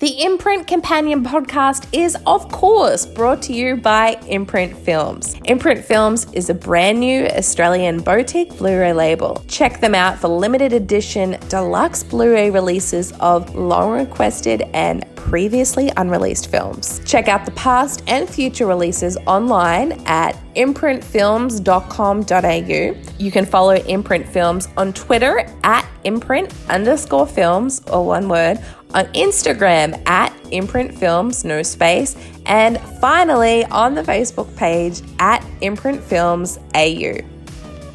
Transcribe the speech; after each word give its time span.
The 0.00 0.22
Imprint 0.22 0.68
Companion 0.68 1.24
podcast 1.24 1.88
is, 1.90 2.16
of 2.24 2.48
course, 2.52 3.04
brought 3.04 3.42
to 3.42 3.52
you 3.52 3.74
by 3.74 4.10
Imprint 4.28 4.78
Films. 4.78 5.34
Imprint 5.46 5.84
Films 5.84 6.32
is 6.32 6.50
a 6.50 6.54
brand 6.54 7.00
new 7.00 7.26
Australian 7.26 8.02
boutique 8.02 8.56
Blu 8.58 8.78
ray 8.78 8.92
label. 8.92 9.42
Check 9.48 9.80
them 9.80 9.96
out 9.96 10.16
for 10.16 10.28
limited 10.28 10.72
edition 10.72 11.36
deluxe 11.48 12.04
Blu 12.04 12.30
ray 12.30 12.48
releases 12.48 13.10
of 13.14 13.56
long 13.56 13.90
requested 13.90 14.62
and 14.72 15.04
previously 15.16 15.90
unreleased 15.96 16.48
films. 16.48 17.00
Check 17.04 17.26
out 17.26 17.44
the 17.44 17.50
past 17.50 18.04
and 18.06 18.28
future 18.28 18.66
releases 18.66 19.16
online 19.26 20.00
at 20.06 20.36
imprintfilms.com.au. 20.54 23.16
You 23.18 23.32
can 23.32 23.44
follow 23.44 23.74
Imprint 23.74 24.28
Films 24.28 24.68
on 24.76 24.92
Twitter 24.92 25.44
at 25.64 25.84
imprint 26.04 26.54
underscore 26.68 27.26
films, 27.26 27.82
or 27.88 28.06
one 28.06 28.28
word, 28.28 28.64
on 28.94 29.04
Instagram 29.12 30.00
at 30.08 30.34
Imprint 30.50 30.94
Films, 30.94 31.44
no 31.44 31.62
space, 31.62 32.16
and 32.46 32.80
finally 33.00 33.64
on 33.66 33.94
the 33.94 34.02
Facebook 34.02 34.54
page 34.56 35.02
at 35.18 35.44
Imprint 35.60 36.02
Films 36.02 36.58
AU. 36.74 37.18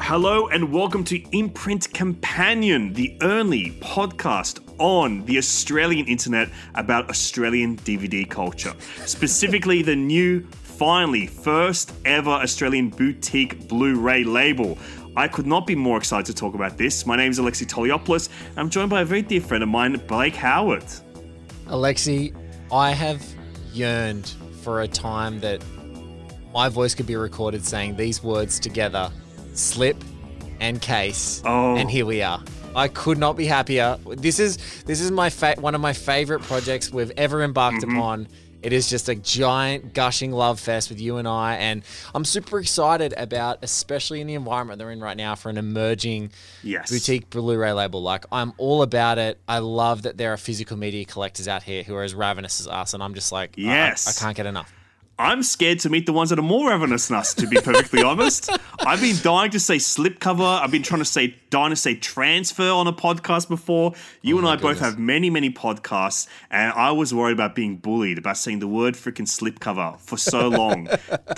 Hello 0.00 0.48
and 0.48 0.72
welcome 0.72 1.02
to 1.04 1.18
Imprint 1.36 1.92
Companion, 1.92 2.92
the 2.92 3.16
only 3.22 3.70
podcast 3.80 4.60
on 4.78 5.24
the 5.24 5.38
Australian 5.38 6.06
internet 6.06 6.48
about 6.74 7.08
Australian 7.08 7.76
DVD 7.78 8.28
culture. 8.28 8.74
Specifically, 9.06 9.82
the 9.82 9.96
new, 9.96 10.46
finally, 10.52 11.26
first 11.26 11.92
ever 12.04 12.30
Australian 12.30 12.90
boutique 12.90 13.66
Blu 13.68 13.98
ray 13.98 14.24
label. 14.24 14.78
I 15.16 15.28
could 15.28 15.46
not 15.46 15.66
be 15.66 15.74
more 15.76 15.96
excited 15.96 16.26
to 16.26 16.34
talk 16.34 16.54
about 16.54 16.76
this. 16.76 17.06
My 17.06 17.16
name 17.16 17.30
is 17.30 17.38
Alexi 17.38 17.66
Toliopoulos. 17.66 18.28
I'm 18.56 18.68
joined 18.68 18.90
by 18.90 19.02
a 19.02 19.04
very 19.04 19.22
dear 19.22 19.40
friend 19.40 19.62
of 19.62 19.68
mine, 19.68 19.92
Blake 20.08 20.34
Howard. 20.34 20.84
Alexi, 21.66 22.34
I 22.72 22.90
have 22.90 23.22
yearned 23.72 24.26
for 24.62 24.80
a 24.82 24.88
time 24.88 25.40
that 25.40 25.62
my 26.52 26.68
voice 26.68 26.94
could 26.94 27.06
be 27.06 27.16
recorded 27.16 27.64
saying 27.64 27.96
these 27.96 28.22
words 28.22 28.58
together 28.58 29.10
slip 29.54 29.96
and 30.60 30.80
case. 30.82 31.42
Oh. 31.44 31.76
And 31.76 31.88
here 31.90 32.06
we 32.06 32.22
are. 32.22 32.42
I 32.74 32.88
could 32.88 33.18
not 33.18 33.36
be 33.36 33.46
happier. 33.46 33.96
This 34.16 34.40
is 34.40 34.58
this 34.84 35.00
is 35.00 35.12
my 35.12 35.30
fa- 35.30 35.54
one 35.58 35.76
of 35.76 35.80
my 35.80 35.92
favorite 35.92 36.42
projects 36.42 36.92
we've 36.92 37.12
ever 37.16 37.42
embarked 37.44 37.82
Mm-hmm. 37.82 37.96
upon. 37.96 38.28
It 38.64 38.72
is 38.72 38.88
just 38.88 39.10
a 39.10 39.14
giant 39.14 39.92
gushing 39.92 40.32
love 40.32 40.58
fest 40.58 40.88
with 40.88 40.98
you 40.98 41.18
and 41.18 41.28
I, 41.28 41.56
and 41.56 41.82
I'm 42.14 42.24
super 42.24 42.58
excited 42.58 43.12
about, 43.16 43.58
especially 43.62 44.22
in 44.22 44.26
the 44.26 44.32
environment 44.34 44.78
they're 44.78 44.90
in 44.90 45.00
right 45.02 45.16
now, 45.18 45.34
for 45.34 45.50
an 45.50 45.58
emerging 45.58 46.30
Yes. 46.62 46.90
boutique 46.90 47.28
Blu-ray 47.28 47.72
label. 47.74 48.00
Like 48.02 48.24
I'm 48.32 48.54
all 48.56 48.80
about 48.82 49.18
it. 49.18 49.38
I 49.46 49.58
love 49.58 50.02
that 50.02 50.16
there 50.16 50.32
are 50.32 50.38
physical 50.38 50.78
media 50.78 51.04
collectors 51.04 51.46
out 51.46 51.62
here 51.62 51.82
who 51.82 51.94
are 51.94 52.02
as 52.04 52.14
ravenous 52.14 52.58
as 52.58 52.66
us, 52.66 52.94
and 52.94 53.02
I'm 53.02 53.12
just 53.14 53.32
like, 53.32 53.50
I- 53.58 53.60
I- 53.60 53.64
Yes. 53.64 54.08
I, 54.08 54.24
can't 54.24 54.34
get 54.36 54.46
enough. 54.46 54.72
I'm 55.18 55.42
scared 55.44 55.78
to 55.80 55.90
meet 55.90 56.06
the 56.06 56.12
ones 56.12 56.30
that 56.30 56.38
are 56.38 56.42
more 56.42 56.70
ravenous 56.70 57.08
than 57.08 57.16
us, 57.16 57.34
to 57.34 57.46
be 57.46 57.56
perfectly 57.56 58.02
honest. 58.04 58.50
I've 58.80 59.00
been 59.00 59.16
dying 59.22 59.50
to 59.52 59.60
say 59.60 59.76
slipcover. 59.76 60.60
I've 60.60 60.72
been 60.72 60.82
trying 60.82 61.00
to 61.00 61.04
say, 61.04 61.36
dying 61.50 61.70
to 61.70 61.76
say 61.76 61.94
transfer 61.94 62.68
on 62.68 62.86
a 62.88 62.92
podcast 62.92 63.48
before. 63.48 63.92
You 64.22 64.38
and 64.38 64.46
I 64.48 64.56
both 64.56 64.80
have 64.80 64.98
many, 64.98 65.30
many 65.30 65.50
podcasts, 65.50 66.26
and 66.50 66.72
I 66.72 66.90
was 66.90 67.14
worried 67.14 67.34
about 67.34 67.54
being 67.54 67.76
bullied 67.76 68.18
about 68.18 68.36
saying 68.38 68.58
the 68.58 68.66
word 68.68 68.94
freaking 68.94 69.28
slipcover 69.28 70.00
for 70.00 70.16
so 70.16 70.48
long. 70.48 70.88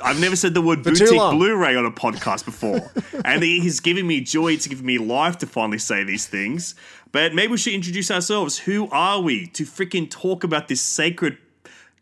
I've 0.03 0.21
never 0.21 0.37
said 0.37 0.55
the 0.55 0.63
word 0.63 0.83
too 0.83 0.91
boutique. 0.91 1.09
Blu 1.11 1.55
ray 1.57 1.77
on 1.77 1.85
a 1.85 1.91
podcast 1.91 2.47
before. 2.47 2.91
and 3.25 3.43
he's 3.43 3.81
giving 3.81 4.07
me 4.07 4.23
joy, 4.23 4.53
it's 4.53 4.67
giving 4.67 4.87
me 4.87 4.99
life 4.99 5.37
to 5.39 5.47
finally 5.47 5.79
say 5.79 6.03
these 6.03 6.27
things. 6.27 6.75
But 7.13 7.35
maybe 7.35 7.53
we 7.53 7.59
should 7.59 7.75
introduce 7.75 8.11
ourselves. 8.11 8.59
Who 8.59 8.89
are 8.91 9.21
we 9.21 9.47
to 9.49 9.65
freaking 9.65 10.11
talk 10.11 10.45
about 10.45 10.69
this 10.69 10.81
sacred 10.81 11.39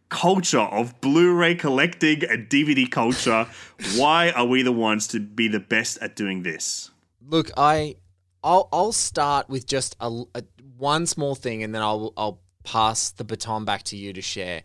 culture 0.09 0.61
of 0.61 1.01
Blu-ray 1.01 1.55
collecting 1.57 2.23
and 2.25 2.49
DVD 2.49 2.91
culture. 2.91 3.47
Why 3.97 4.31
are 4.31 4.47
we 4.47 4.63
the 4.63 4.73
ones 4.73 5.07
to 5.09 5.21
be 5.21 5.49
the 5.49 5.61
best 5.61 5.99
at 6.01 6.17
doing 6.17 6.43
this? 6.43 6.91
Look, 7.27 7.51
I, 7.57 7.97
I'll 8.43 8.69
I'll 8.73 8.93
start 8.93 9.49
with 9.49 9.67
just 9.67 9.97
a, 10.01 10.09
a- 10.35 10.45
one 10.77 11.07
small 11.07 11.35
thing, 11.35 11.63
and 11.63 11.75
then 11.75 11.83
I'll 11.83 12.13
I'll 12.17 12.41
pass 12.65 13.11
the 13.11 13.25
baton 13.25 13.65
back 13.65 13.83
to 13.85 13.97
you 13.97 14.13
to 14.13 14.21
share. 14.23 14.63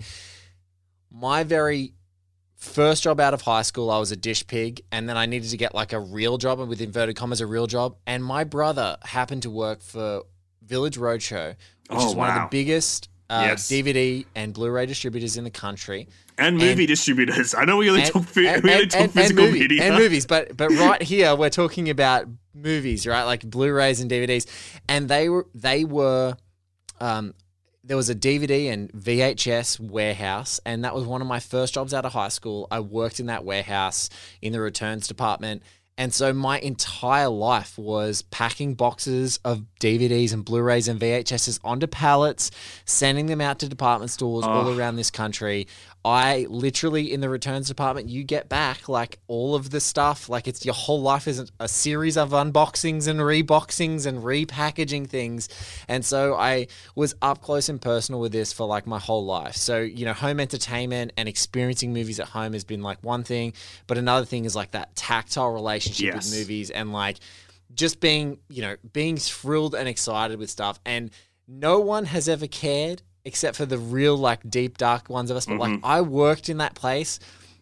My 1.11 1.43
very 1.43 1.93
first 2.55 3.03
job 3.03 3.19
out 3.19 3.33
of 3.33 3.41
high 3.41 3.61
school, 3.61 3.89
I 3.89 3.99
was 3.99 4.11
a 4.11 4.15
dish 4.17 4.45
pig, 4.47 4.81
and 4.91 5.07
then 5.07 5.17
I 5.17 5.25
needed 5.25 5.49
to 5.51 5.57
get 5.57 5.73
like 5.73 5.93
a 5.93 5.99
real 5.99 6.37
job, 6.37 6.59
and 6.59 6.69
with 6.69 6.81
inverted 6.81 7.15
commas, 7.15 7.41
a 7.41 7.47
real 7.47 7.67
job. 7.67 7.95
And 8.05 8.23
my 8.23 8.43
brother 8.43 8.97
happened 9.03 9.43
to 9.43 9.49
work 9.49 9.81
for 9.81 10.23
Village 10.61 10.97
Roadshow, 10.97 11.49
which 11.49 11.57
Oh, 11.89 12.09
is 12.09 12.15
one 12.15 12.29
of 12.29 12.35
the 12.35 12.47
biggest 12.51 13.09
uh, 13.29 13.43
Yes. 13.47 13.67
DVD 13.69 14.25
and 14.35 14.53
Blu-ray 14.53 14.85
distributors 14.85 15.37
in 15.37 15.43
the 15.43 15.51
country. 15.51 16.07
And 16.37 16.57
movie 16.57 16.83
And- 16.83 16.87
distributors. 16.87 17.53
I 17.53 17.65
know 17.65 17.77
we 17.77 17.89
only 17.89 18.01
and- 18.03 18.11
talk, 18.11 18.23
fi- 18.25 18.47
and- 18.47 18.63
we 18.63 18.73
only 18.73 18.87
talk 18.87 19.11
physical 19.11 19.45
movie- 19.45 19.59
media. 19.59 19.83
and 19.83 19.95
movies, 19.95 20.25
but 20.25 20.55
but 20.57 20.69
right 20.71 21.01
here 21.01 21.35
we're 21.35 21.49
talking 21.49 21.89
about 21.89 22.25
movies, 22.53 23.05
right? 23.05 23.23
Like 23.23 23.43
Blu-rays 23.49 23.99
and 23.99 24.09
DVDs, 24.09 24.45
and 24.87 25.07
they 25.09 25.29
were 25.29 25.45
they 25.53 25.83
were. 25.85 26.35
Um, 27.01 27.33
there 27.83 27.97
was 27.97 28.09
a 28.09 28.15
DVD 28.15 28.67
and 28.71 28.91
VHS 28.91 29.79
warehouse, 29.79 30.59
and 30.65 30.83
that 30.83 30.93
was 30.93 31.05
one 31.05 31.21
of 31.21 31.27
my 31.27 31.39
first 31.39 31.73
jobs 31.73 31.93
out 31.93 32.05
of 32.05 32.13
high 32.13 32.27
school. 32.29 32.67
I 32.69 32.81
worked 32.81 33.19
in 33.19 33.25
that 33.27 33.43
warehouse 33.45 34.09
in 34.41 34.51
the 34.53 34.59
returns 34.61 35.07
department. 35.07 35.63
And 35.99 36.13
so 36.13 36.31
my 36.31 36.59
entire 36.59 37.27
life 37.27 37.77
was 37.77 38.21
packing 38.21 38.73
boxes 38.73 39.37
of 39.43 39.65
DVDs 39.81 40.31
and 40.31 40.45
Blu-rays 40.45 40.87
and 40.87 40.97
VHSs 40.97 41.59
onto 41.61 41.87
pallets, 41.87 42.51
sending 42.85 43.25
them 43.25 43.41
out 43.41 43.59
to 43.59 43.67
department 43.67 44.09
stores 44.09 44.45
all 44.45 44.79
around 44.79 44.95
this 44.95 45.11
country. 45.11 45.67
I 46.05 46.47
literally 46.49 47.11
in 47.13 47.19
the 47.19 47.27
returns 47.27 47.67
department, 47.67 48.07
you 48.09 48.23
get 48.23 48.47
back 48.47 48.87
like 48.87 49.19
all 49.27 49.53
of 49.53 49.69
the 49.69 49.81
stuff. 49.81 50.29
Like 50.29 50.47
it's 50.47 50.63
your 50.63 50.73
whole 50.73 51.01
life 51.01 51.27
isn't 51.27 51.51
a 51.59 51.67
series 51.67 52.15
of 52.15 52.29
unboxings 52.31 53.07
and 53.07 53.19
reboxings 53.19 54.05
and 54.05 54.23
repackaging 54.23 55.07
things. 55.09 55.49
And 55.89 56.05
so 56.05 56.35
I 56.35 56.67
was 56.95 57.15
up 57.21 57.41
close 57.41 57.67
and 57.67 57.81
personal 57.81 58.21
with 58.21 58.31
this 58.31 58.53
for 58.53 58.65
like 58.65 58.87
my 58.87 58.97
whole 58.99 59.25
life. 59.25 59.55
So, 59.57 59.81
you 59.81 60.05
know, 60.05 60.13
home 60.13 60.39
entertainment 60.39 61.11
and 61.17 61.27
experiencing 61.27 61.91
movies 61.93 62.19
at 62.21 62.29
home 62.29 62.53
has 62.53 62.63
been 62.63 62.81
like 62.81 63.03
one 63.03 63.23
thing, 63.23 63.53
but 63.85 63.97
another 63.97 64.25
thing 64.25 64.45
is 64.45 64.55
like 64.55 64.71
that 64.71 64.95
tactile 64.95 65.51
relationship 65.51 66.13
Yes. 66.13 66.29
with 66.31 66.39
movies 66.39 66.69
and 66.69 66.93
like 66.93 67.17
just 67.73 67.99
being, 67.99 68.39
you 68.49 68.61
know, 68.61 68.77
being 68.93 69.17
thrilled 69.17 69.75
and 69.75 69.87
excited 69.89 70.39
with 70.39 70.49
stuff. 70.49 70.79
And 70.85 71.11
no 71.47 71.79
one 71.79 72.05
has 72.05 72.29
ever 72.29 72.47
cared 72.47 73.01
except 73.29 73.55
for 73.55 73.65
the 73.65 73.77
real, 73.77 74.17
like, 74.17 74.41
deep, 74.49 74.77
dark 74.77 75.09
ones 75.09 75.29
of 75.31 75.37
us. 75.37 75.45
But, 75.45 75.53
Mm-hmm. 75.59 75.61
like, 75.75 75.79
I 75.83 76.01
worked 76.01 76.49
in 76.49 76.57
that 76.57 76.73
place 76.75 77.19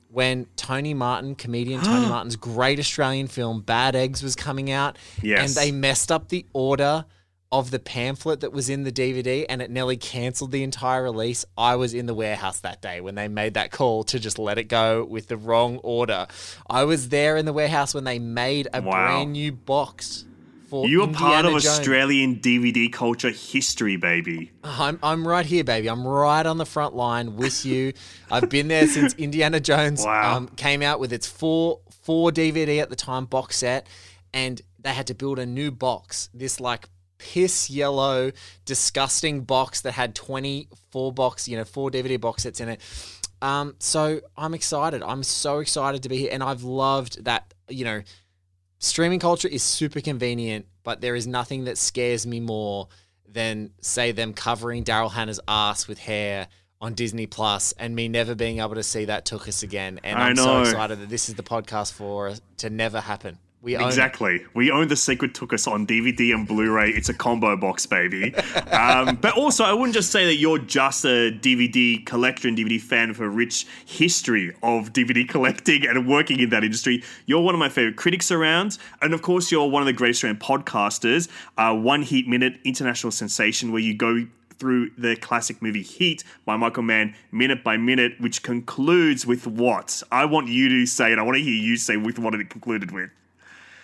when 0.10 0.48
Tony 0.56 0.94
Martin, 0.94 1.36
comedian 1.36 1.82
Tony 1.82 2.08
Martin's 2.16 2.38
great 2.38 2.80
Australian 2.80 3.28
film, 3.28 3.62
Bad 3.62 3.96
Eggs, 3.96 4.24
was 4.24 4.36
coming 4.36 4.72
out. 4.72 4.98
Yes. 5.22 5.40
And 5.46 5.50
they 5.66 5.72
messed 5.72 6.12
up 6.12 6.30
the 6.30 6.46
order 6.54 7.04
of 7.52 7.72
the 7.72 7.80
pamphlet 7.80 8.42
that 8.42 8.52
was 8.52 8.70
in 8.70 8.84
the 8.84 8.92
DVD 8.92 9.46
and 9.48 9.62
it 9.62 9.70
nearly 9.72 9.96
cancelled 9.96 10.52
the 10.52 10.64
entire 10.64 11.04
release. 11.04 11.46
I 11.58 11.76
was 11.78 11.94
in 11.94 12.06
the 12.06 12.14
warehouse 12.14 12.60
that 12.62 12.82
day 12.82 13.00
when 13.00 13.16
they 13.16 13.28
made 13.30 13.54
that 13.54 13.72
call 13.72 14.04
to 14.06 14.20
just 14.20 14.38
let 14.38 14.58
it 14.58 14.66
go 14.66 15.06
with 15.06 15.28
the 15.28 15.38
wrong 15.38 15.78
order. 15.78 16.28
I 16.70 16.84
was 16.84 17.08
there 17.10 17.38
in 17.38 17.46
the 17.46 17.54
warehouse 17.54 17.94
when 17.94 18.04
they 18.04 18.20
made 18.20 18.68
a 18.74 18.82
Wow. 18.82 18.92
brand 18.92 19.32
new 19.34 19.54
box 19.54 20.26
for 20.68 20.88
You 20.88 21.04
are 21.04 21.08
part 21.08 21.46
of 21.46 21.52
Jones. 21.54 21.66
Australian 21.68 22.38
DVD 22.38 22.92
culture 22.92 23.30
history, 23.32 23.96
baby. 23.98 24.52
I'm, 24.64 25.00
I'm 25.02 25.28
right 25.28 25.46
here, 25.46 25.64
baby. 25.64 25.88
I'm 25.90 26.06
right 26.06 26.46
on 26.46 26.58
the 26.58 26.66
front 26.66 26.96
line 26.96 27.36
with 27.36 27.66
you. 27.66 27.94
I've 28.32 28.50
been 28.50 28.68
there 28.68 28.88
since 28.88 29.14
Indiana 29.16 29.60
Jones 29.60 30.04
Wow. 30.06 30.38
um, 30.38 30.48
came 30.50 30.82
out 30.82 31.00
with 31.00 31.14
its 31.14 31.28
four 31.28 31.80
four 32.04 32.32
DVD 32.32 32.82
at 32.82 32.90
the 32.90 32.96
time 32.96 33.26
box 33.26 33.58
set, 33.58 33.88
and 34.34 34.62
they 34.80 34.94
had 34.94 35.08
to 35.08 35.14
build 35.14 35.40
a 35.40 35.46
new 35.46 35.72
box. 35.72 36.30
This 36.34 36.60
like 36.60 36.88
piss 37.18 37.70
yellow, 37.70 38.32
disgusting 38.66 39.42
box 39.42 39.82
that 39.82 39.94
had 39.94 40.14
24 40.16 41.12
box, 41.14 41.48
you 41.48 41.58
know, 41.58 41.66
four 41.66 41.90
DVD 41.90 42.20
box 42.20 42.44
sets 42.44 42.60
in 42.60 42.70
it. 42.70 42.82
Um, 43.42 43.76
so 43.80 44.22
I'm 44.36 44.54
excited. 44.54 45.04
I'm 45.04 45.24
so 45.24 45.60
excited 45.60 46.04
to 46.04 46.10
be 46.10 46.18
here, 46.18 46.30
and 46.32 46.44
I've 46.44 46.64
loved 46.64 47.24
that. 47.26 47.54
You 47.70 47.86
know, 47.86 48.02
streaming 48.80 49.20
culture 49.20 49.48
is 49.48 49.64
super 49.64 50.02
convenient, 50.02 50.66
but 50.84 51.02
there 51.02 51.16
is 51.16 51.28
nothing 51.28 51.66
that 51.66 51.78
scares 51.78 52.26
me 52.26 52.40
more 52.40 52.88
than 53.28 53.72
say 53.82 54.12
them 54.12 54.34
covering 54.34 54.84
Daryl 54.84 55.12
Hannah's 55.12 55.40
ass 55.48 55.88
with 55.88 56.00
hair 56.00 56.48
on 56.80 56.94
Disney 56.94 57.26
Plus 57.26 57.74
and 57.74 57.96
me 57.96 58.08
never 58.08 58.36
being 58.36 58.60
able 58.60 58.76
to 58.76 58.84
see 58.84 59.06
that 59.06 59.26
took 59.26 59.48
us 59.48 59.64
again. 59.64 60.00
And 60.04 60.18
I 60.18 60.30
I'm 60.30 60.36
so 60.36 60.62
excited 60.62 61.00
that 61.00 61.10
this 61.10 61.28
is 61.28 61.36
the 61.36 61.44
podcast 61.44 61.94
for 61.94 62.34
to 62.58 62.70
never 62.70 63.02
happen. 63.02 63.38
We. 63.62 63.76
Exactly. 63.76 64.46
We 64.54 64.72
own 64.72 64.88
the 64.88 64.96
Secret 64.96 65.34
Took 65.34 65.52
Us 65.52 65.68
on 65.68 65.88
DVD 65.88 66.34
and 66.34 66.48
Blu-ray. 66.48 66.92
It's 66.92 67.10
a 67.10 67.14
combo 67.14 67.58
box, 67.58 67.86
baby. 67.86 68.36
um, 68.72 69.16
but 69.16 69.36
also, 69.36 69.64
I 69.64 69.74
wouldn't 69.74 69.96
just 69.96 70.12
say 70.12 70.26
that 70.26 70.36
you're 70.36 70.60
just 70.60 71.04
a 71.06 71.32
DVD 71.32 72.06
collector 72.06 72.48
and 72.48 72.58
DVD 72.58 72.80
fan 72.80 73.10
with 73.10 73.20
a 73.20 73.28
rich 73.28 73.66
history 73.86 74.56
of 74.62 74.94
DVD 74.94 75.28
collecting 75.28 75.88
and 75.88 76.08
working 76.08 76.40
in 76.40 76.50
that 76.50 76.64
industry. 76.64 77.04
You're 77.26 77.42
one 77.42 77.56
of 77.56 77.60
my 77.60 77.70
favorite 77.70 77.98
critics 77.98 78.32
around, 78.32 78.78
and 79.02 79.14
of 79.14 79.22
course, 79.22 79.52
you're 79.52 79.68
one 79.68 79.82
of 79.82 79.88
the 79.88 79.94
greatest 79.94 80.24
Australian 80.24 80.40
podcasters. 80.40 81.28
Uh, 81.58 81.76
One 81.76 82.04
Heat 82.04 82.28
Minute, 82.28 82.60
international 82.64 83.12
sensation, 83.12 83.72
where 83.72 83.82
you 83.82 83.96
go 83.96 84.28
through 84.60 84.92
the 84.98 85.16
classic 85.16 85.62
movie 85.62 85.84
Heat 85.84 86.24
by 86.46 86.58
Michael 86.58 86.84
Mann 86.84 87.16
minute 87.32 87.64
by 87.64 87.78
minute, 87.78 88.14
which 88.20 88.44
concludes 88.44 89.26
with 89.26 89.46
what? 89.46 90.02
I 90.12 90.26
want 90.26 90.48
you 90.48 90.70
to 90.70 90.86
say 90.86 91.12
it. 91.12 91.20
I 91.20 91.22
want 91.24 91.38
to 91.38 91.44
hear 91.44 91.54
you 91.54 91.78
say 91.78 91.98
with 91.98 92.20
what 92.20 92.34
it 92.34 92.50
concluded 92.50 92.92
with. 92.92 93.10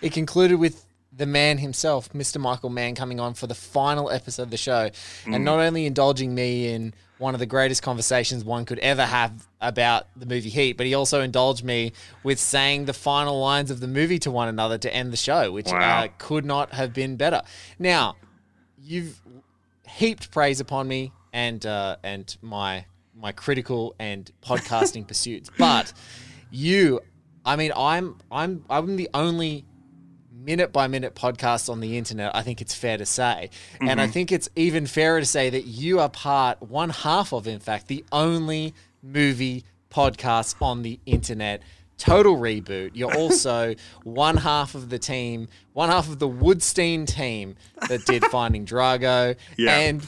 It 0.04 0.12
concluded 0.12 0.56
with 0.56 0.84
the 1.16 1.26
man 1.26 1.58
himself, 1.58 2.12
Mr. 2.12 2.40
Michael 2.40 2.70
Mann, 2.70 2.94
coming 2.94 3.20
on 3.20 3.34
for 3.34 3.46
the 3.46 3.54
final 3.54 4.10
episode 4.10 4.42
of 4.42 4.50
the 4.50 4.56
show 4.56 4.90
and 5.26 5.44
not 5.44 5.60
only 5.60 5.86
indulging 5.86 6.34
me 6.34 6.68
in 6.72 6.92
one 7.18 7.34
of 7.34 7.38
the 7.40 7.46
greatest 7.46 7.82
conversations 7.82 8.44
one 8.44 8.64
could 8.64 8.80
ever 8.80 9.06
have 9.06 9.46
about 9.60 10.08
the 10.16 10.26
movie 10.26 10.50
Heat, 10.50 10.76
but 10.76 10.86
he 10.86 10.94
also 10.94 11.20
indulged 11.20 11.64
me 11.64 11.92
with 12.24 12.40
saying 12.40 12.86
the 12.86 12.92
final 12.92 13.40
lines 13.40 13.70
of 13.70 13.78
the 13.80 13.86
movie 13.86 14.18
to 14.18 14.30
one 14.30 14.48
another 14.48 14.76
to 14.78 14.92
end 14.92 15.12
the 15.12 15.16
show, 15.16 15.52
which 15.52 15.70
Wow. 15.70 16.04
uh, 16.04 16.08
could 16.18 16.44
not 16.44 16.72
have 16.72 16.92
been 16.92 17.16
better. 17.16 17.40
Now, 17.78 18.16
you've 18.76 19.20
heaped 19.88 20.30
praise 20.32 20.58
upon 20.60 20.88
me 20.88 21.12
and 21.32 21.64
uh, 21.64 21.96
and 22.02 22.36
my 22.42 22.84
my 23.16 23.30
critical 23.32 23.94
and 24.00 24.30
podcasting 24.42 25.06
pursuits, 25.08 25.50
but 25.56 25.92
you, 26.50 27.00
I 27.44 27.54
mean, 27.56 27.72
I'm 27.76 28.18
I'm 28.30 28.64
I'm 28.68 28.96
the 28.96 29.08
only 29.14 29.64
minute 30.44 30.72
by 30.72 30.86
minute 30.86 31.14
podcast 31.14 31.68
on 31.68 31.80
the 31.80 31.96
internet. 31.96 32.34
I 32.34 32.42
think 32.42 32.60
it's 32.60 32.74
fair 32.74 32.98
to 32.98 33.06
say, 33.06 33.50
and 33.80 34.00
I 34.00 34.04
mm-hmm. 34.04 34.12
think 34.12 34.32
it's 34.32 34.48
even 34.56 34.86
fairer 34.86 35.20
to 35.20 35.26
say 35.26 35.50
that 35.50 35.66
you 35.66 36.00
are 36.00 36.08
part 36.08 36.62
one 36.62 36.90
half 36.90 37.32
of, 37.32 37.46
in 37.46 37.60
fact, 37.60 37.88
the 37.88 38.04
only 38.12 38.74
movie 39.02 39.64
podcast 39.90 40.60
on 40.60 40.82
the 40.82 40.98
internet. 41.06 41.62
Total 41.96 42.36
reboot. 42.36 42.90
You're 42.94 43.14
also 43.18 43.74
one 44.02 44.36
half 44.36 44.74
of 44.74 44.90
the 44.90 44.98
team, 44.98 45.48
one 45.72 45.88
half 45.88 46.08
of 46.08 46.18
the 46.18 46.28
Woodstein 46.28 47.06
team 47.06 47.56
that 47.88 48.04
did 48.04 48.24
Finding 48.30 48.66
Drago, 48.66 49.36
Yeah. 49.56 49.78
and 49.78 50.06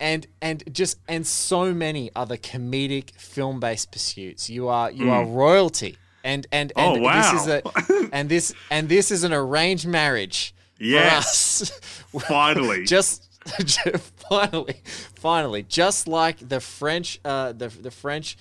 and 0.00 0.26
and 0.40 0.64
just 0.72 0.98
and 1.06 1.26
so 1.26 1.72
many 1.72 2.10
other 2.16 2.36
comedic 2.36 3.12
film 3.12 3.60
based 3.60 3.92
pursuits. 3.92 4.50
You 4.50 4.68
are 4.68 4.90
you 4.90 5.10
are 5.10 5.24
mm. 5.24 5.34
royalty. 5.34 5.96
And 6.24 6.46
and 6.52 6.72
and. 6.76 6.98
Oh, 6.98 7.00
wow. 7.00 7.32
this 7.32 7.42
is 7.42 7.48
a 7.48 8.08
and 8.12 8.28
this 8.28 8.52
and 8.70 8.88
this 8.88 9.10
is 9.10 9.24
an 9.24 9.32
arranged 9.32 9.86
marriage. 9.86 10.54
for 10.78 10.84
Yes. 10.84 11.62
us. 11.62 11.70
Finally. 12.28 12.84
just 12.86 13.26
finally, 14.28 14.76
finally, 15.14 15.62
just 15.62 16.06
like 16.06 16.46
the 16.46 16.60
French, 16.60 17.20
uh, 17.24 17.52
the 17.52 17.68
the 17.68 17.90
French 17.90 18.36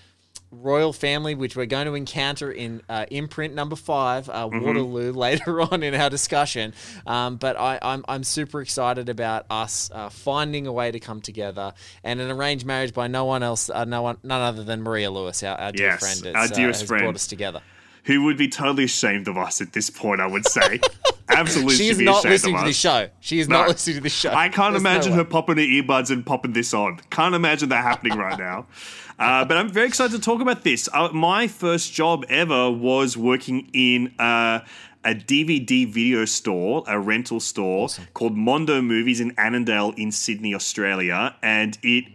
royal 0.51 0.91
family, 0.93 1.35
which 1.35 1.55
we're 1.55 1.65
going 1.65 1.85
to 1.85 1.93
encounter 1.93 2.51
in 2.51 2.81
uh, 2.89 3.05
imprint 3.11 3.53
number 3.53 3.75
five, 3.75 4.27
uh, 4.29 4.47
Mm-hmm. 4.47 4.65
Waterloo, 4.65 5.11
later 5.27 5.61
on 5.61 5.83
in 5.83 5.93
our 5.95 6.09
discussion. 6.09 6.73
Um, 7.05 7.35
but 7.37 7.55
I, 7.59 7.77
I'm 7.81 8.03
I'm 8.07 8.23
super 8.23 8.61
excited 8.61 9.09
about 9.09 9.45
us 9.49 9.91
uh, 9.93 10.09
finding 10.09 10.65
a 10.67 10.71
way 10.73 10.91
to 10.91 10.99
come 10.99 11.21
together, 11.21 11.73
and 12.03 12.19
an 12.19 12.31
arranged 12.31 12.65
marriage 12.65 12.93
by 12.93 13.07
no 13.07 13.25
one 13.25 13.43
else, 13.43 13.69
uh, 13.69 13.85
no 13.85 14.01
one, 14.01 14.17
none 14.23 14.41
other 14.41 14.63
than 14.63 14.81
Maria 14.81 15.11
Lewis, 15.11 15.43
our, 15.43 15.55
our 15.57 15.71
dear 15.71 15.87
Yes, 15.87 15.99
friend, 16.21 16.35
our 16.35 16.41
has, 16.43 16.51
uh, 16.51 16.55
dearest 16.55 16.85
friend. 16.87 17.03
brought 17.03 17.15
us 17.15 17.27
together. 17.27 17.61
who 18.05 18.23
would 18.23 18.37
be 18.37 18.47
totally 18.47 18.85
ashamed 18.85 19.27
of 19.27 19.37
us 19.37 19.61
at 19.61 19.73
this 19.73 19.89
point, 19.89 20.19
I 20.21 20.25
would 20.27 20.47
say. 20.47 20.79
Absolutely 21.29 21.75
She 21.75 21.89
is 21.89 21.99
not 21.99 22.23
listening 22.23 22.57
to 22.57 22.63
this 22.65 22.75
show. 22.77 23.07
She 23.19 23.39
is 23.39 23.47
No. 23.47 23.59
not 23.59 23.67
listening 23.67 23.97
to 23.97 24.01
this 24.01 24.13
show. 24.13 24.31
I 24.33 24.49
can't 24.49 24.73
There's 24.73 24.81
imagine 24.81 25.11
way. 25.11 25.17
her 25.19 25.23
popping 25.25 25.57
her 25.57 25.61
earbuds 25.63 26.09
and 26.09 26.25
popping 26.25 26.53
this 26.53 26.73
on. 26.73 26.99
Can't 27.11 27.35
imagine 27.35 27.69
that 27.69 27.83
happening 27.83 28.17
right 28.17 28.39
now. 28.39 28.65
Uh, 29.19 29.43
but 29.43 29.57
I'm 29.57 29.69
very 29.69 29.87
excited 29.87 30.15
to 30.15 30.21
talk 30.21 30.39
about 30.39 30.63
this. 30.63 30.87
Uh, 30.93 31.09
my 31.11 31.47
first 31.47 31.91
job 31.91 32.25
ever 32.29 32.71
was 32.71 33.17
working 33.17 33.69
in 33.73 34.13
uh, 34.17 34.61
a 35.03 35.13
DVD 35.13 35.85
video 35.85 36.23
store, 36.23 36.83
a 36.87 36.97
rental 36.97 37.41
store 37.41 37.89
called 38.13 38.37
Mondo 38.37 38.81
Movies 38.81 39.19
in 39.19 39.33
Annandale 39.37 39.93
in 39.97 40.13
Sydney, 40.13 40.55
Australia, 40.55 41.35
and 41.41 41.77
it 41.83 42.05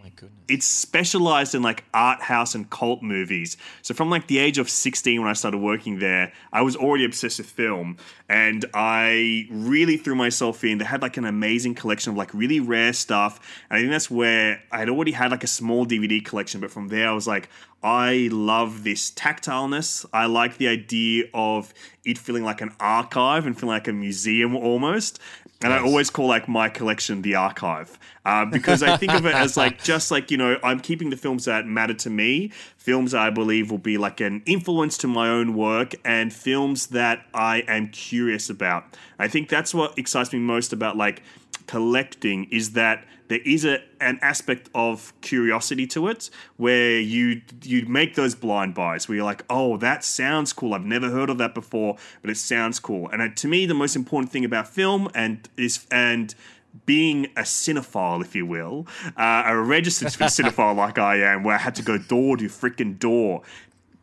it's 0.47 0.65
specialized 0.65 1.55
in 1.55 1.61
like 1.61 1.83
art 1.93 2.21
house 2.21 2.55
and 2.55 2.69
cult 2.69 3.01
movies. 3.01 3.57
So 3.81 3.93
from 3.93 4.09
like 4.09 4.27
the 4.27 4.37
age 4.37 4.57
of 4.57 4.69
16 4.69 5.19
when 5.19 5.29
I 5.29 5.33
started 5.33 5.57
working 5.57 5.99
there, 5.99 6.33
I 6.53 6.61
was 6.61 6.75
already 6.75 7.05
obsessed 7.05 7.39
with 7.39 7.47
film 7.47 7.97
and 8.29 8.65
I 8.73 9.47
really 9.49 9.97
threw 9.97 10.15
myself 10.15 10.63
in. 10.63 10.77
They 10.77 10.85
had 10.85 11.01
like 11.01 11.17
an 11.17 11.25
amazing 11.25 11.75
collection 11.75 12.11
of 12.11 12.17
like 12.17 12.33
really 12.33 12.59
rare 12.59 12.93
stuff. 12.93 13.39
And 13.69 13.77
I 13.77 13.81
think 13.81 13.91
that's 13.91 14.11
where 14.11 14.61
I 14.71 14.79
had 14.79 14.89
already 14.89 15.11
had 15.13 15.31
like 15.31 15.43
a 15.43 15.47
small 15.47 15.85
DVD 15.85 16.23
collection, 16.23 16.61
but 16.61 16.71
from 16.71 16.89
there 16.89 17.09
I 17.09 17.13
was 17.13 17.27
like, 17.27 17.49
I 17.83 18.29
love 18.31 18.83
this 18.83 19.11
tactileness. 19.11 20.05
I 20.11 20.25
like 20.25 20.57
the 20.57 20.67
idea 20.67 21.25
of 21.33 21.73
it 22.03 22.17
feeling 22.17 22.43
like 22.43 22.61
an 22.61 22.73
archive 22.79 23.45
and 23.45 23.55
feeling 23.55 23.75
like 23.75 23.87
a 23.87 23.93
museum 23.93 24.55
almost. 24.55 25.19
And 25.63 25.73
I 25.73 25.79
always 25.79 26.09
call 26.09 26.27
like 26.27 26.47
my 26.47 26.69
collection 26.69 27.21
the 27.21 27.35
archive 27.35 27.97
uh, 28.25 28.45
because 28.45 28.83
I 28.83 28.97
think 28.97 29.13
of 29.13 29.25
it 29.25 29.33
as 29.33 29.55
like 29.55 29.81
just 29.83 30.11
like 30.11 30.29
you 30.29 30.37
know 30.37 30.59
I'm 30.63 30.79
keeping 30.79 31.09
the 31.09 31.17
films 31.17 31.45
that 31.45 31.65
matter 31.65 31.93
to 31.93 32.09
me, 32.09 32.51
films 32.77 33.13
I 33.13 33.29
believe 33.29 33.71
will 33.71 33.77
be 33.77 33.97
like 33.97 34.19
an 34.19 34.43
influence 34.45 34.97
to 34.99 35.07
my 35.07 35.29
own 35.29 35.55
work, 35.55 35.95
and 36.03 36.33
films 36.33 36.87
that 36.87 37.25
I 37.33 37.59
am 37.67 37.87
curious 37.89 38.49
about. 38.49 38.97
I 39.17 39.27
think 39.27 39.49
that's 39.49 39.73
what 39.73 39.97
excites 39.97 40.33
me 40.33 40.39
most 40.39 40.73
about 40.73 40.97
like 40.97 41.23
collecting 41.67 42.45
is 42.51 42.73
that 42.73 43.05
there 43.27 43.39
is 43.45 43.65
a 43.65 43.81
an 43.99 44.19
aspect 44.21 44.69
of 44.75 45.13
curiosity 45.21 45.87
to 45.87 46.07
it 46.07 46.29
where 46.57 46.99
you 46.99 47.41
you 47.63 47.85
make 47.85 48.15
those 48.15 48.35
blind 48.35 48.73
buys 48.73 49.07
where 49.07 49.15
you're 49.17 49.25
like 49.25 49.43
oh 49.49 49.77
that 49.77 50.03
sounds 50.03 50.53
cool 50.53 50.73
I've 50.73 50.85
never 50.85 51.09
heard 51.09 51.29
of 51.29 51.37
that 51.37 51.53
before 51.53 51.97
but 52.21 52.29
it 52.29 52.37
sounds 52.37 52.79
cool 52.79 53.09
and 53.09 53.21
uh, 53.21 53.29
to 53.35 53.47
me 53.47 53.65
the 53.65 53.73
most 53.73 53.95
important 53.95 54.31
thing 54.31 54.45
about 54.45 54.67
film 54.67 55.09
and 55.15 55.47
is 55.57 55.85
and 55.91 56.35
being 56.85 57.25
a 57.37 57.41
cinephile, 57.41 58.21
if 58.21 58.35
you 58.35 58.45
will, 58.45 58.85
uh, 59.15 59.43
a 59.45 59.57
registered 59.57 60.07
cinephile 60.09 60.75
like 60.75 60.97
I 60.97 61.17
am, 61.21 61.43
where 61.43 61.55
I 61.55 61.59
had 61.59 61.75
to 61.75 61.81
go 61.81 61.97
door 61.97 62.35
to 62.37 62.45
freaking 62.45 62.99
door, 62.99 63.43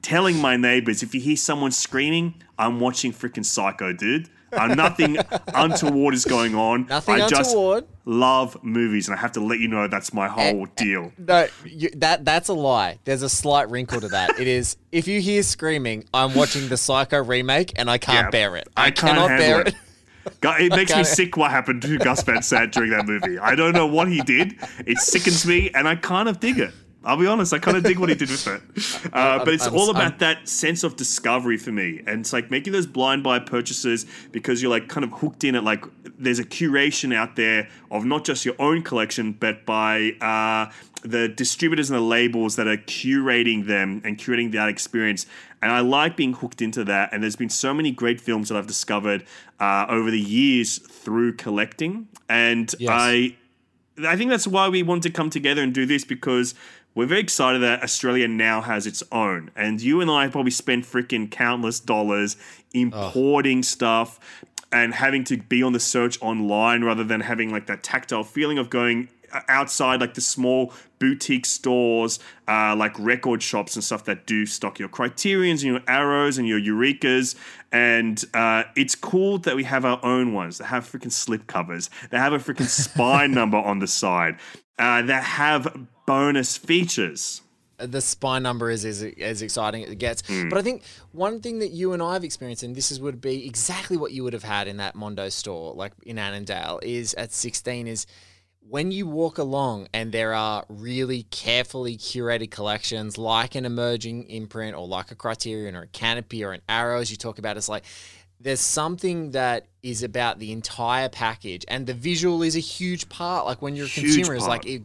telling 0.00 0.38
my 0.38 0.56
neighbors 0.56 1.02
if 1.02 1.14
you 1.14 1.20
hear 1.20 1.36
someone 1.36 1.70
screaming, 1.70 2.34
I'm 2.58 2.80
watching 2.80 3.12
freaking 3.12 3.44
Psycho, 3.44 3.92
dude. 3.92 4.28
Uh, 4.52 4.66
nothing 4.68 5.16
untoward 5.54 6.14
is 6.14 6.24
going 6.24 6.54
on. 6.54 6.86
Nothing 6.86 7.14
I 7.22 7.28
just 7.28 7.50
untoward. 7.50 7.86
love 8.04 8.56
movies, 8.62 9.08
and 9.08 9.16
I 9.16 9.20
have 9.20 9.32
to 9.32 9.40
let 9.40 9.58
you 9.60 9.68
know 9.68 9.88
that's 9.88 10.12
my 10.12 10.28
whole 10.28 10.66
deal. 10.76 11.12
No, 11.18 11.46
you, 11.64 11.90
that 11.96 12.24
that's 12.24 12.48
a 12.48 12.54
lie. 12.54 12.98
There's 13.04 13.22
a 13.22 13.28
slight 13.28 13.70
wrinkle 13.70 14.00
to 14.00 14.08
that. 14.08 14.38
It 14.38 14.46
is 14.46 14.76
if 14.90 15.08
you 15.08 15.20
hear 15.20 15.42
screaming, 15.42 16.04
I'm 16.12 16.34
watching 16.34 16.68
the 16.68 16.76
Psycho 16.76 17.22
remake 17.22 17.72
and 17.76 17.90
I 17.90 17.98
can't 17.98 18.26
Yeah, 18.26 18.30
bear 18.30 18.56
it. 18.56 18.68
I 18.76 18.86
I, 18.86 18.90
cannot 18.90 19.28
bear 19.28 19.60
it. 19.62 19.68
it. 19.68 19.74
It 20.42 20.70
makes 20.76 20.94
me 20.94 21.02
sick 21.04 21.36
what 21.36 21.50
happened 21.50 21.82
to 21.82 21.98
Gus 21.98 22.22
Van 22.22 22.42
Sant 22.42 22.72
during 22.72 22.90
that 22.90 23.06
movie. 23.06 23.38
I 23.38 23.54
don't 23.54 23.72
know 23.72 23.86
what 23.86 24.08
he 24.08 24.20
did. 24.20 24.56
It 24.86 24.98
sickens 24.98 25.46
me, 25.46 25.70
and 25.74 25.88
I 25.88 25.96
kind 25.96 26.28
of 26.28 26.38
dig 26.40 26.58
it. 26.58 26.72
I'll 27.04 27.16
be 27.16 27.26
honest, 27.26 27.52
I 27.52 27.58
kind 27.58 27.76
of 27.76 27.82
dig 27.82 27.98
what 27.98 28.08
he 28.08 28.14
did 28.14 28.30
with 28.30 28.46
it. 28.46 28.62
Uh, 29.12 29.44
but 29.44 29.52
it's 29.54 29.64
I'm- 29.64 29.74
all 29.74 29.86
I'm- 29.88 29.96
about 29.96 30.18
that 30.20 30.48
sense 30.48 30.84
of 30.84 30.96
discovery 30.96 31.56
for 31.58 31.72
me. 31.72 32.00
And 32.06 32.20
it's 32.20 32.32
like 32.32 32.50
making 32.50 32.72
those 32.72 32.86
blind 32.86 33.22
buy 33.22 33.38
purchases 33.40 34.06
because 34.30 34.62
you're 34.62 34.70
like 34.70 34.88
kind 34.88 35.04
of 35.04 35.12
hooked 35.12 35.44
in 35.44 35.54
it. 35.54 35.64
Like 35.64 35.84
there's 36.18 36.38
a 36.38 36.44
curation 36.44 37.14
out 37.14 37.36
there 37.36 37.68
of 37.90 38.04
not 38.04 38.24
just 38.24 38.44
your 38.44 38.54
own 38.58 38.82
collection, 38.82 39.32
but 39.32 39.66
by 39.66 40.12
uh, 40.20 40.72
the 41.02 41.28
distributors 41.28 41.90
and 41.90 41.96
the 41.98 42.02
labels 42.04 42.56
that 42.56 42.66
are 42.68 42.76
curating 42.76 43.66
them 43.66 44.00
and 44.04 44.16
curating 44.18 44.52
that 44.52 44.68
experience. 44.68 45.26
And 45.60 45.70
I 45.72 45.80
like 45.80 46.16
being 46.16 46.32
hooked 46.34 46.62
into 46.62 46.84
that. 46.84 47.12
And 47.12 47.22
there's 47.22 47.36
been 47.36 47.50
so 47.50 47.74
many 47.74 47.90
great 47.90 48.20
films 48.20 48.48
that 48.48 48.56
I've 48.56 48.66
discovered 48.66 49.24
uh, 49.60 49.86
over 49.88 50.10
the 50.10 50.20
years 50.20 50.78
through 50.78 51.34
collecting. 51.34 52.08
And 52.28 52.72
Yes. 52.78 52.88
I 52.92 53.36
I 54.02 54.16
think 54.16 54.30
that's 54.30 54.46
why 54.46 54.68
we 54.70 54.82
wanted 54.82 55.02
to 55.02 55.10
come 55.10 55.28
together 55.28 55.62
and 55.62 55.74
do 55.74 55.84
this 55.84 56.02
because 56.04 56.54
we're 56.94 57.06
very 57.06 57.20
excited 57.20 57.62
that 57.62 57.82
Australia 57.82 58.28
now 58.28 58.60
has 58.60 58.86
its 58.86 59.02
own. 59.10 59.50
And 59.56 59.80
you 59.80 60.00
and 60.00 60.10
I 60.10 60.28
probably 60.28 60.50
spent 60.50 60.84
freaking 60.84 61.30
countless 61.30 61.80
dollars 61.80 62.36
importing 62.74 63.62
stuff 63.62 64.20
and 64.70 64.94
having 64.94 65.24
to 65.24 65.36
be 65.36 65.62
on 65.62 65.72
the 65.72 65.80
search 65.80 66.20
online 66.20 66.84
rather 66.84 67.04
than 67.04 67.20
having 67.20 67.50
like 67.50 67.66
that 67.66 67.82
tactile 67.82 68.24
feeling 68.24 68.58
of 68.58 68.70
going 68.70 69.08
outside 69.48 70.00
like 70.00 70.14
the 70.14 70.20
small 70.20 70.72
boutique 70.98 71.46
stores, 71.46 72.18
uh, 72.48 72.74
like 72.76 72.98
record 72.98 73.42
shops 73.42 73.74
and 73.74 73.82
stuff 73.82 74.04
that 74.04 74.26
do 74.26 74.46
stock 74.46 74.78
your 74.78 74.88
criterions 74.88 75.62
and 75.62 75.72
your 75.72 75.82
arrows 75.88 76.38
and 76.38 76.46
your 76.46 76.60
eurekas. 76.60 77.34
And 77.70 78.22
uh, 78.34 78.64
it's 78.76 78.94
cool 78.94 79.38
that 79.38 79.56
we 79.56 79.64
have 79.64 79.84
our 79.84 80.00
own 80.04 80.32
ones 80.32 80.58
that 80.58 80.66
have 80.66 80.90
freaking 80.90 81.12
slip 81.12 81.46
covers, 81.46 81.90
that 82.10 82.18
have 82.18 82.32
a 82.32 82.38
freaking 82.38 82.68
spine 82.68 83.32
number 83.34 83.58
on 83.58 83.78
the 83.78 83.86
side, 83.86 84.38
uh, 84.78 85.02
that 85.02 85.24
have 85.24 85.86
bonus 86.06 86.56
features 86.56 87.42
the 87.78 88.00
spine 88.00 88.42
number 88.42 88.70
is 88.70 88.84
as, 88.84 89.02
as 89.20 89.42
exciting 89.42 89.84
as 89.84 89.90
it 89.90 89.96
gets. 89.96 90.22
Mm. 90.22 90.50
But 90.50 90.58
I 90.58 90.62
think 90.62 90.84
one 91.12 91.40
thing 91.40 91.58
that 91.60 91.70
you 91.70 91.92
and 91.92 92.02
I 92.02 92.14
have 92.14 92.24
experienced, 92.24 92.62
and 92.62 92.76
this 92.76 92.90
is 92.90 93.00
would 93.00 93.20
be 93.20 93.46
exactly 93.46 93.96
what 93.96 94.12
you 94.12 94.24
would 94.24 94.32
have 94.32 94.44
had 94.44 94.68
in 94.68 94.76
that 94.78 94.94
Mondo 94.94 95.28
store, 95.28 95.74
like 95.74 95.92
in 96.04 96.18
Annandale, 96.18 96.80
is 96.82 97.14
at 97.14 97.32
16 97.32 97.86
is 97.86 98.06
when 98.68 98.92
you 98.92 99.06
walk 99.06 99.38
along 99.38 99.88
and 99.92 100.12
there 100.12 100.34
are 100.34 100.64
really 100.68 101.24
carefully 101.24 101.96
curated 101.96 102.50
collections 102.50 103.18
like 103.18 103.54
an 103.56 103.66
emerging 103.66 104.24
imprint 104.28 104.76
or 104.76 104.86
like 104.86 105.10
a 105.10 105.16
criterion 105.16 105.74
or 105.74 105.82
a 105.82 105.86
canopy 105.88 106.44
or 106.44 106.52
an 106.52 106.60
arrow 106.68 107.00
as 107.00 107.10
you 107.10 107.16
talk 107.16 107.40
about 107.40 107.56
it's 107.56 107.68
like 107.68 107.84
there's 108.38 108.60
something 108.60 109.32
that 109.32 109.66
is 109.82 110.04
about 110.04 110.38
the 110.38 110.52
entire 110.52 111.08
package 111.08 111.64
and 111.66 111.86
the 111.86 111.94
visual 111.94 112.42
is 112.42 112.54
a 112.54 112.60
huge 112.60 113.08
part 113.08 113.46
like 113.46 113.60
when 113.60 113.74
you're 113.74 113.86
a 113.86 113.88
huge 113.88 114.14
consumer 114.14 114.36
it's 114.36 114.46
like 114.46 114.64
it 114.64 114.82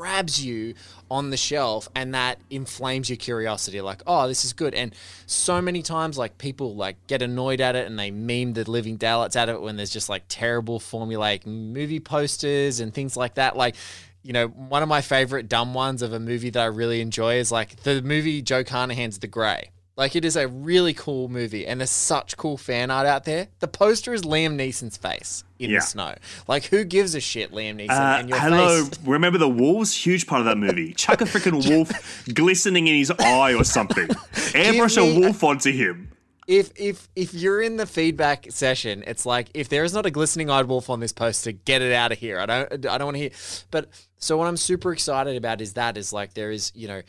grabs 0.00 0.42
you 0.42 0.72
on 1.10 1.28
the 1.28 1.36
shelf 1.36 1.86
and 1.94 2.14
that 2.14 2.38
inflames 2.48 3.10
your 3.10 3.18
curiosity 3.18 3.82
like 3.82 4.00
oh 4.06 4.26
this 4.26 4.46
is 4.46 4.54
good 4.54 4.72
and 4.72 4.94
so 5.26 5.60
many 5.60 5.82
times 5.82 6.16
like 6.16 6.38
people 6.38 6.74
like 6.74 6.96
get 7.06 7.20
annoyed 7.20 7.60
at 7.60 7.76
it 7.76 7.86
and 7.86 7.98
they 7.98 8.10
meme 8.10 8.54
the 8.54 8.64
living 8.70 8.96
daylights 8.96 9.36
out 9.36 9.50
of 9.50 9.56
it 9.56 9.60
when 9.60 9.76
there's 9.76 9.90
just 9.90 10.08
like 10.08 10.22
terrible 10.26 10.80
formulaic 10.80 11.44
movie 11.44 12.00
posters 12.00 12.80
and 12.80 12.94
things 12.94 13.14
like 13.14 13.34
that 13.34 13.58
like 13.58 13.76
you 14.22 14.34
know, 14.34 14.48
one 14.48 14.82
of 14.82 14.88
my 14.88 15.00
favorite 15.00 15.48
dumb 15.48 15.72
ones 15.72 16.02
of 16.02 16.12
a 16.12 16.20
movie 16.20 16.50
that 16.50 16.60
I 16.60 16.66
really 16.66 17.00
enjoy 17.00 17.36
is 17.36 17.50
like 17.50 17.76
the 17.84 18.02
movie 18.02 18.42
Joe 18.42 18.62
Carnahan's 18.62 19.18
The 19.18 19.26
Grey. 19.26 19.70
Like 20.00 20.16
it 20.16 20.24
is 20.24 20.34
a 20.34 20.48
really 20.48 20.94
cool 20.94 21.28
movie, 21.28 21.66
and 21.66 21.78
there's 21.78 21.90
such 21.90 22.38
cool 22.38 22.56
fan 22.56 22.90
art 22.90 23.06
out 23.06 23.24
there. 23.24 23.48
The 23.58 23.68
poster 23.68 24.14
is 24.14 24.22
Liam 24.22 24.56
Neeson's 24.56 24.96
face 24.96 25.44
in 25.58 25.68
yeah. 25.68 25.80
the 25.80 25.82
snow. 25.82 26.14
Like 26.48 26.64
who 26.64 26.84
gives 26.84 27.14
a 27.14 27.20
shit, 27.20 27.52
Liam 27.52 27.76
Neeson? 27.76 27.90
Uh, 27.90 28.18
and 28.20 28.30
your 28.30 28.38
hello, 28.38 28.86
face- 28.86 28.98
remember 29.04 29.36
the 29.36 29.46
wolves? 29.46 29.94
Huge 29.94 30.26
part 30.26 30.40
of 30.40 30.46
that 30.46 30.56
movie. 30.56 30.94
Chuck 30.94 31.20
a 31.20 31.24
freaking 31.24 31.68
wolf 31.76 32.24
glistening 32.32 32.86
in 32.86 32.94
his 32.94 33.10
eye 33.10 33.52
or 33.52 33.62
something. 33.62 34.06
Airbrush 34.54 34.96
a 34.96 35.20
wolf 35.20 35.44
onto 35.44 35.70
him 35.70 36.10
if 36.50 36.72
if 36.74 37.08
if 37.14 37.32
you're 37.32 37.62
in 37.62 37.76
the 37.76 37.86
feedback 37.86 38.50
session, 38.50 39.04
it's 39.06 39.24
like 39.24 39.50
if 39.54 39.68
there 39.68 39.84
is 39.84 39.94
not 39.94 40.04
a 40.04 40.10
glistening 40.10 40.50
eyed 40.50 40.66
wolf 40.66 40.90
on 40.90 40.98
this 40.98 41.12
poster, 41.12 41.52
get 41.52 41.80
it 41.80 41.92
out 41.92 42.10
of 42.10 42.18
here. 42.18 42.40
I 42.40 42.46
don't 42.46 42.86
I 42.86 42.98
don't 42.98 43.04
want 43.04 43.14
to 43.14 43.20
hear. 43.20 43.30
But 43.70 43.88
so 44.18 44.36
what 44.36 44.48
I'm 44.48 44.56
super 44.56 44.92
excited 44.92 45.36
about 45.36 45.60
is 45.60 45.74
that 45.74 45.96
is 45.96 46.12
like 46.12 46.34
there 46.34 46.50
is 46.50 46.72
you 46.74 46.88
know 46.88 47.02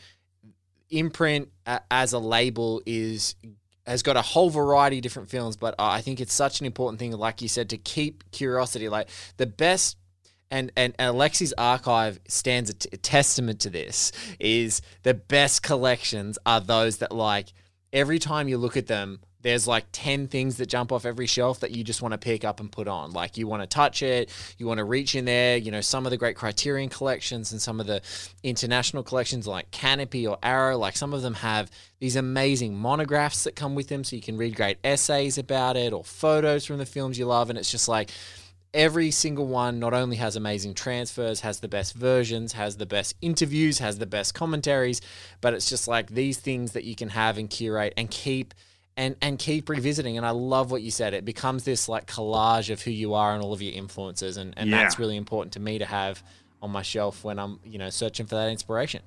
imprint 0.92 1.48
as 1.90 2.12
a 2.12 2.18
label 2.18 2.82
is 2.86 3.34
has 3.86 4.02
got 4.02 4.16
a 4.16 4.22
whole 4.22 4.48
variety 4.48 4.98
of 4.98 5.02
different 5.02 5.28
films, 5.28 5.56
but 5.56 5.74
I 5.78 6.00
think 6.02 6.20
it's 6.20 6.32
such 6.32 6.60
an 6.60 6.66
important 6.66 7.00
thing, 7.00 7.10
like 7.12 7.42
you 7.42 7.48
said, 7.48 7.70
to 7.70 7.76
keep 7.76 8.30
curiosity. 8.30 8.88
Like 8.88 9.08
the 9.38 9.46
best 9.46 9.96
and 10.50 10.70
and 10.76 10.96
Alexi's 10.98 11.54
archive 11.58 12.20
stands 12.28 12.70
a, 12.70 12.74
t- 12.74 12.88
a 12.92 12.96
testament 12.96 13.60
to 13.60 13.70
this 13.70 14.12
is 14.38 14.82
the 15.02 15.14
best 15.14 15.62
collections 15.62 16.38
are 16.46 16.60
those 16.60 16.98
that 16.98 17.12
like 17.12 17.52
every 17.92 18.18
time 18.18 18.48
you 18.48 18.58
look 18.58 18.76
at 18.76 18.86
them 18.86 19.20
there's 19.42 19.66
like 19.66 19.84
10 19.92 20.28
things 20.28 20.56
that 20.56 20.66
jump 20.66 20.92
off 20.92 21.04
every 21.04 21.26
shelf 21.26 21.60
that 21.60 21.72
you 21.72 21.84
just 21.84 22.00
want 22.00 22.12
to 22.12 22.18
pick 22.18 22.44
up 22.44 22.60
and 22.60 22.70
put 22.70 22.88
on. 22.88 23.12
Like 23.12 23.36
you 23.36 23.46
want 23.46 23.62
to 23.62 23.66
touch 23.66 24.02
it, 24.02 24.30
you 24.56 24.66
want 24.66 24.78
to 24.78 24.84
reach 24.84 25.14
in 25.14 25.24
there. 25.24 25.56
You 25.56 25.70
know, 25.70 25.80
some 25.80 26.06
of 26.06 26.10
the 26.10 26.16
great 26.16 26.36
Criterion 26.36 26.88
collections 26.88 27.52
and 27.52 27.60
some 27.60 27.80
of 27.80 27.86
the 27.86 28.00
international 28.42 29.02
collections 29.02 29.46
like 29.46 29.70
Canopy 29.70 30.26
or 30.26 30.38
Arrow, 30.42 30.78
like 30.78 30.96
some 30.96 31.12
of 31.12 31.22
them 31.22 31.34
have 31.34 31.70
these 31.98 32.16
amazing 32.16 32.76
monographs 32.76 33.44
that 33.44 33.56
come 33.56 33.74
with 33.74 33.88
them 33.88 34.04
so 34.04 34.16
you 34.16 34.22
can 34.22 34.36
read 34.36 34.56
great 34.56 34.78
essays 34.84 35.38
about 35.38 35.76
it 35.76 35.92
or 35.92 36.04
photos 36.04 36.64
from 36.64 36.78
the 36.78 36.86
films 36.86 37.18
you 37.18 37.26
love. 37.26 37.50
And 37.50 37.58
it's 37.58 37.70
just 37.70 37.88
like, 37.88 38.10
every 38.74 39.10
single 39.10 39.46
one 39.46 39.78
not 39.78 39.92
only 39.92 40.16
has 40.16 40.34
amazing 40.34 40.72
transfers, 40.72 41.40
has 41.40 41.60
the 41.60 41.68
best 41.68 41.92
versions, 41.92 42.54
has 42.54 42.78
the 42.78 42.86
best 42.86 43.14
interviews, 43.20 43.78
has 43.80 43.98
the 43.98 44.06
best 44.06 44.32
commentaries, 44.32 45.02
but 45.42 45.52
it's 45.52 45.68
just 45.68 45.86
like 45.86 46.08
these 46.08 46.38
things 46.38 46.72
that 46.72 46.84
you 46.84 46.96
can 46.96 47.10
have 47.10 47.36
and 47.36 47.50
curate 47.50 47.92
and 47.98 48.10
keep– 48.10 48.54
and 48.96 49.16
and 49.20 49.38
keep 49.38 49.68
revisiting. 49.68 50.16
And 50.16 50.26
I 50.26 50.30
love 50.30 50.70
what 50.70 50.82
you 50.82 50.90
said. 50.90 51.14
It 51.14 51.24
becomes 51.24 51.64
this 51.64 51.88
like 51.88 52.06
collage 52.06 52.70
of 52.70 52.82
who 52.82 52.90
you 52.90 53.14
are 53.14 53.34
and 53.34 53.42
all 53.42 53.52
of 53.52 53.62
your 53.62 53.74
influences, 53.74 54.36
and 54.36 54.54
and 54.56 54.70
yeah. 54.70 54.78
that's 54.78 54.98
really 54.98 55.16
important 55.16 55.52
to 55.54 55.60
me 55.60 55.78
to 55.78 55.86
have 55.86 56.22
on 56.60 56.70
my 56.70 56.82
shelf 56.82 57.24
when 57.24 57.38
I'm 57.38 57.58
you 57.64 57.78
know 57.78 57.90
searching 57.90 58.26
for 58.26 58.34
that 58.36 58.50
inspiration. 58.50 59.02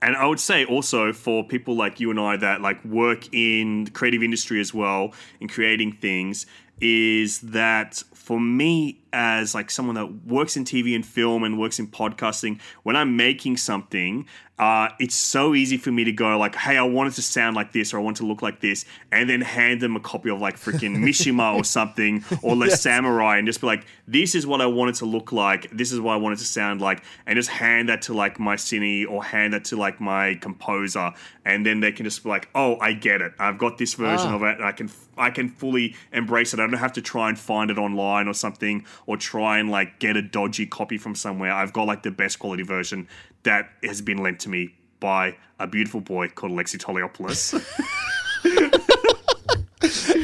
And 0.00 0.16
I 0.16 0.26
would 0.26 0.38
say 0.38 0.64
also 0.64 1.12
for 1.12 1.42
people 1.42 1.74
like 1.74 1.98
you 1.98 2.10
and 2.10 2.20
I 2.20 2.36
that 2.36 2.60
like 2.60 2.84
work 2.84 3.34
in 3.34 3.88
creative 3.88 4.22
industry 4.22 4.60
as 4.60 4.72
well 4.72 5.12
in 5.40 5.48
creating 5.48 5.92
things 5.92 6.46
is 6.80 7.40
that 7.40 8.02
for 8.14 8.38
me 8.38 9.00
as 9.12 9.54
like 9.54 9.70
someone 9.70 9.94
that 9.94 10.26
works 10.26 10.56
in 10.56 10.64
TV 10.64 10.94
and 10.94 11.04
film 11.04 11.44
and 11.44 11.58
works 11.58 11.78
in 11.78 11.86
podcasting 11.86 12.60
when 12.82 12.94
I'm 12.96 13.16
making 13.16 13.56
something 13.56 14.26
uh, 14.58 14.88
it's 14.98 15.14
so 15.14 15.54
easy 15.54 15.76
for 15.76 15.92
me 15.92 16.02
to 16.02 16.10
go 16.10 16.36
like, 16.36 16.56
"Hey, 16.56 16.76
I 16.76 16.82
want 16.82 17.12
it 17.12 17.14
to 17.14 17.22
sound 17.22 17.54
like 17.54 17.72
this, 17.72 17.94
or 17.94 17.98
I 17.98 18.02
want 18.02 18.16
to 18.16 18.26
look 18.26 18.42
like 18.42 18.60
this," 18.60 18.84
and 19.12 19.30
then 19.30 19.40
hand 19.40 19.80
them 19.80 19.94
a 19.94 20.00
copy 20.00 20.30
of 20.30 20.40
like 20.40 20.58
freaking 20.58 20.96
Mishima 21.04 21.54
or 21.54 21.62
something, 21.62 22.24
or 22.42 22.56
Les 22.56 22.70
yes. 22.70 22.82
Samurai, 22.82 23.38
and 23.38 23.46
just 23.46 23.60
be 23.60 23.68
like, 23.68 23.86
"This 24.08 24.34
is 24.34 24.48
what 24.48 24.60
I 24.60 24.66
want 24.66 24.90
it 24.90 24.94
to 24.96 25.04
look 25.04 25.30
like. 25.30 25.70
This 25.70 25.92
is 25.92 26.00
what 26.00 26.14
I 26.14 26.16
want 26.16 26.34
it 26.34 26.38
to 26.38 26.44
sound 26.44 26.80
like," 26.80 27.04
and 27.26 27.36
just 27.36 27.50
hand 27.50 27.88
that 27.88 28.02
to 28.02 28.14
like 28.14 28.40
my 28.40 28.56
cine 28.56 29.08
or 29.08 29.22
hand 29.22 29.52
that 29.52 29.64
to 29.66 29.76
like 29.76 30.00
my 30.00 30.34
composer, 30.34 31.12
and 31.44 31.64
then 31.64 31.78
they 31.78 31.92
can 31.92 32.04
just 32.04 32.24
be 32.24 32.28
like, 32.28 32.48
"Oh, 32.52 32.78
I 32.80 32.94
get 32.94 33.22
it. 33.22 33.34
I've 33.38 33.58
got 33.58 33.78
this 33.78 33.94
version 33.94 34.32
oh. 34.32 34.36
of 34.36 34.42
it, 34.42 34.56
and 34.56 34.64
I 34.64 34.72
can 34.72 34.90
I 35.16 35.30
can 35.30 35.50
fully 35.50 35.94
embrace 36.12 36.52
it. 36.52 36.58
I 36.58 36.66
don't 36.68 36.78
have 36.78 36.92
to 36.94 37.02
try 37.02 37.28
and 37.28 37.38
find 37.38 37.70
it 37.70 37.78
online 37.78 38.28
or 38.28 38.34
something, 38.34 38.84
or 39.06 39.16
try 39.16 39.58
and 39.58 39.70
like 39.70 39.98
get 39.98 40.16
a 40.16 40.22
dodgy 40.22 40.66
copy 40.66 40.98
from 40.98 41.14
somewhere. 41.14 41.52
I've 41.52 41.72
got 41.72 41.86
like 41.86 42.02
the 42.02 42.10
best 42.10 42.38
quality 42.38 42.62
version." 42.62 43.08
that 43.48 43.70
has 43.82 44.00
been 44.00 44.18
lent 44.18 44.40
to 44.40 44.48
me 44.48 44.74
by 45.00 45.36
a 45.58 45.66
beautiful 45.66 46.00
boy 46.00 46.28
called 46.28 46.52
Alexi 46.52 46.78
Toliopoulos. 46.78 47.54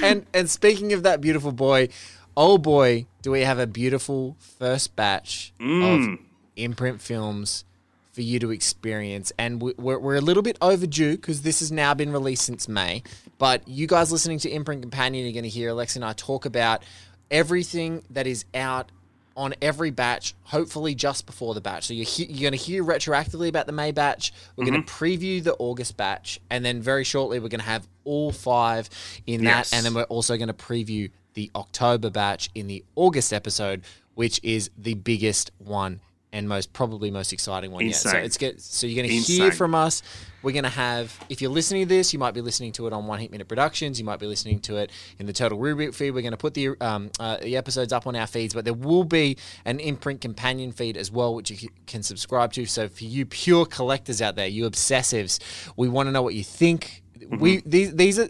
and 0.02 0.26
and 0.34 0.50
speaking 0.50 0.92
of 0.92 1.02
that 1.04 1.20
beautiful 1.20 1.52
boy, 1.52 1.88
oh 2.36 2.58
boy, 2.58 3.06
do 3.22 3.30
we 3.30 3.40
have 3.40 3.58
a 3.58 3.66
beautiful 3.66 4.36
first 4.38 4.94
batch 4.96 5.52
mm. 5.60 6.14
of 6.14 6.18
imprint 6.56 7.00
films 7.00 7.64
for 8.14 8.22
you 8.22 8.38
to 8.38 8.50
experience. 8.52 9.32
And 9.38 9.60
we're, 9.60 9.98
we're 9.98 10.14
a 10.14 10.20
little 10.20 10.42
bit 10.42 10.56
overdue 10.62 11.16
because 11.16 11.42
this 11.42 11.58
has 11.58 11.72
now 11.72 11.94
been 11.94 12.12
released 12.12 12.44
since 12.44 12.68
May. 12.68 13.02
But 13.38 13.66
you 13.66 13.86
guys 13.86 14.12
listening 14.12 14.38
to 14.40 14.50
Imprint 14.50 14.82
Companion 14.82 15.28
are 15.28 15.32
going 15.32 15.42
to 15.42 15.48
hear 15.48 15.70
Alex 15.70 15.96
and 15.96 16.04
I 16.04 16.12
talk 16.12 16.46
about 16.46 16.84
everything 17.30 18.04
that 18.10 18.26
is 18.26 18.44
out 18.54 18.90
on 19.36 19.52
every 19.60 19.90
batch, 19.90 20.34
hopefully 20.44 20.94
just 20.94 21.26
before 21.26 21.54
the 21.54 21.60
batch. 21.60 21.88
So 21.88 21.94
you're, 21.94 22.06
he- 22.06 22.26
you're 22.26 22.48
going 22.48 22.58
to 22.58 22.64
hear 22.64 22.84
retroactively 22.84 23.48
about 23.48 23.66
the 23.66 23.72
May 23.72 23.90
batch. 23.90 24.32
We're 24.54 24.64
mm-hmm. 24.64 24.74
going 24.74 24.84
to 24.84 24.92
preview 24.92 25.42
the 25.42 25.54
August 25.54 25.96
batch. 25.96 26.40
And 26.50 26.64
then 26.64 26.80
very 26.80 27.02
shortly, 27.02 27.40
we're 27.40 27.48
going 27.48 27.58
to 27.58 27.66
have 27.66 27.88
all 28.04 28.30
five 28.30 28.88
in 29.26 29.42
yes. 29.42 29.70
that. 29.70 29.76
And 29.76 29.84
then 29.84 29.94
we're 29.94 30.04
also 30.04 30.36
going 30.36 30.48
to 30.48 30.54
preview 30.54 31.10
the 31.34 31.50
October 31.56 32.10
batch 32.10 32.48
in 32.54 32.68
the 32.68 32.84
August 32.94 33.32
episode, 33.32 33.82
which 34.14 34.38
is 34.44 34.70
the 34.78 34.94
biggest 34.94 35.50
one 35.58 36.00
and 36.34 36.48
most 36.48 36.72
probably 36.72 37.12
most 37.12 37.32
exciting 37.32 37.70
one 37.70 37.84
Insane. 37.84 38.12
yet. 38.12 38.20
So 38.20 38.24
it's 38.24 38.36
get 38.36 38.60
so 38.60 38.86
you're 38.86 39.02
going 39.02 39.08
to 39.08 39.32
hear 39.32 39.52
from 39.52 39.74
us. 39.74 40.02
We're 40.42 40.52
going 40.52 40.64
to 40.64 40.70
have 40.70 41.16
if 41.28 41.40
you're 41.40 41.50
listening 41.50 41.84
to 41.84 41.88
this, 41.88 42.12
you 42.12 42.18
might 42.18 42.34
be 42.34 42.40
listening 42.40 42.72
to 42.72 42.88
it 42.88 42.92
on 42.92 43.06
One 43.06 43.20
Heat 43.20 43.30
Minute 43.30 43.46
Productions. 43.46 44.00
You 44.00 44.04
might 44.04 44.18
be 44.18 44.26
listening 44.26 44.58
to 44.60 44.76
it 44.76 44.90
in 45.20 45.26
the 45.26 45.32
Total 45.32 45.56
Reboot 45.56 45.94
feed. 45.94 46.10
We're 46.10 46.22
going 46.22 46.32
to 46.32 46.36
put 46.36 46.54
the 46.54 46.70
um, 46.80 47.10
uh, 47.20 47.38
the 47.38 47.56
episodes 47.56 47.92
up 47.92 48.08
on 48.08 48.16
our 48.16 48.26
feeds, 48.26 48.52
but 48.52 48.64
there 48.64 48.74
will 48.74 49.04
be 49.04 49.38
an 49.64 49.78
imprint 49.78 50.20
companion 50.20 50.72
feed 50.72 50.96
as 50.96 51.10
well, 51.10 51.34
which 51.36 51.50
you 51.50 51.68
can 51.86 52.02
subscribe 52.02 52.52
to. 52.54 52.66
So 52.66 52.88
for 52.88 53.04
you 53.04 53.24
pure 53.24 53.64
collectors 53.64 54.20
out 54.20 54.34
there, 54.34 54.48
you 54.48 54.68
obsessives, 54.68 55.38
we 55.76 55.88
want 55.88 56.08
to 56.08 56.10
know 56.10 56.22
what 56.22 56.34
you 56.34 56.44
think. 56.44 57.04
Mm-hmm. 57.16 57.38
We 57.38 57.62
these 57.64 57.94
these 57.94 58.18
are 58.18 58.28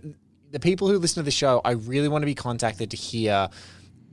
the 0.51 0.61
people 0.61 0.89
who 0.89 0.99
listen 0.99 1.23
to 1.23 1.25
the 1.25 1.31
show. 1.31 1.63
I 1.65 1.73
really 1.73 2.09
want 2.09 2.21
to 2.21 2.27
be 2.27 2.35
contacted 2.35 2.91
to 2.91 2.97
hear 2.99 3.49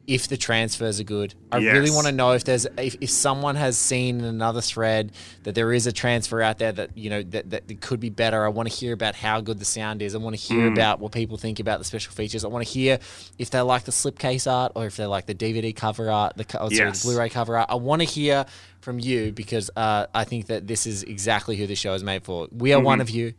if 0.08 0.28
the 0.28 0.38
transfers 0.38 1.00
are 1.00 1.04
good. 1.04 1.34
I 1.52 1.60
yes. 1.60 1.74
really 1.74 1.92
want 1.92 2.08
to 2.08 2.12
know 2.12 2.32
if 2.32 2.44
there's 2.44 2.66
if, 2.78 2.96
if 3.02 3.10
someone 3.10 3.56
has 3.56 3.78
seen 3.78 4.20
in 4.20 4.26
another 4.26 4.62
thread 4.62 5.12
that 5.44 5.56
there 5.56 5.72
is 5.72 5.88
a 5.88 5.92
transfer 5.92 6.42
out 6.42 6.58
there 6.58 6.72
that 6.72 6.98
you 6.98 7.10
know 7.10 7.24
that, 7.24 7.50
that 7.52 7.82
could 7.82 8.00
be 8.00 8.10
better. 8.10 8.46
I 8.46 8.50
want 8.50 8.70
to 8.70 8.76
hear 8.76 8.94
about 8.94 9.16
how 9.16 9.42
good 9.42 9.60
the 9.60 9.66
sound 9.66 10.02
is. 10.02 10.16
I 10.16 10.18
want 10.18 10.36
to 10.36 10.42
hear 10.42 10.70
mm. 10.70 10.74
about 10.74 11.00
what 11.00 11.12
people 11.12 11.38
think 11.38 11.60
about 11.60 11.80
the 11.80 11.86
special 11.86 12.14
features. 12.14 12.44
I 12.44 12.48
want 12.48 12.66
to 12.66 12.72
hear 12.72 13.00
if 13.38 13.52
they 13.52 13.62
like 13.62 13.84
the 13.84 13.92
slipcase 13.92 14.52
art 14.52 14.72
or 14.76 14.86
if 14.86 14.98
they 14.98 15.06
like 15.06 15.26
the 15.28 15.36
DVD 15.36 15.76
cover 15.76 16.10
art, 16.10 16.36
the, 16.36 16.46
oh, 16.60 16.70
sorry, 16.70 16.92
the 16.92 17.00
Blu-ray 17.04 17.30
cover 17.30 17.58
art. 17.58 17.70
I 17.70 17.76
want 17.76 18.02
to 18.02 18.08
hear 18.08 18.46
from 18.82 19.00
you 19.00 19.32
because 19.32 19.70
uh, 19.76 20.08
I 20.14 20.24
think 20.24 20.48
that 20.48 20.68
this 20.68 20.86
is 20.88 21.04
exactly 21.04 21.56
who 21.56 21.68
the 21.68 21.76
show 21.76 21.94
is 21.94 22.04
made 22.04 22.24
for. 22.24 22.48
We 22.52 22.74
are 22.74 22.78
mm-hmm. 22.78 22.86
one 22.86 23.02
of 23.02 23.10
you, 23.10 23.34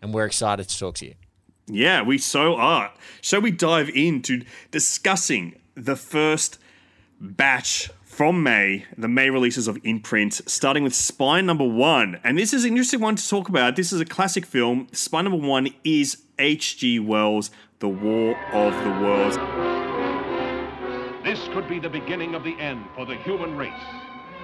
and 0.00 0.14
we're 0.14 0.26
excited 0.26 0.68
to 0.68 0.78
talk 0.78 0.94
to 0.96 1.06
you. 1.06 1.14
Yeah, 1.66 2.02
we 2.02 2.18
so 2.18 2.56
are. 2.56 2.92
Shall 3.20 3.40
we 3.40 3.50
dive 3.50 3.88
into 3.88 4.42
discussing 4.70 5.56
the 5.74 5.96
first 5.96 6.58
batch 7.20 7.90
from 8.02 8.42
May, 8.42 8.84
the 8.96 9.08
May 9.08 9.30
releases 9.30 9.66
of 9.66 9.78
Imprint, 9.82 10.40
starting 10.46 10.84
with 10.84 10.94
Spine 10.94 11.46
Number 11.46 11.66
One. 11.66 12.20
And 12.22 12.38
this 12.38 12.52
is 12.52 12.64
an 12.64 12.70
interesting 12.70 13.00
one 13.00 13.16
to 13.16 13.28
talk 13.28 13.48
about. 13.48 13.76
This 13.76 13.92
is 13.92 14.00
a 14.00 14.04
classic 14.04 14.46
film. 14.46 14.88
Spine 14.92 15.24
Number 15.24 15.46
One 15.46 15.68
is 15.82 16.22
H.G. 16.38 17.00
Wells' 17.00 17.50
The 17.80 17.88
War 17.88 18.36
of 18.52 18.72
the 18.84 18.90
Worlds. 19.04 19.36
This 21.24 21.40
could 21.54 21.68
be 21.68 21.80
the 21.80 21.88
beginning 21.88 22.34
of 22.34 22.44
the 22.44 22.54
end 22.60 22.84
for 22.94 23.04
the 23.06 23.16
human 23.16 23.56
race. 23.56 23.72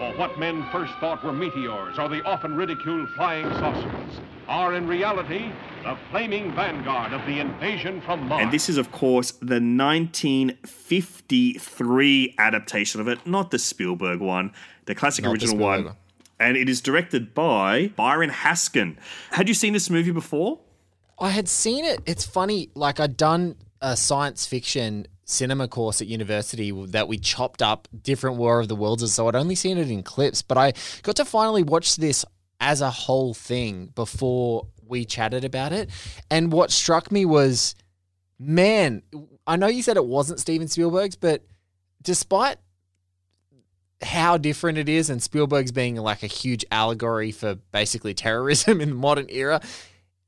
For 0.01 0.17
what 0.17 0.37
men 0.39 0.67
first 0.73 0.95
thought 0.95 1.23
were 1.23 1.31
meteors 1.31 1.99
or 1.99 2.09
the 2.09 2.25
often 2.25 2.57
ridiculed 2.57 3.11
flying 3.11 3.45
saucers 3.51 4.21
are 4.49 4.75
in 4.75 4.87
reality 4.87 5.53
the 5.83 5.95
flaming 6.11 6.55
vanguard 6.55 7.13
of 7.13 7.21
the 7.27 7.39
invasion 7.39 8.01
from 8.01 8.27
Mars. 8.27 8.43
And 8.43 8.51
this 8.51 8.71
is, 8.71 8.79
of 8.79 8.91
course, 8.93 9.33
the 9.33 9.61
1953 9.61 12.35
adaptation 12.39 13.03
of 13.03 13.09
it, 13.09 13.27
not 13.27 13.51
the 13.51 13.59
Spielberg 13.59 14.21
one, 14.21 14.55
the 14.87 14.95
classic 14.95 15.25
Not 15.25 15.29
the 15.29 15.33
original 15.35 15.57
Spielberg 15.57 15.85
one. 15.85 15.87
one. 15.93 15.97
And 16.39 16.57
it 16.57 16.71
is 16.71 16.81
directed 16.81 17.35
by 17.35 17.89
Byron 17.89 18.31
Haskin. 18.31 18.97
Had 19.33 19.49
you 19.49 19.55
seen 19.55 19.75
this 19.75 19.91
movie 19.91 20.13
before? 20.13 20.61
I 21.19 21.29
had 21.29 21.47
seen 21.47 21.85
it. 21.85 22.01
It's 22.07 22.25
funny, 22.25 22.71
like 22.75 23.01
I'd 23.01 23.19
done 23.19 23.57
a 23.83 23.99
science 23.99 24.47
fiction 24.47 25.07
cinema 25.31 25.69
course 25.69 26.01
at 26.01 26.09
university 26.09 26.71
that 26.89 27.09
we 27.09 27.19
chopped 27.19 27.63
up 27.63 27.89
different 28.03 28.37
War 28.37 28.61
of 28.61 28.69
the 28.69 28.77
Worlds, 28.77 29.13
so 29.13 29.29
I'd 29.29 29.35
only 29.35 29.55
seen 29.55 29.79
it 29.79 29.91
in 29.91 30.03
clips, 30.03 30.43
but 30.43 30.59
I 30.59 30.73
got 31.03 31.17
to 31.17 31.25
finally 31.25 31.63
watch 31.63 31.97
this 31.97 32.25
as 32.61 32.81
a 32.81 32.91
whole 32.91 33.33
thing 33.33 33.87
before 33.95 34.67
we 34.87 35.05
chatted 35.05 35.45
about 35.45 35.73
it. 35.73 35.89
And 36.31 36.53
what 36.53 36.71
struck 36.71 37.11
me 37.11 37.25
was, 37.25 37.75
man, 38.39 39.03
I 39.47 39.57
know 39.57 39.69
you 39.69 39.83
said 39.83 39.97
it 39.97 40.05
wasn't 40.05 40.41
Steven 40.41 40.69
Spielberg's, 40.69 41.17
but 41.17 41.45
despite 42.03 42.59
how 44.03 44.39
different 44.39 44.79
it 44.79 44.89
is 44.89 45.11
and 45.11 45.23
Spielberg's 45.23 45.73
being 45.73 45.97
like 45.97 46.23
a 46.23 46.27
huge 46.27 46.65
allegory 46.71 47.33
for 47.33 47.57
basically 47.73 48.15
terrorism 48.15 48.81
in 48.83 48.91
the 48.91 48.95
modern 48.95 49.27
era, 49.29 49.61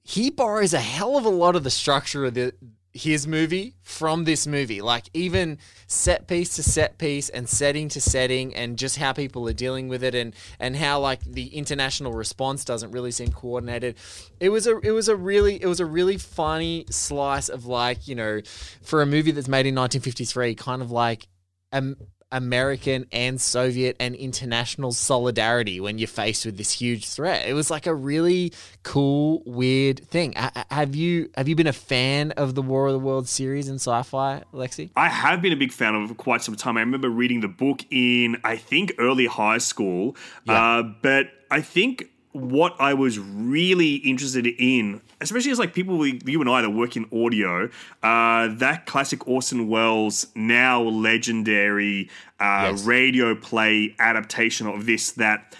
he 0.02 0.30
borrows 0.30 0.74
a 0.74 0.80
hell 0.80 1.16
of 1.16 1.24
a 1.24 1.30
lot 1.30 1.56
of 1.56 1.64
the 1.64 1.70
structure 1.70 2.24
of 2.24 2.34
the 2.34 2.52
his 2.92 3.26
movie 3.26 3.74
from 3.82 4.24
this 4.24 4.46
movie. 4.46 4.82
Like 4.82 5.08
even 5.14 5.58
set 5.86 6.26
piece 6.26 6.56
to 6.56 6.62
set 6.62 6.98
piece 6.98 7.28
and 7.28 7.48
setting 7.48 7.88
to 7.90 8.00
setting 8.00 8.54
and 8.54 8.78
just 8.78 8.98
how 8.98 9.12
people 9.12 9.48
are 9.48 9.54
dealing 9.54 9.88
with 9.88 10.04
it 10.04 10.14
and 10.14 10.34
and 10.60 10.76
how 10.76 11.00
like 11.00 11.24
the 11.24 11.46
international 11.48 12.12
response 12.12 12.64
doesn't 12.64 12.90
really 12.90 13.10
seem 13.10 13.32
coordinated. 13.32 13.96
It 14.40 14.50
was 14.50 14.66
a 14.66 14.78
it 14.80 14.90
was 14.90 15.08
a 15.08 15.16
really 15.16 15.60
it 15.62 15.66
was 15.66 15.80
a 15.80 15.86
really 15.86 16.18
funny 16.18 16.84
slice 16.90 17.48
of 17.48 17.66
like, 17.66 18.06
you 18.06 18.14
know, 18.14 18.40
for 18.82 19.00
a 19.00 19.06
movie 19.06 19.30
that's 19.30 19.48
made 19.48 19.66
in 19.66 19.74
1953 19.74 20.54
kind 20.54 20.82
of 20.82 20.90
like 20.90 21.26
um 21.72 21.96
American 22.32 23.06
and 23.12 23.40
Soviet 23.40 23.96
and 24.00 24.14
international 24.14 24.92
solidarity 24.92 25.78
when 25.78 25.98
you're 25.98 26.08
faced 26.08 26.46
with 26.46 26.56
this 26.56 26.72
huge 26.72 27.06
threat. 27.06 27.46
It 27.46 27.52
was 27.52 27.70
like 27.70 27.86
a 27.86 27.94
really 27.94 28.52
cool, 28.82 29.42
weird 29.46 30.08
thing. 30.08 30.34
Have 30.70 30.96
you 30.96 31.30
have 31.36 31.48
you 31.48 31.54
been 31.54 31.66
a 31.66 31.72
fan 31.72 32.32
of 32.32 32.54
the 32.54 32.62
War 32.62 32.86
of 32.86 32.94
the 32.94 32.98
Worlds 32.98 33.30
series 33.30 33.68
in 33.68 33.76
sci-fi, 33.76 34.42
Lexi? 34.52 34.90
I 34.96 35.08
have 35.08 35.42
been 35.42 35.52
a 35.52 35.56
big 35.56 35.72
fan 35.72 35.94
of 35.94 36.02
it 36.02 36.08
for 36.08 36.14
quite 36.14 36.42
some 36.42 36.56
time. 36.56 36.76
I 36.76 36.80
remember 36.80 37.08
reading 37.08 37.40
the 37.40 37.48
book 37.48 37.84
in, 37.90 38.38
I 38.42 38.56
think, 38.56 38.92
early 38.98 39.26
high 39.26 39.58
school. 39.58 40.16
Uh, 40.48 40.82
but 41.02 41.26
I 41.50 41.60
think 41.60 42.08
what 42.32 42.74
I 42.80 42.94
was 42.94 43.18
really 43.18 43.96
interested 43.96 44.46
in, 44.46 45.00
especially 45.20 45.50
as 45.52 45.58
like 45.58 45.74
people, 45.74 45.98
like 45.98 46.26
you 46.26 46.40
and 46.40 46.48
I 46.48 46.62
that 46.62 46.70
work 46.70 46.96
in 46.96 47.04
audio, 47.12 47.68
uh, 48.02 48.48
that 48.54 48.86
classic 48.86 49.28
Orson 49.28 49.68
Welles, 49.68 50.26
now 50.34 50.82
legendary 50.82 52.08
uh, 52.40 52.70
Yes. 52.72 52.84
radio 52.84 53.34
play 53.34 53.94
adaptation 53.98 54.66
of 54.66 54.86
this 54.86 55.12
that. 55.12 55.54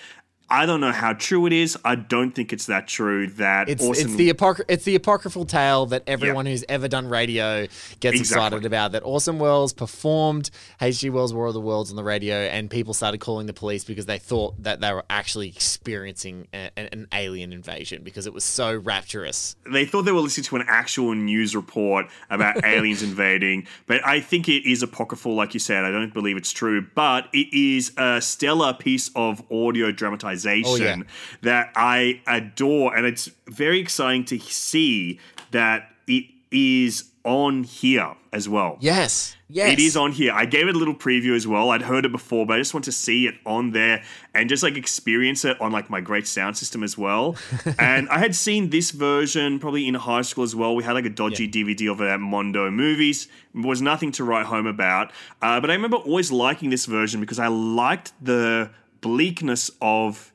I 0.54 0.66
don't 0.66 0.80
know 0.82 0.92
how 0.92 1.14
true 1.14 1.47
it 1.47 1.52
is. 1.54 1.78
I 1.82 1.94
don't 1.94 2.32
think 2.32 2.52
it's 2.52 2.66
that 2.66 2.87
true. 2.87 3.26
That 3.26 3.71
It's 3.71 3.82
it's 3.82 4.14
the 4.16 4.28
apocry- 4.28 4.66
it's 4.68 4.85
the 4.85 4.94
apocryphal 4.94 5.47
tale 5.47 5.87
that 5.87 6.02
everyone 6.06 6.44
who's 6.44 6.62
ever 6.68 6.88
done 6.88 7.09
radio 7.09 7.66
gets 8.00 8.21
excited 8.21 8.66
about. 8.66 8.92
That 8.92 9.02
Orson 9.02 9.38
Welles 9.38 9.73
performed 9.73 10.50
H.G. 10.80 11.09
Wells' 11.09 11.32
War 11.32 11.47
of 11.47 11.54
the 11.54 11.61
Worlds 11.61 11.88
on 11.88 11.97
the 11.97 12.04
radio, 12.04 12.35
and 12.37 12.68
people 12.71 12.92
started 12.92 13.16
calling 13.18 13.47
the 13.47 13.54
police 13.54 13.82
because 13.85 14.04
they 14.04 14.18
thought 14.18 14.62
that 14.62 14.82
they 14.82 14.92
were 14.92 15.04
actually 15.09 15.49
experiencing 15.49 16.49
a- 16.52 16.71
an 16.78 17.06
alien 17.14 17.50
invasion 17.52 18.02
because 18.04 18.26
it 18.26 18.35
was 18.35 18.44
so 18.44 18.76
rapturous. 18.76 19.56
they 19.73 19.87
thought 19.87 20.02
they 20.02 20.12
were 20.12 20.21
listening 20.21 20.44
to 20.44 20.56
an 20.56 20.64
actual 20.68 21.14
news 21.14 21.56
report 21.56 22.06
about 22.28 22.62
aliens 22.65 23.02
invading, 23.02 23.67
but 23.86 24.06
I 24.06 24.21
think 24.21 24.50
it 24.50 24.69
is 24.71 24.82
apocryphal, 24.82 25.34
like 25.34 25.54
you 25.54 25.60
said. 25.60 25.84
I 25.86 25.91
don't 25.91 26.12
believe 26.12 26.36
it's 26.36 26.52
true, 26.52 26.86
but 26.95 27.28
it 27.32 27.47
is 27.56 27.93
a 27.97 28.21
stellar 28.21 28.75
piece 28.75 29.10
of 29.17 29.43
audio 29.50 29.91
dramatization 29.93 30.42
Oh, 30.47 30.76
yeah. 30.76 30.97
that 31.43 31.73
I 31.75 32.21
adore, 32.26 32.95
and 32.97 33.07
it's 33.07 33.31
very 33.47 33.81
exciting 33.81 34.25
to 34.26 34.39
see 34.39 35.21
that 35.50 35.91
it 36.07 36.26
is 36.50 37.05
on 37.25 37.63
here 37.63 38.15
as 38.33 38.49
well. 38.49 38.78
Yes, 38.81 39.37
yes, 39.49 39.73
It 39.73 39.78
is 39.78 39.97
on 39.97 40.11
here. 40.13 40.33
I 40.33 40.45
gave 40.45 40.67
it 40.67 40.75
a 40.75 40.78
little 40.78 40.95
preview 40.95 41.37
as 41.37 41.47
well. 41.47 41.71
I'd 41.71 41.83
heard 41.83 42.05
it 42.05 42.11
before, 42.11 42.47
but 42.47 42.55
I 42.55 42.59
just 42.59 42.75
want 42.75 42.85
to 42.87 42.93
see 42.93 43.26
it 43.26 43.35
on 43.47 43.71
there 43.71 44.02
and 44.35 44.49
just 44.49 44.63
like 44.63 44.76
experience 44.76 45.45
it 45.45 45.61
on 45.61 45.71
like 45.71 45.89
my 45.89 46.00
great 46.00 46.26
sound 46.26 46.57
system 46.57 46.83
as 46.83 46.99
well. 46.99 47.37
and 47.78 48.09
I 48.09 48.19
had 48.19 48.35
seen 48.35 48.71
this 48.71 48.91
version 48.91 49.61
probably 49.61 49.87
in 49.87 49.95
high 49.95 50.23
school 50.23 50.43
as 50.43 50.57
well. 50.57 50.75
We 50.75 50.83
had 50.83 50.93
like 50.93 51.07
a 51.07 51.11
dodgy 51.11 51.49
DVD 51.49 51.93
of 51.93 52.00
it 52.00 52.09
at 52.09 52.21
Mondo 52.21 52.71
Movies. 52.71 53.28
It 53.55 53.65
was 53.65 53.81
nothing 53.81 54.11
to 54.13 54.25
write 54.25 54.47
home 54.47 54.67
about. 54.67 55.13
Uh, 55.41 55.61
but 55.61 55.71
I 55.71 55.75
remember 55.75 55.99
always 55.99 56.33
liking 56.33 56.71
this 56.71 56.87
version 56.87 57.21
because 57.21 57.39
I 57.39 57.49
liked 57.49 58.13
the 58.21 58.71
bleakness 59.00 59.71
of 59.81 60.31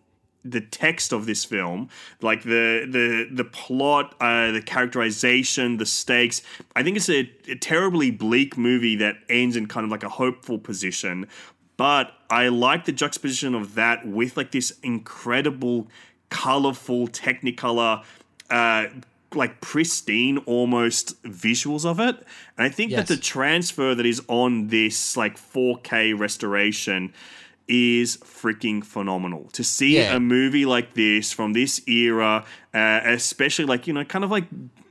the 0.50 0.62
text 0.62 1.12
of 1.12 1.26
this 1.26 1.44
film, 1.46 1.90
like 2.22 2.44
the 2.44 2.88
the 2.90 3.28
the 3.32 3.44
plot, 3.44 4.16
uh, 4.22 4.52
the 4.52 4.62
characterization, 4.62 5.78
the 5.78 5.86
stakes. 5.86 6.42
I 6.76 6.84
think 6.84 6.98
it's 6.98 7.10
a, 7.10 7.30
a 7.48 7.56
terribly 7.56 8.12
bleak 8.12 8.58
movie 8.58 8.96
that 8.98 9.16
ends 9.30 9.56
in 9.56 9.68
kind 9.68 9.84
of 9.86 9.92
like 9.92 10.04
a 10.04 10.10
hopeful 10.10 10.58
position. 10.60 11.28
But 11.78 12.12
I 12.30 12.48
like 12.48 12.86
the 12.86 12.92
juxtaposition 12.92 13.54
of 13.54 13.76
that 13.76 14.08
with 14.08 14.36
like 14.38 14.52
this 14.52 14.74
incredible, 14.84 15.88
colorful 16.30 17.08
Technicolor. 17.08 18.04
Uh, 18.50 18.88
like 19.34 19.60
pristine 19.60 20.38
almost 20.46 21.22
visuals 21.24 21.86
of 21.86 22.00
it 22.00 22.16
and 22.58 22.66
i 22.66 22.70
think 22.70 22.92
Yes. 22.92 23.10
that 23.10 23.14
the 23.16 23.22
transfer 23.22 23.94
that 23.94 24.06
is 24.06 24.22
on 24.30 24.68
this 24.68 25.18
like 25.18 25.36
4k 25.38 26.18
restoration 26.18 27.14
is 27.68 28.18
freaking 28.18 28.84
phenomenal. 28.84 29.50
To 29.54 29.64
see 29.64 29.98
Yeah. 29.98 30.16
a 30.16 30.20
movie 30.20 30.66
like 30.66 30.94
this 30.94 31.32
from 31.34 31.54
this 31.54 31.82
era, 31.88 32.46
uh, 32.74 33.00
especially 33.04 33.66
like 33.66 33.88
you 33.88 33.94
know, 33.94 34.04
kind 34.06 34.24
of 34.24 34.32
like 34.32 34.46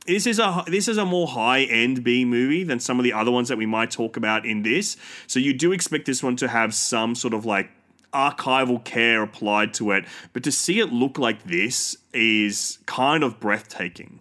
this 0.07 0.27
is 0.27 0.39
a 0.39 0.63
this 0.67 0.87
is 0.89 0.99
a 0.99 1.05
more 1.05 1.27
high 1.27 1.63
end 1.63 2.05
B 2.05 2.25
movie 2.25 2.65
than 2.65 2.79
some 2.81 2.99
of 3.01 3.05
the 3.05 3.13
other 3.13 3.31
ones 3.31 3.49
that 3.49 3.59
we 3.59 3.67
might 3.67 3.91
talk 3.91 4.17
about 4.17 4.45
in 4.47 4.63
this. 4.63 4.97
So 5.27 5.39
you 5.41 5.53
do 5.53 5.73
expect 5.73 6.07
this 6.07 6.23
one 6.23 6.37
to 6.37 6.49
have 6.49 6.75
some 6.75 7.15
sort 7.15 7.35
of 7.35 7.45
like 7.45 7.71
archival 8.13 8.83
care 8.85 9.23
applied 9.23 9.75
to 9.75 9.91
it, 9.91 10.05
but 10.33 10.43
to 10.45 10.53
see 10.53 10.79
it 10.81 10.93
look 10.93 11.19
like 11.19 11.45
this 11.45 11.97
is 12.15 12.79
kind 12.87 13.23
of 13.25 13.41
breathtaking. 13.41 14.21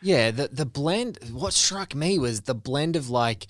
Yeah, 0.00 0.30
the 0.30 0.48
the 0.48 0.64
blend. 0.66 1.18
What 1.32 1.52
struck 1.52 1.94
me 1.94 2.18
was 2.18 2.42
the 2.42 2.54
blend 2.54 2.94
of 2.96 3.10
like, 3.10 3.48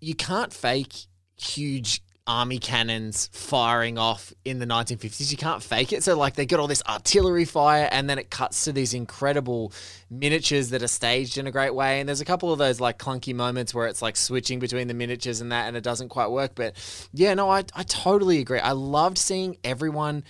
you 0.00 0.14
can't 0.14 0.52
fake 0.52 0.92
huge 1.36 2.02
army 2.26 2.58
cannons 2.58 3.28
firing 3.32 3.98
off 3.98 4.32
in 4.44 4.58
the 4.58 4.66
1950s. 4.66 5.30
You 5.30 5.36
can't 5.36 5.62
fake 5.62 5.92
it. 5.92 6.02
So 6.02 6.16
like 6.16 6.34
they 6.34 6.46
got 6.46 6.60
all 6.60 6.66
this 6.66 6.82
artillery 6.88 7.44
fire, 7.44 7.88
and 7.90 8.08
then 8.08 8.18
it 8.18 8.30
cuts 8.30 8.64
to 8.64 8.72
these 8.72 8.94
incredible 8.94 9.72
miniatures 10.10 10.70
that 10.70 10.82
are 10.82 10.88
staged 10.88 11.38
in 11.38 11.46
a 11.46 11.50
great 11.50 11.74
way. 11.74 12.00
And 12.00 12.08
there's 12.08 12.20
a 12.20 12.24
couple 12.24 12.52
of 12.52 12.58
those 12.58 12.80
like 12.80 12.98
clunky 12.98 13.34
moments 13.34 13.74
where 13.74 13.86
it's 13.86 14.02
like 14.02 14.16
switching 14.16 14.58
between 14.58 14.88
the 14.88 14.94
miniatures 14.94 15.40
and 15.40 15.52
that, 15.52 15.68
and 15.68 15.76
it 15.76 15.84
doesn't 15.84 16.08
quite 16.08 16.30
work. 16.30 16.52
But 16.54 16.74
yeah, 17.12 17.34
no, 17.34 17.50
I 17.50 17.64
I 17.74 17.82
totally 17.84 18.38
agree. 18.38 18.60
I 18.60 18.72
loved 18.72 19.18
seeing 19.18 19.56
everyone 19.64 20.24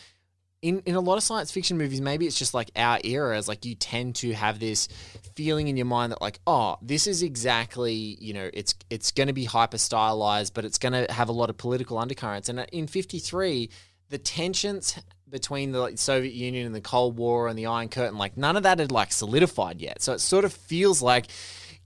in 0.62 0.82
in 0.84 0.94
a 0.94 1.00
lot 1.00 1.16
of 1.16 1.22
science 1.22 1.50
fiction 1.50 1.78
movies, 1.78 2.00
maybe 2.00 2.26
it's 2.26 2.38
just 2.38 2.54
like 2.54 2.70
our 2.76 2.98
era, 3.04 3.36
is 3.38 3.48
like 3.48 3.64
you 3.64 3.74
tend 3.74 4.16
to 4.16 4.32
have 4.32 4.58
this 4.58 4.88
feeling 5.34 5.68
in 5.68 5.76
your 5.76 5.86
mind 5.86 6.12
that 6.12 6.20
like, 6.20 6.40
oh, 6.46 6.76
this 6.82 7.06
is 7.06 7.22
exactly 7.22 7.92
you 8.20 8.34
know, 8.34 8.50
it's 8.52 8.74
it's 8.90 9.10
going 9.10 9.28
to 9.28 9.32
be 9.32 9.44
hyper 9.44 9.78
stylized, 9.78 10.54
but 10.54 10.64
it's 10.64 10.78
going 10.78 10.92
to 10.92 11.10
have 11.12 11.28
a 11.28 11.32
lot 11.32 11.50
of 11.50 11.56
political 11.56 11.98
undercurrents. 11.98 12.48
And 12.48 12.60
uh, 12.60 12.66
in 12.72 12.86
'53, 12.86 13.70
the 14.10 14.18
tensions 14.18 14.98
between 15.30 15.72
the 15.72 15.80
like, 15.80 15.98
Soviet 15.98 16.34
Union 16.34 16.66
and 16.66 16.74
the 16.74 16.80
Cold 16.80 17.16
War 17.16 17.48
and 17.48 17.58
the 17.58 17.66
Iron 17.66 17.88
Curtain, 17.88 18.18
like 18.18 18.36
none 18.36 18.56
of 18.56 18.64
that 18.64 18.80
had 18.80 18.92
like 18.92 19.12
solidified 19.12 19.80
yet. 19.80 20.02
So 20.02 20.12
it 20.12 20.20
sort 20.20 20.44
of 20.44 20.52
feels 20.52 21.00
like 21.00 21.26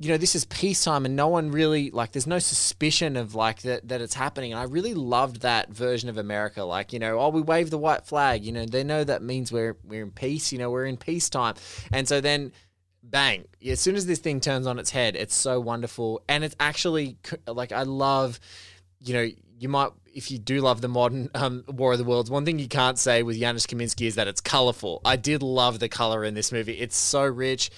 you 0.04 0.10
know, 0.10 0.18
this 0.18 0.34
is 0.34 0.44
peacetime 0.44 1.06
and 1.06 1.16
no 1.16 1.28
one 1.28 1.50
really 1.50 1.90
like 1.90 2.12
there's 2.12 2.26
no 2.26 2.38
suspicion 2.38 3.16
of 3.16 3.34
like 3.34 3.62
that 3.62 3.88
that 3.88 4.02
it's 4.02 4.12
happening. 4.12 4.52
And 4.52 4.60
I 4.60 4.64
really 4.64 4.92
loved 4.92 5.40
that 5.40 5.70
version 5.70 6.10
of 6.10 6.18
America. 6.18 6.62
Like, 6.62 6.92
you 6.92 6.98
know, 6.98 7.18
oh 7.18 7.30
we 7.30 7.40
wave 7.40 7.70
the 7.70 7.78
white 7.78 8.04
flag, 8.04 8.44
you 8.44 8.52
know, 8.52 8.66
they 8.66 8.84
know 8.84 9.02
that 9.02 9.22
means 9.22 9.50
we're 9.50 9.78
we're 9.82 10.02
in 10.02 10.10
peace, 10.10 10.52
you 10.52 10.58
know, 10.58 10.70
we're 10.70 10.84
in 10.84 10.98
peacetime. 10.98 11.54
And 11.90 12.06
so 12.06 12.20
then 12.20 12.52
bang, 13.02 13.46
as 13.66 13.80
soon 13.80 13.96
as 13.96 14.04
this 14.04 14.18
thing 14.18 14.40
turns 14.40 14.66
on 14.66 14.78
its 14.78 14.90
head, 14.90 15.16
it's 15.16 15.34
so 15.34 15.58
wonderful. 15.58 16.22
And 16.28 16.44
it's 16.44 16.56
actually 16.60 17.16
like 17.46 17.72
I 17.72 17.84
love 17.84 18.38
you 19.00 19.14
know, 19.14 19.28
you 19.58 19.68
might, 19.68 19.90
if 20.14 20.30
you 20.30 20.38
do 20.38 20.60
love 20.60 20.80
the 20.80 20.88
modern 20.88 21.30
um, 21.34 21.64
War 21.68 21.92
of 21.92 21.98
the 21.98 22.04
Worlds, 22.04 22.30
one 22.30 22.44
thing 22.44 22.58
you 22.58 22.68
can't 22.68 22.98
say 22.98 23.22
with 23.22 23.38
Janusz 23.38 23.66
Kaminski 23.66 24.06
is 24.06 24.14
that 24.16 24.28
it's 24.28 24.40
colorful. 24.40 25.00
I 25.04 25.16
did 25.16 25.42
love 25.42 25.78
the 25.78 25.88
color 25.88 26.24
in 26.24 26.34
this 26.34 26.52
movie. 26.52 26.74
It's 26.74 26.96
so 26.96 27.24
rich. 27.24 27.70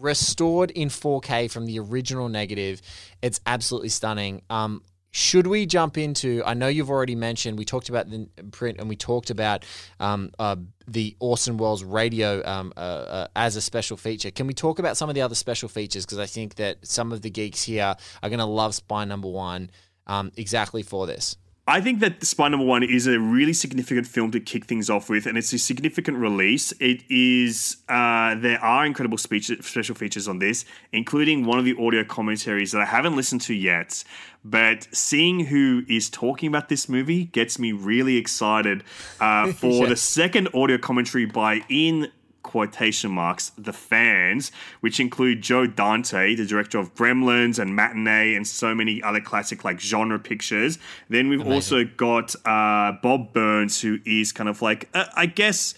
Restored 0.00 0.70
in 0.70 0.88
4K 0.88 1.50
from 1.50 1.66
the 1.66 1.78
original 1.78 2.28
negative. 2.28 2.82
It's 3.20 3.40
absolutely 3.46 3.90
stunning. 3.90 4.42
Um, 4.50 4.82
should 5.14 5.46
we 5.46 5.66
jump 5.66 5.98
into? 5.98 6.42
I 6.46 6.54
know 6.54 6.68
you've 6.68 6.88
already 6.88 7.14
mentioned. 7.14 7.58
We 7.58 7.66
talked 7.66 7.90
about 7.90 8.08
the 8.08 8.26
print, 8.50 8.78
and 8.80 8.88
we 8.88 8.96
talked 8.96 9.28
about 9.28 9.66
um, 10.00 10.30
uh, 10.38 10.56
the 10.88 11.14
Orson 11.20 11.58
Welles 11.58 11.84
radio 11.84 12.42
um, 12.46 12.72
uh, 12.76 12.80
uh, 12.80 13.26
as 13.36 13.54
a 13.56 13.60
special 13.60 13.98
feature. 13.98 14.30
Can 14.30 14.46
we 14.46 14.54
talk 14.54 14.78
about 14.78 14.96
some 14.96 15.10
of 15.10 15.14
the 15.14 15.20
other 15.20 15.34
special 15.34 15.68
features? 15.68 16.06
Because 16.06 16.18
I 16.18 16.24
think 16.24 16.54
that 16.54 16.86
some 16.86 17.12
of 17.12 17.20
the 17.20 17.28
geeks 17.28 17.62
here 17.62 17.94
are 18.22 18.28
going 18.28 18.38
to 18.38 18.46
love 18.46 18.74
Spine 18.74 19.08
Number 19.08 19.28
One 19.28 19.70
um, 20.06 20.32
exactly 20.38 20.82
for 20.82 21.06
this. 21.06 21.36
I 21.66 21.80
think 21.80 22.00
that 22.00 22.24
Spine 22.24 22.50
Number 22.50 22.66
One 22.66 22.82
is 22.82 23.06
a 23.06 23.20
really 23.20 23.52
significant 23.52 24.08
film 24.08 24.32
to 24.32 24.40
kick 24.40 24.64
things 24.64 24.90
off 24.90 25.08
with, 25.08 25.26
and 25.26 25.38
it's 25.38 25.52
a 25.52 25.58
significant 25.58 26.18
release. 26.18 26.72
It 26.80 27.04
is 27.08 27.76
uh, 27.88 28.34
there 28.34 28.58
are 28.58 28.84
incredible 28.84 29.16
speech, 29.16 29.46
special 29.60 29.94
features 29.94 30.26
on 30.26 30.40
this, 30.40 30.64
including 30.92 31.46
one 31.46 31.60
of 31.60 31.64
the 31.64 31.76
audio 31.78 32.02
commentaries 32.02 32.72
that 32.72 32.80
I 32.80 32.86
haven't 32.86 33.14
listened 33.14 33.42
to 33.42 33.54
yet. 33.54 34.02
But 34.44 34.88
seeing 34.90 35.46
who 35.46 35.84
is 35.88 36.10
talking 36.10 36.48
about 36.48 36.68
this 36.68 36.88
movie 36.88 37.26
gets 37.26 37.60
me 37.60 37.70
really 37.70 38.16
excited 38.16 38.82
uh, 39.20 39.52
for 39.52 39.86
the 39.86 39.96
second 39.96 40.48
audio 40.54 40.78
commentary 40.78 41.26
by 41.26 41.60
Ian 41.70 42.08
quotation 42.42 43.10
marks, 43.10 43.50
the 43.56 43.72
fans, 43.72 44.52
which 44.80 45.00
include 45.00 45.42
Joe 45.42 45.66
Dante, 45.66 46.34
the 46.34 46.46
director 46.46 46.78
of 46.78 46.94
Gremlins 46.94 47.58
and 47.58 47.74
Matinee 47.74 48.34
and 48.34 48.46
so 48.46 48.74
many 48.74 49.02
other 49.02 49.20
classic 49.20 49.64
like 49.64 49.80
genre 49.80 50.18
pictures. 50.18 50.78
Then 51.08 51.28
we've 51.28 51.40
Amazing. 51.40 51.52
also 51.54 51.84
got 51.96 52.34
uh, 52.44 52.92
Bob 53.02 53.32
Burns, 53.32 53.80
who 53.80 53.98
is 54.04 54.32
kind 54.32 54.48
of 54.48 54.62
like, 54.62 54.88
uh, 54.94 55.06
I 55.14 55.26
guess, 55.26 55.74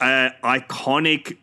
uh, 0.00 0.30
iconic 0.42 1.38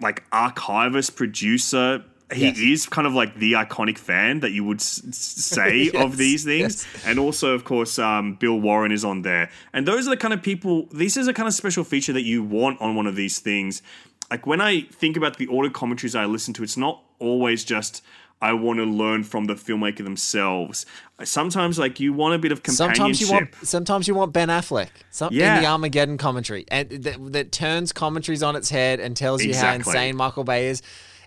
like 0.00 0.24
archivist 0.32 1.16
producer 1.16 2.04
he 2.34 2.46
yes. 2.46 2.58
is 2.58 2.86
kind 2.86 3.06
of 3.06 3.14
like 3.14 3.38
the 3.38 3.52
iconic 3.54 3.98
fan 3.98 4.40
that 4.40 4.52
you 4.52 4.64
would 4.64 4.80
s- 4.80 5.02
say 5.12 5.76
yes, 5.92 5.94
of 5.94 6.16
these 6.16 6.44
things. 6.44 6.86
Yes. 6.92 7.06
And 7.06 7.18
also, 7.18 7.52
of 7.54 7.64
course, 7.64 7.98
um, 7.98 8.34
Bill 8.34 8.60
Warren 8.60 8.92
is 8.92 9.04
on 9.04 9.22
there. 9.22 9.50
And 9.72 9.86
those 9.86 10.06
are 10.06 10.10
the 10.10 10.16
kind 10.16 10.34
of 10.34 10.42
people, 10.42 10.86
this 10.90 11.16
is 11.16 11.28
a 11.28 11.32
kind 11.32 11.46
of 11.46 11.54
special 11.54 11.84
feature 11.84 12.12
that 12.12 12.24
you 12.24 12.42
want 12.42 12.80
on 12.80 12.94
one 12.94 13.06
of 13.06 13.16
these 13.16 13.38
things. 13.38 13.82
Like 14.30 14.46
when 14.46 14.60
I 14.60 14.82
think 14.82 15.16
about 15.16 15.38
the 15.38 15.46
audio 15.48 15.70
commentaries 15.70 16.14
I 16.14 16.24
listen 16.24 16.54
to, 16.54 16.62
it's 16.62 16.76
not 16.76 17.02
always 17.18 17.64
just. 17.64 18.02
I 18.42 18.52
want 18.52 18.78
to 18.78 18.84
learn 18.84 19.24
from 19.24 19.46
the 19.46 19.54
filmmaker 19.54 20.04
themselves. 20.04 20.84
Sometimes, 21.22 21.78
like 21.78 21.98
you 21.98 22.12
want 22.12 22.34
a 22.34 22.38
bit 22.38 22.52
of 22.52 22.62
companionship. 22.62 22.96
Sometimes 22.96 23.20
you 23.20 23.32
want, 23.32 23.54
sometimes 23.62 24.08
you 24.08 24.14
want 24.14 24.32
Ben 24.34 24.48
Affleck. 24.48 24.90
Some, 25.10 25.32
yeah. 25.32 25.56
in 25.56 25.62
the 25.62 25.68
Armageddon 25.68 26.18
commentary, 26.18 26.66
and 26.68 26.90
that, 26.90 27.32
that 27.32 27.52
turns 27.52 27.92
commentaries 27.92 28.42
on 28.42 28.54
its 28.54 28.68
head 28.68 29.00
and 29.00 29.16
tells 29.16 29.42
you 29.42 29.50
exactly. 29.50 29.84
how 29.84 29.98
insane 29.98 30.16
Michael 30.16 30.44
Bay 30.44 30.66
is 30.66 30.82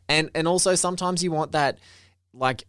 and 0.10 0.30
and 0.36 0.48
also 0.48 0.76
sometimes 0.76 1.24
you 1.24 1.32
want 1.32 1.52
that 1.54 1.80
like 2.34 2.64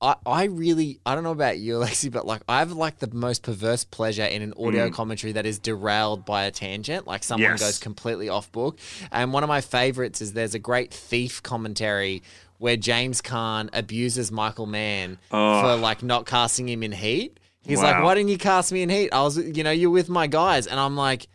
I, 0.00 0.14
I 0.24 0.44
really 0.44 1.00
I 1.04 1.14
don't 1.14 1.24
know 1.24 1.32
about 1.32 1.58
you, 1.58 1.74
Alexi, 1.78 2.10
but 2.10 2.26
like 2.26 2.42
I 2.48 2.60
have 2.60 2.72
like 2.72 2.98
the 2.98 3.12
most 3.12 3.42
perverse 3.42 3.84
pleasure 3.84 4.24
in 4.24 4.42
an 4.42 4.54
audio 4.56 4.88
mm. 4.88 4.92
commentary 4.92 5.32
that 5.32 5.46
is 5.46 5.58
derailed 5.58 6.24
by 6.24 6.44
a 6.44 6.50
tangent, 6.50 7.06
like 7.06 7.24
someone 7.24 7.50
yes. 7.50 7.60
goes 7.60 7.78
completely 7.78 8.28
off 8.28 8.50
book. 8.52 8.78
And 9.10 9.32
one 9.32 9.42
of 9.42 9.48
my 9.48 9.60
favorites 9.60 10.20
is 10.20 10.32
there's 10.32 10.54
a 10.54 10.60
great 10.60 10.92
thief 10.92 11.42
commentary 11.42 12.22
where 12.58 12.76
James 12.76 13.22
Caan 13.22 13.70
abuses 13.72 14.32
Michael 14.32 14.66
Mann 14.66 15.18
oh. 15.30 15.62
for 15.62 15.76
like 15.76 16.02
not 16.02 16.26
casting 16.26 16.68
him 16.68 16.82
in 16.82 16.92
Heat. 16.92 17.38
He's 17.62 17.78
wow. 17.78 17.84
like, 17.84 18.02
"Why 18.04 18.14
didn't 18.14 18.30
you 18.30 18.38
cast 18.38 18.72
me 18.72 18.82
in 18.82 18.88
Heat? 18.88 19.10
I 19.12 19.22
was, 19.22 19.36
you 19.36 19.62
know, 19.62 19.70
you're 19.70 19.90
with 19.90 20.08
my 20.08 20.26
guys," 20.26 20.66
and 20.66 20.78
I'm 20.80 20.96
like, 20.96 21.28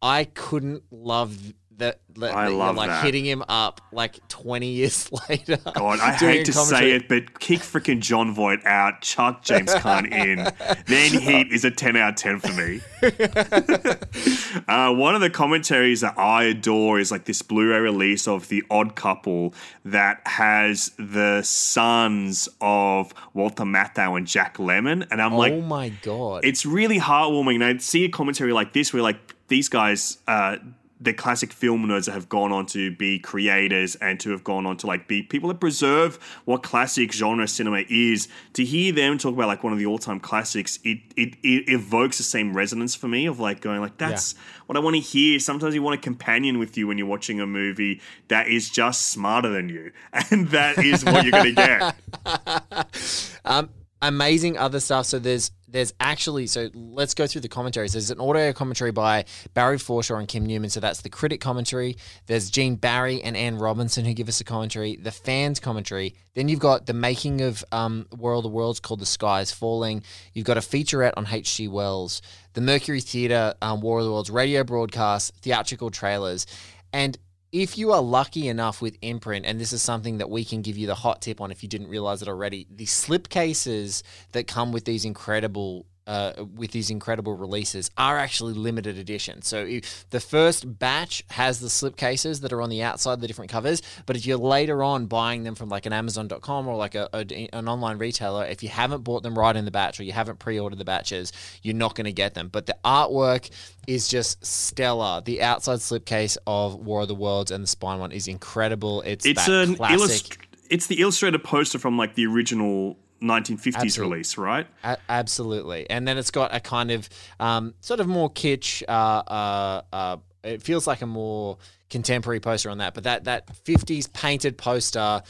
I 0.00 0.24
couldn't 0.24 0.84
love 0.90 1.36
that, 1.78 2.00
that 2.16 2.34
I 2.34 2.48
love 2.48 2.76
like 2.76 2.88
that. 2.88 3.04
hitting 3.04 3.24
him 3.24 3.42
up 3.48 3.80
like 3.92 4.26
20 4.28 4.66
years 4.66 5.10
later. 5.28 5.58
God, 5.74 6.00
I 6.00 6.12
hate 6.12 6.46
to 6.46 6.52
say 6.52 6.92
it, 6.92 7.08
but 7.08 7.38
kick 7.40 7.60
freaking 7.60 8.00
Jon 8.00 8.34
Voight 8.34 8.64
out, 8.64 9.00
chuck 9.02 9.42
James 9.42 9.72
Caan 9.74 10.10
in, 10.12 10.48
then 10.86 11.20
Heat 11.20 11.52
is 11.52 11.64
a 11.64 11.70
10 11.70 11.96
out 11.96 12.10
of 12.10 12.16
10 12.16 12.40
for 12.40 12.52
me. 12.52 12.80
uh, 14.68 14.94
one 14.94 15.14
of 15.14 15.20
the 15.20 15.30
commentaries 15.30 16.00
that 16.02 16.18
I 16.18 16.44
adore 16.44 16.98
is 16.98 17.10
like 17.10 17.24
this 17.24 17.42
Blu-ray 17.42 17.80
release 17.80 18.28
of 18.28 18.48
The 18.48 18.62
Odd 18.70 18.94
Couple 18.94 19.54
that 19.84 20.20
has 20.26 20.92
the 20.98 21.42
sons 21.42 22.48
of 22.60 23.12
Walter 23.32 23.64
Matthau 23.64 24.16
and 24.16 24.26
Jack 24.26 24.58
Lemmon, 24.58 25.06
and 25.10 25.20
I'm 25.20 25.34
like, 25.34 25.52
oh 25.52 25.60
my 25.60 25.88
god, 25.88 26.44
it's 26.44 26.64
really 26.64 26.98
heartwarming. 26.98 27.56
And 27.56 27.64
I 27.64 27.76
see 27.78 28.04
a 28.04 28.08
commentary 28.08 28.52
like 28.52 28.72
this 28.72 28.92
where 28.92 29.02
like 29.02 29.34
these 29.48 29.68
guys. 29.68 30.18
Uh, 30.26 30.56
the 31.04 31.12
classic 31.12 31.52
film 31.52 31.86
nerds 31.86 32.06
that 32.06 32.12
have 32.12 32.28
gone 32.28 32.50
on 32.50 32.66
to 32.66 32.90
be 32.96 33.18
creators 33.18 33.94
and 33.96 34.18
to 34.20 34.30
have 34.30 34.42
gone 34.42 34.66
on 34.66 34.76
to 34.78 34.86
like 34.86 35.06
be 35.06 35.22
people 35.22 35.48
that 35.48 35.60
preserve 35.60 36.16
what 36.44 36.62
classic 36.62 37.12
genre 37.12 37.46
cinema 37.46 37.84
is. 37.88 38.28
To 38.54 38.64
hear 38.64 38.92
them 38.92 39.18
talk 39.18 39.34
about 39.34 39.48
like 39.48 39.62
one 39.62 39.72
of 39.72 39.78
the 39.78 39.86
all-time 39.86 40.20
classics 40.20 40.78
it 40.84 40.98
it, 41.16 41.36
it 41.42 41.68
evokes 41.68 42.18
the 42.18 42.24
same 42.24 42.56
resonance 42.56 42.94
for 42.94 43.08
me 43.08 43.26
of 43.26 43.38
like 43.38 43.60
going 43.60 43.80
like 43.80 43.98
that's 43.98 44.34
yeah. 44.34 44.40
what 44.66 44.76
i 44.76 44.80
want 44.80 44.96
to 44.96 45.00
hear. 45.00 45.38
Sometimes 45.38 45.74
you 45.74 45.82
want 45.82 45.98
a 45.98 46.02
companion 46.02 46.58
with 46.58 46.76
you 46.76 46.86
when 46.86 46.98
you're 46.98 47.06
watching 47.06 47.40
a 47.40 47.46
movie 47.46 48.00
that 48.28 48.48
is 48.48 48.70
just 48.70 49.08
smarter 49.08 49.50
than 49.50 49.68
you. 49.68 49.92
And 50.30 50.48
that 50.48 50.78
is 50.78 51.04
what 51.04 51.24
you're 51.24 51.32
going 51.32 51.54
to 51.54 51.92
get. 52.24 53.34
Um 53.44 53.68
amazing 54.00 54.56
other 54.56 54.80
stuff. 54.80 55.06
So 55.06 55.18
there's 55.18 55.50
there's 55.74 55.92
actually 55.98 56.46
so 56.46 56.70
let's 56.72 57.14
go 57.14 57.26
through 57.26 57.40
the 57.40 57.48
commentaries. 57.48 57.94
There's 57.94 58.12
an 58.12 58.20
audio 58.20 58.52
commentary 58.52 58.92
by 58.92 59.24
Barry 59.54 59.76
Forshaw 59.76 60.20
and 60.20 60.28
Kim 60.28 60.46
Newman, 60.46 60.70
so 60.70 60.78
that's 60.78 61.02
the 61.02 61.08
critic 61.08 61.40
commentary. 61.40 61.96
There's 62.26 62.48
Gene 62.48 62.76
Barry 62.76 63.20
and 63.20 63.36
Ann 63.36 63.58
Robinson 63.58 64.04
who 64.04 64.14
give 64.14 64.28
us 64.28 64.40
a 64.40 64.44
commentary. 64.44 64.94
The 64.94 65.10
fans 65.10 65.58
commentary. 65.58 66.14
Then 66.34 66.48
you've 66.48 66.60
got 66.60 66.86
the 66.86 66.94
making 66.94 67.40
of 67.40 67.64
um, 67.72 68.06
World 68.16 68.44
of 68.44 68.52
the 68.52 68.56
Worlds 68.56 68.78
called 68.78 69.00
The 69.00 69.06
Sky 69.06 69.40
is 69.40 69.50
Falling. 69.50 70.04
You've 70.32 70.46
got 70.46 70.58
a 70.58 70.60
featurette 70.60 71.14
on 71.16 71.26
H.G. 71.26 71.66
Wells, 71.66 72.22
the 72.52 72.60
Mercury 72.60 73.00
Theatre 73.00 73.54
um, 73.60 73.80
War 73.80 73.98
of 73.98 74.04
the 74.04 74.12
Worlds 74.12 74.30
radio 74.30 74.62
broadcast, 74.62 75.34
theatrical 75.42 75.90
trailers, 75.90 76.46
and 76.92 77.18
if 77.54 77.78
you 77.78 77.92
are 77.92 78.02
lucky 78.02 78.48
enough 78.48 78.82
with 78.82 78.98
imprint, 79.00 79.46
and 79.46 79.60
this 79.60 79.72
is 79.72 79.80
something 79.80 80.18
that 80.18 80.28
we 80.28 80.44
can 80.44 80.60
give 80.60 80.76
you 80.76 80.88
the 80.88 80.94
hot 80.96 81.22
tip 81.22 81.40
on 81.40 81.52
if 81.52 81.62
you 81.62 81.68
didn't 81.68 81.86
realize 81.86 82.20
it 82.20 82.26
already, 82.26 82.66
the 82.68 82.84
slipcases 82.84 84.02
that 84.32 84.48
come 84.48 84.72
with 84.72 84.84
these 84.84 85.04
incredible 85.04 85.86
uh, 86.06 86.44
with 86.54 86.72
these 86.72 86.90
incredible 86.90 87.34
releases 87.34 87.90
are 87.96 88.18
actually 88.18 88.52
limited 88.52 88.98
edition. 88.98 89.42
So 89.42 89.66
the 90.10 90.20
first 90.20 90.78
batch 90.78 91.24
has 91.30 91.60
the 91.60 91.68
slipcases 91.68 92.40
that 92.42 92.52
are 92.52 92.60
on 92.60 92.70
the 92.70 92.82
outside, 92.82 93.20
the 93.20 93.26
different 93.26 93.50
covers. 93.50 93.82
But 94.06 94.16
if 94.16 94.26
you're 94.26 94.38
later 94.38 94.82
on 94.82 95.06
buying 95.06 95.44
them 95.44 95.54
from 95.54 95.68
like 95.68 95.86
an 95.86 95.92
Amazon.com 95.92 96.68
or 96.68 96.76
like 96.76 96.94
a, 96.94 97.08
a, 97.12 97.48
an 97.52 97.68
online 97.68 97.98
retailer, 97.98 98.44
if 98.44 98.62
you 98.62 98.68
haven't 98.68 99.02
bought 99.02 99.22
them 99.22 99.38
right 99.38 99.56
in 99.56 99.64
the 99.64 99.70
batch 99.70 99.98
or 99.98 100.04
you 100.04 100.12
haven't 100.12 100.38
pre-ordered 100.38 100.78
the 100.78 100.84
batches, 100.84 101.32
you're 101.62 101.74
not 101.74 101.94
going 101.94 102.06
to 102.06 102.12
get 102.12 102.34
them. 102.34 102.48
But 102.48 102.66
the 102.66 102.76
artwork 102.84 103.50
is 103.86 104.08
just 104.08 104.44
stellar. 104.44 105.22
The 105.24 105.42
outside 105.42 105.78
slipcase 105.78 106.36
of 106.46 106.74
War 106.74 107.02
of 107.02 107.08
the 107.08 107.14
Worlds 107.14 107.50
and 107.50 107.62
the 107.62 107.68
spine 107.68 107.98
one 107.98 108.12
is 108.12 108.28
incredible. 108.28 109.02
It's 109.02 109.24
it's 109.26 109.48
an 109.48 109.76
illust- 109.76 110.38
it's 110.70 110.86
the 110.86 111.00
illustrated 111.00 111.44
poster 111.44 111.78
from 111.78 111.96
like 111.98 112.14
the 112.14 112.26
original 112.26 112.96
1950s 113.22 113.76
Absolutely. 113.76 114.12
release, 114.12 114.38
right? 114.38 114.66
A- 114.82 114.98
absolutely. 115.08 115.88
And 115.88 116.06
then 116.06 116.18
it's 116.18 116.30
got 116.30 116.54
a 116.54 116.60
kind 116.60 116.90
of 116.90 117.08
um, 117.40 117.74
sort 117.80 118.00
of 118.00 118.06
more 118.06 118.30
kitsch. 118.30 118.82
Uh, 118.86 118.92
uh, 118.92 119.82
uh, 119.92 120.16
it 120.42 120.62
feels 120.62 120.86
like 120.86 121.02
a 121.02 121.06
more 121.06 121.58
contemporary 121.90 122.40
poster 122.40 122.70
on 122.70 122.78
that, 122.78 122.94
but 122.94 123.04
that 123.04 123.24
that 123.24 123.46
50s 123.64 124.12
painted 124.12 124.58
poster 124.58 125.22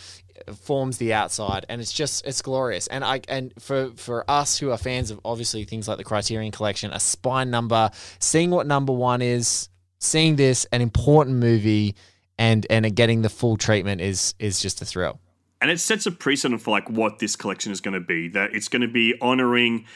forms 0.57 0.99
the 0.99 1.13
outside 1.13 1.65
and 1.69 1.81
it's 1.81 1.93
just 1.93 2.27
it's 2.27 2.43
glorious 2.43 2.87
and 2.89 3.05
i 3.05 3.21
and 3.29 3.53
for 3.59 3.91
for 3.97 4.29
us 4.29 4.59
who 4.59 4.71
are 4.73 4.77
fans 4.77 5.11
of 5.11 5.21
obviously 5.25 5.65
things 5.65 5.87
like 5.87 5.97
the 5.97 6.05
criterion 6.05 6.51
collection 6.51 6.91
a 6.93 6.99
spine 6.99 7.51
number 7.51 7.89
seeing 8.19 8.51
what 8.51 8.67
number 8.67 8.93
one 8.93 9.23
is 9.23 9.69
seeing 10.01 10.35
this 10.37 10.67
an 10.73 10.83
important 10.83 11.37
movie 11.37 11.95
and 12.37 12.67
and 12.69 12.95
getting 12.97 13.23
the 13.23 13.29
full 13.29 13.57
treatment 13.57 14.01
is 14.01 14.35
is 14.39 14.61
just 14.61 14.83
a 14.83 14.85
thrill 14.85 15.21
and 15.65 15.71
it 15.71 15.81
sets 15.81 16.05
a 16.05 16.11
precedent 16.11 16.61
for 16.61 16.73
like 16.73 16.91
what 16.91 17.21
this 17.21 17.37
collection 17.37 17.73
is 17.73 17.81
going 17.81 17.95
to 17.95 18.01
be. 18.01 18.29
That 18.29 18.55
it's 18.55 18.69
going 18.69 18.83
to 18.83 18.89
be 18.89 19.15
honoring 19.23 19.87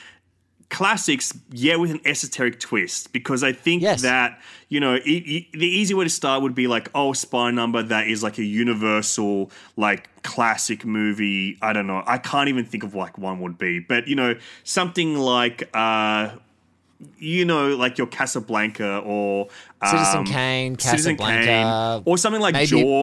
classics, 0.70 1.38
yeah, 1.50 1.76
with 1.76 1.90
an 1.90 2.00
esoteric 2.06 2.58
twist. 2.58 3.12
Because 3.12 3.44
I 3.44 3.52
think 3.52 3.82
yes. 3.82 4.00
that 4.00 4.40
you 4.70 4.80
know 4.80 4.98
the 4.98 5.46
easy 5.60 5.92
way 5.92 6.04
to 6.04 6.10
start 6.10 6.42
would 6.42 6.54
be 6.54 6.68
like, 6.68 6.88
oh, 6.94 7.12
Spine 7.12 7.54
Number, 7.54 7.82
that 7.82 8.08
is 8.08 8.22
like 8.22 8.38
a 8.38 8.44
universal 8.44 9.50
like 9.76 10.08
classic 10.22 10.86
movie. 10.86 11.58
I 11.60 11.74
don't 11.74 11.86
know. 11.86 12.02
I 12.06 12.16
can't 12.16 12.48
even 12.48 12.64
think 12.64 12.82
of 12.82 12.94
like 12.94 13.18
one 13.18 13.38
would 13.40 13.58
be, 13.58 13.78
but 13.78 14.08
you 14.08 14.16
know 14.16 14.36
something 14.64 15.18
like. 15.18 15.68
uh 15.74 16.30
you 17.20 17.44
know, 17.44 17.76
like 17.76 17.96
your 17.96 18.08
Casablanca 18.08 18.98
or 19.06 19.46
um, 19.80 19.88
Citizen 19.88 20.24
Kane, 20.24 20.74
Casablanca, 20.74 20.90
Citizen 20.90 21.16
Kane, 21.16 22.02
or 22.04 22.18
something 22.18 22.42
like 22.42 22.56
Jaws 22.66 23.02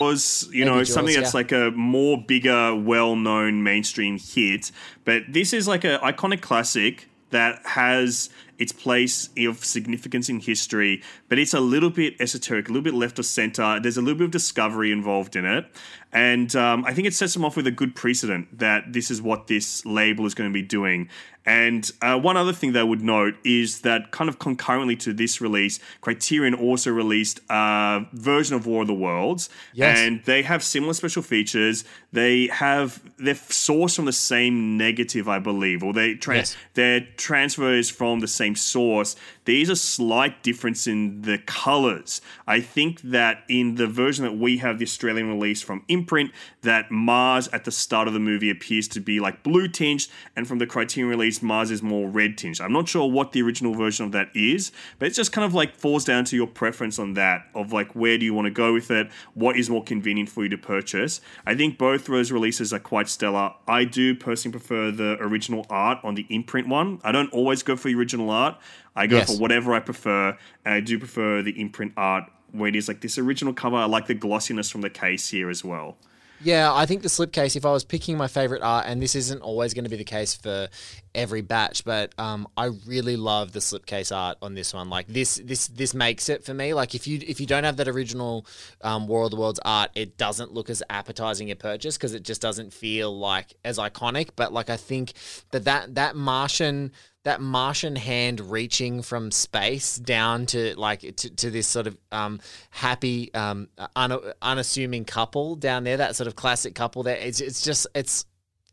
was 0.00 0.48
you 0.52 0.64
know 0.64 0.78
Jaws, 0.78 0.92
something 0.92 1.14
that's 1.14 1.34
yeah. 1.34 1.38
like 1.38 1.52
a 1.52 1.70
more 1.72 2.16
bigger 2.16 2.74
well-known 2.74 3.62
mainstream 3.62 4.18
hit 4.18 4.72
but 5.04 5.22
this 5.28 5.52
is 5.52 5.68
like 5.68 5.84
an 5.84 6.00
iconic 6.00 6.40
classic 6.40 7.08
that 7.30 7.60
has 7.64 8.30
its 8.58 8.72
place 8.72 9.28
of 9.38 9.64
significance 9.64 10.30
in 10.30 10.40
history 10.40 11.02
but 11.28 11.38
it's 11.38 11.52
a 11.52 11.60
little 11.60 11.90
bit 11.90 12.14
esoteric 12.20 12.68
a 12.68 12.72
little 12.72 12.82
bit 12.82 12.94
left 12.94 13.18
of 13.18 13.26
center. 13.26 13.80
There's 13.80 13.96
a 13.98 14.02
little 14.02 14.18
bit 14.18 14.24
of 14.26 14.30
discovery 14.30 14.92
involved 14.92 15.36
in 15.36 15.44
it. 15.44 15.66
And 16.12 16.54
um, 16.56 16.84
i 16.84 16.94
think 16.94 17.06
it 17.06 17.14
sets 17.14 17.34
them 17.34 17.44
off 17.44 17.56
with 17.56 17.66
a 17.66 17.70
good 17.70 17.94
precedent 17.94 18.58
that 18.58 18.92
this 18.92 19.10
is 19.10 19.20
what 19.20 19.46
this 19.46 19.84
label 19.84 20.24
is 20.26 20.34
going 20.34 20.48
to 20.48 20.54
be 20.54 20.62
doing 20.62 21.08
and 21.44 21.90
uh, 22.00 22.18
one 22.18 22.36
other 22.36 22.52
thing 22.52 22.72
that 22.72 22.80
I 22.80 22.84
would 22.84 23.02
note 23.02 23.34
is 23.44 23.80
that 23.80 24.10
kind 24.12 24.28
of 24.28 24.38
concurrently 24.38 24.96
to 24.96 25.12
this 25.12 25.40
release, 25.40 25.80
Criterion 26.00 26.54
also 26.54 26.90
released 26.90 27.40
a 27.50 28.06
version 28.12 28.54
of 28.56 28.66
War 28.66 28.82
of 28.82 28.88
the 28.88 28.94
Worlds, 28.94 29.50
Yes. 29.72 29.98
and 29.98 30.22
they 30.24 30.42
have 30.42 30.62
similar 30.62 30.92
special 30.94 31.22
features. 31.22 31.84
They 32.12 32.46
have 32.48 33.02
they're 33.18 33.34
sourced 33.34 33.96
from 33.96 34.04
the 34.04 34.12
same 34.12 34.76
negative, 34.76 35.28
I 35.28 35.38
believe, 35.38 35.82
or 35.82 35.92
they 35.92 36.14
tra- 36.14 36.36
Yes. 36.36 36.56
their 36.74 37.00
transfer 37.16 37.72
is 37.72 37.90
from 37.90 38.20
the 38.20 38.28
same 38.28 38.54
source. 38.54 39.16
There 39.44 39.56
is 39.56 39.68
a 39.68 39.76
slight 39.76 40.42
difference 40.44 40.86
in 40.86 41.22
the 41.22 41.38
colors. 41.38 42.20
I 42.46 42.60
think 42.60 43.00
that 43.02 43.42
in 43.48 43.74
the 43.74 43.86
version 43.88 44.24
that 44.24 44.36
we 44.36 44.58
have, 44.58 44.78
the 44.78 44.84
Australian 44.84 45.28
release 45.28 45.60
from 45.62 45.82
Imprint, 45.88 46.30
that 46.62 46.90
Mars 46.90 47.48
at 47.48 47.64
the 47.64 47.70
start 47.72 48.08
of 48.08 48.14
the 48.14 48.20
movie 48.20 48.48
appears 48.50 48.88
to 48.88 49.00
be 49.00 49.20
like 49.20 49.42
blue 49.42 49.68
tinged, 49.68 50.08
and 50.34 50.46
from 50.46 50.58
the 50.58 50.66
Criterion 50.66 51.08
release, 51.08 51.42
Mars 51.42 51.70
is 51.70 51.82
more 51.82 52.08
red 52.08 52.38
tinged. 52.38 52.60
I'm 52.60 52.72
not 52.72 52.88
sure 52.88 53.10
what 53.10 53.32
the 53.32 53.42
original 53.42 53.74
version 53.74 54.06
of 54.06 54.12
that 54.12 54.28
is, 54.34 54.72
but 54.98 55.08
it 55.08 55.14
just 55.14 55.32
kind 55.32 55.44
of 55.44 55.54
like 55.54 55.74
falls 55.74 56.04
down 56.04 56.24
to 56.26 56.36
your 56.36 56.46
preference 56.46 56.98
on 56.98 57.14
that 57.14 57.46
of 57.54 57.72
like 57.72 57.94
where 57.94 58.16
do 58.16 58.24
you 58.24 58.32
want 58.32 58.46
to 58.46 58.50
go 58.50 58.72
with 58.72 58.90
it, 58.90 59.10
what 59.34 59.56
is 59.56 59.68
more 59.68 59.82
convenient 59.82 60.28
for 60.28 60.44
you 60.44 60.48
to 60.48 60.58
purchase. 60.58 61.20
I 61.46 61.54
think 61.54 61.78
both 61.78 62.06
those 62.06 62.30
releases 62.32 62.72
are 62.72 62.78
quite 62.78 63.08
stellar. 63.08 63.54
I 63.66 63.84
do 63.84 64.14
personally 64.14 64.58
prefer 64.58 64.90
the 64.90 65.16
original 65.20 65.66
art 65.68 65.98
on 66.04 66.14
the 66.14 66.26
imprint 66.30 66.68
one. 66.68 67.00
I 67.02 67.12
don't 67.12 67.32
always 67.32 67.62
go 67.62 67.76
for 67.76 67.88
the 67.88 67.94
original 67.94 68.30
art. 68.30 68.56
I 68.94 69.06
go 69.06 69.16
Yes. 69.16 69.34
for 69.34 69.40
whatever 69.40 69.72
I 69.74 69.80
prefer, 69.80 70.36
and 70.64 70.74
I 70.74 70.80
do 70.80 70.98
prefer 70.98 71.42
the 71.42 71.58
imprint 71.60 71.92
art 71.96 72.24
where 72.52 72.68
it 72.68 72.76
is 72.76 72.86
like 72.86 73.00
this 73.00 73.18
original 73.18 73.54
cover. 73.54 73.76
I 73.76 73.86
like 73.86 74.06
the 74.06 74.14
glossiness 74.14 74.70
from 74.70 74.82
the 74.82 74.90
case 74.90 75.30
here 75.30 75.48
as 75.50 75.64
well. 75.64 75.96
Yeah, 76.44 76.74
I 76.74 76.86
think 76.86 77.02
the 77.02 77.08
slipcase, 77.08 77.54
if 77.54 77.64
I 77.64 77.70
was 77.70 77.84
picking 77.84 78.16
my 78.16 78.26
favorite 78.26 78.62
art, 78.62 78.86
and 78.88 79.00
this 79.00 79.14
isn't 79.14 79.42
always 79.42 79.74
going 79.74 79.84
to 79.84 79.90
be 79.90 79.96
the 79.96 80.04
case 80.04 80.34
for 80.34 80.68
every 81.14 81.40
batch, 81.40 81.84
but 81.84 82.12
um, 82.18 82.48
I 82.56 82.70
really 82.86 83.16
love 83.16 83.52
the 83.52 83.60
slipcase 83.60 84.14
art 84.14 84.38
on 84.42 84.54
this 84.54 84.74
one. 84.74 84.90
Like 84.90 85.06
this, 85.06 85.40
this, 85.44 85.68
this 85.68 85.94
makes 85.94 86.28
it 86.28 86.44
for 86.44 86.52
me. 86.52 86.74
Like 86.74 86.96
if 86.96 87.06
you 87.06 87.20
if 87.22 87.40
you 87.40 87.46
don't 87.46 87.64
have 87.64 87.76
that 87.76 87.86
original 87.86 88.46
um, 88.80 89.06
War 89.06 89.24
of 89.24 89.30
the 89.30 89.36
Worlds 89.36 89.60
art, 89.64 89.90
it 89.94 90.16
doesn't 90.16 90.52
look 90.52 90.68
as 90.68 90.82
appetizing 90.90 91.50
a 91.50 91.56
purchase 91.56 91.96
because 91.96 92.12
it 92.12 92.24
just 92.24 92.40
doesn't 92.40 92.72
feel 92.72 93.16
like 93.16 93.54
as 93.64 93.78
iconic. 93.78 94.30
But 94.34 94.52
like 94.52 94.68
I 94.68 94.76
think 94.76 95.12
that 95.52 95.64
that 95.64 95.94
that 95.94 96.16
Martian 96.16 96.92
that 97.24 97.40
Martian 97.40 97.94
hand 97.94 98.40
reaching 98.40 99.02
from 99.02 99.30
space 99.30 99.96
down 99.96 100.46
to 100.46 100.74
like 100.78 101.00
to, 101.00 101.30
to 101.30 101.50
this 101.50 101.66
sort 101.66 101.86
of 101.86 101.96
um, 102.10 102.40
happy, 102.70 103.32
um, 103.34 103.68
un, 103.94 104.18
unassuming 104.40 105.04
couple 105.04 105.54
down 105.54 105.84
there, 105.84 105.96
that 105.98 106.16
sort 106.16 106.26
of 106.26 106.34
classic 106.34 106.74
couple 106.74 107.02
there. 107.02 107.16
It's 107.16 107.40
it's 107.40 107.62
just 107.62 107.86
it's 107.94 108.26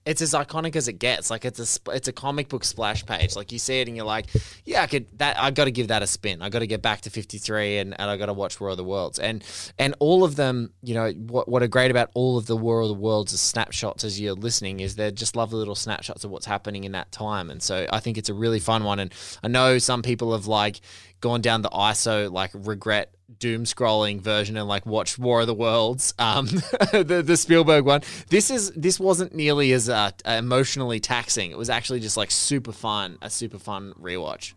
it's 0.09 0.23
as 0.23 0.33
iconic 0.33 0.75
as 0.75 0.87
it 0.87 0.93
gets. 0.93 1.29
Like 1.29 1.45
it's 1.45 1.59
a 1.59 1.91
it's 1.91 2.07
a 2.07 2.11
comic 2.11 2.49
book 2.49 2.63
splash 2.63 3.05
page. 3.05 3.35
Like 3.35 3.51
you 3.51 3.59
see 3.59 3.79
it 3.79 3.87
and 3.87 3.95
you're 3.95 4.07
like, 4.07 4.25
yeah, 4.65 4.81
I 4.81 4.87
could 4.87 5.05
that 5.19 5.39
I 5.39 5.51
got 5.51 5.65
to 5.65 5.71
give 5.71 5.89
that 5.89 6.01
a 6.01 6.07
spin. 6.07 6.41
I 6.41 6.49
got 6.49 6.59
to 6.59 6.67
get 6.67 6.81
back 6.81 7.01
to 7.01 7.11
53 7.11 7.77
and, 7.77 7.99
and 7.99 8.09
I 8.09 8.17
got 8.17 8.25
to 8.25 8.33
watch 8.33 8.59
War 8.59 8.71
of 8.71 8.77
the 8.77 8.83
Worlds. 8.83 9.19
And 9.19 9.43
and 9.77 9.93
all 9.99 10.23
of 10.23 10.35
them, 10.35 10.73
you 10.81 10.95
know, 10.95 11.11
what 11.11 11.47
what 11.47 11.61
are 11.61 11.67
great 11.67 11.91
about 11.91 12.09
all 12.15 12.39
of 12.39 12.47
the 12.47 12.57
War 12.57 12.81
of 12.81 12.87
the 12.87 12.95
Worlds 12.95 13.33
is 13.33 13.39
snapshots 13.39 14.03
as 14.03 14.19
you're 14.19 14.33
listening 14.33 14.79
is 14.79 14.95
they're 14.95 15.11
just 15.11 15.35
lovely 15.35 15.59
little 15.59 15.75
snapshots 15.75 16.23
of 16.23 16.31
what's 16.31 16.47
happening 16.47 16.85
in 16.85 16.93
that 16.93 17.11
time. 17.11 17.51
And 17.51 17.61
so 17.61 17.85
I 17.91 17.99
think 17.99 18.17
it's 18.17 18.29
a 18.29 18.33
really 18.33 18.59
fun 18.59 18.83
one. 18.83 18.97
And 18.97 19.13
I 19.43 19.47
know 19.47 19.77
some 19.77 20.01
people 20.01 20.31
have 20.31 20.47
like 20.47 20.81
gone 21.21 21.41
down 21.41 21.61
the 21.61 21.69
ISO 21.69 22.31
like 22.31 22.51
regret 22.53 23.13
doom 23.37 23.63
scrolling 23.63 24.19
version 24.19 24.57
and 24.57 24.67
like 24.67 24.85
watch 24.85 25.17
War 25.19 25.41
of 25.41 25.47
the 25.47 25.53
Worlds, 25.53 26.13
um, 26.19 26.45
the 26.91 27.23
the 27.25 27.37
Spielberg 27.37 27.85
one. 27.85 28.01
This 28.29 28.49
is 28.49 28.71
this 28.71 28.99
wasn't 28.99 29.33
nearly 29.35 29.71
as 29.71 29.89
uh, 29.89 30.11
emotionally 30.25 30.99
taxing. 30.99 31.51
It 31.51 31.57
was 31.57 31.69
actually 31.69 31.99
just 31.99 32.17
like 32.17 32.31
super 32.31 32.71
fun, 32.71 33.17
a 33.21 33.29
super 33.29 33.59
fun 33.59 33.93
rewatch. 33.99 34.53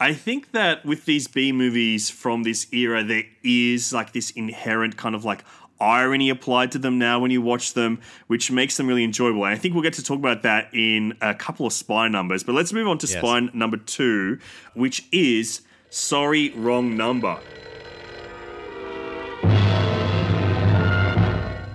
I 0.00 0.14
think 0.14 0.50
that 0.52 0.84
with 0.84 1.04
these 1.04 1.28
B 1.28 1.52
movies 1.52 2.10
from 2.10 2.42
this 2.42 2.66
era, 2.72 3.04
there 3.04 3.22
is 3.44 3.92
like 3.92 4.12
this 4.12 4.30
inherent 4.32 4.96
kind 4.96 5.14
of 5.14 5.24
like 5.24 5.44
irony 5.80 6.28
applied 6.30 6.72
to 6.72 6.78
them 6.78 6.98
now 6.98 7.18
when 7.20 7.30
you 7.30 7.42
watch 7.42 7.74
them, 7.74 8.00
which 8.26 8.50
makes 8.50 8.76
them 8.76 8.86
really 8.86 9.04
enjoyable. 9.04 9.44
And 9.44 9.54
I 9.54 9.58
think 9.58 9.74
we'll 9.74 9.82
get 9.82 9.94
to 9.94 10.02
talk 10.02 10.18
about 10.18 10.42
that 10.42 10.68
in 10.72 11.16
a 11.20 11.34
couple 11.34 11.66
of 11.66 11.72
spine 11.72 12.12
numbers. 12.12 12.42
But 12.44 12.54
let's 12.54 12.72
move 12.72 12.88
on 12.88 12.98
to 12.98 13.06
Yes. 13.06 13.18
spine 13.18 13.50
number 13.52 13.76
two, 13.76 14.38
which 14.74 15.06
is 15.12 15.62
Sorry, 15.94 16.54
Wrong 16.56 16.96
Number. 16.96 17.38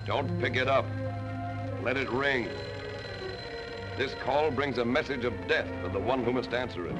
Don't 0.08 0.42
pick 0.42 0.56
it 0.56 0.68
up. 0.68 0.88
Let 1.84 1.98
it 1.98 2.10
ring. 2.10 2.50
This 3.96 4.16
call 4.26 4.50
brings 4.50 4.80
a 4.80 4.86
message 4.86 5.24
of 5.24 5.34
death 5.48 5.68
to 5.84 5.90
the 5.90 6.00
one 6.00 6.24
who 6.24 6.34
must 6.34 6.52
answer 6.52 6.88
it. 6.88 6.96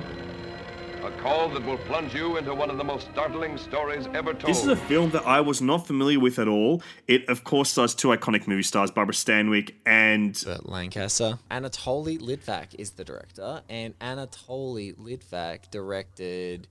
A 1.04 1.10
call 1.20 1.50
that 1.50 1.66
will 1.66 1.80
plunge 1.80 2.14
you 2.14 2.38
into 2.38 2.54
one 2.54 2.70
of 2.70 2.78
the 2.78 2.84
most 2.84 3.08
startling 3.12 3.58
stories 3.58 4.06
ever 4.14 4.36
told. 4.36 4.54
This 4.54 4.62
is 4.62 4.68
a 4.68 4.76
film 4.76 5.10
that 5.10 5.26
I 5.26 5.42
was 5.42 5.60
not 5.60 5.88
familiar 5.88 6.20
with 6.20 6.38
at 6.38 6.48
all. 6.48 6.84
It, 7.08 7.28
of 7.30 7.44
course, 7.44 7.72
stars 7.72 7.96
two 7.96 8.10
iconic 8.10 8.48
movie 8.48 8.62
stars, 8.62 8.92
Barbara 8.92 9.16
Stanwyck 9.16 9.74
and 9.88 10.40
Burt 10.46 10.70
Lancaster. 10.70 11.40
Anatoly 11.50 12.20
Litvak 12.20 12.76
is 12.78 12.92
the 12.92 13.04
director, 13.04 13.64
and 13.68 13.98
Anatoly 13.98 14.96
Litvak 14.96 15.72
directed. 15.72 16.68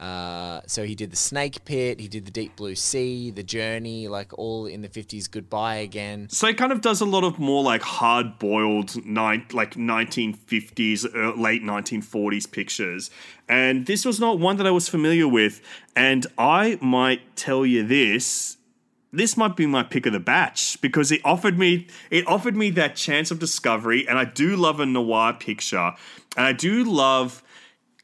Uh, 0.00 0.62
so 0.66 0.84
he 0.84 0.94
did 0.94 1.10
the 1.10 1.16
Snake 1.16 1.62
Pit, 1.66 2.00
he 2.00 2.08
did 2.08 2.24
the 2.24 2.30
Deep 2.30 2.56
Blue 2.56 2.74
Sea, 2.74 3.30
the 3.30 3.42
Journey, 3.42 4.08
like 4.08 4.32
all 4.38 4.64
in 4.64 4.80
the 4.80 4.88
fifties. 4.88 5.28
Goodbye 5.28 5.76
again. 5.76 6.26
So 6.30 6.46
it 6.46 6.56
kind 6.56 6.72
of 6.72 6.80
does 6.80 7.02
a 7.02 7.04
lot 7.04 7.22
of 7.22 7.38
more 7.38 7.62
like 7.62 7.82
hard 7.82 8.38
boiled, 8.38 8.96
like 9.06 9.74
1950s, 9.74 11.04
uh, 11.04 11.38
late 11.38 11.62
1940s 11.62 12.50
pictures. 12.50 13.10
And 13.46 13.84
this 13.84 14.06
was 14.06 14.18
not 14.18 14.38
one 14.38 14.56
that 14.56 14.66
I 14.66 14.70
was 14.70 14.88
familiar 14.88 15.28
with. 15.28 15.60
And 15.94 16.26
I 16.38 16.78
might 16.80 17.36
tell 17.36 17.66
you 17.66 17.86
this. 17.86 18.56
This 19.12 19.36
might 19.36 19.56
be 19.56 19.66
my 19.66 19.82
pick 19.82 20.06
of 20.06 20.12
the 20.14 20.20
batch 20.20 20.80
because 20.80 21.10
it 21.12 21.20
offered 21.24 21.58
me 21.58 21.88
it 22.10 22.26
offered 22.26 22.56
me 22.56 22.70
that 22.70 22.96
chance 22.96 23.30
of 23.30 23.38
discovery, 23.38 24.08
and 24.08 24.18
I 24.18 24.24
do 24.24 24.56
love 24.56 24.80
a 24.80 24.86
noir 24.86 25.34
picture, 25.34 25.92
and 26.36 26.46
I 26.46 26.52
do 26.52 26.84
love 26.84 27.42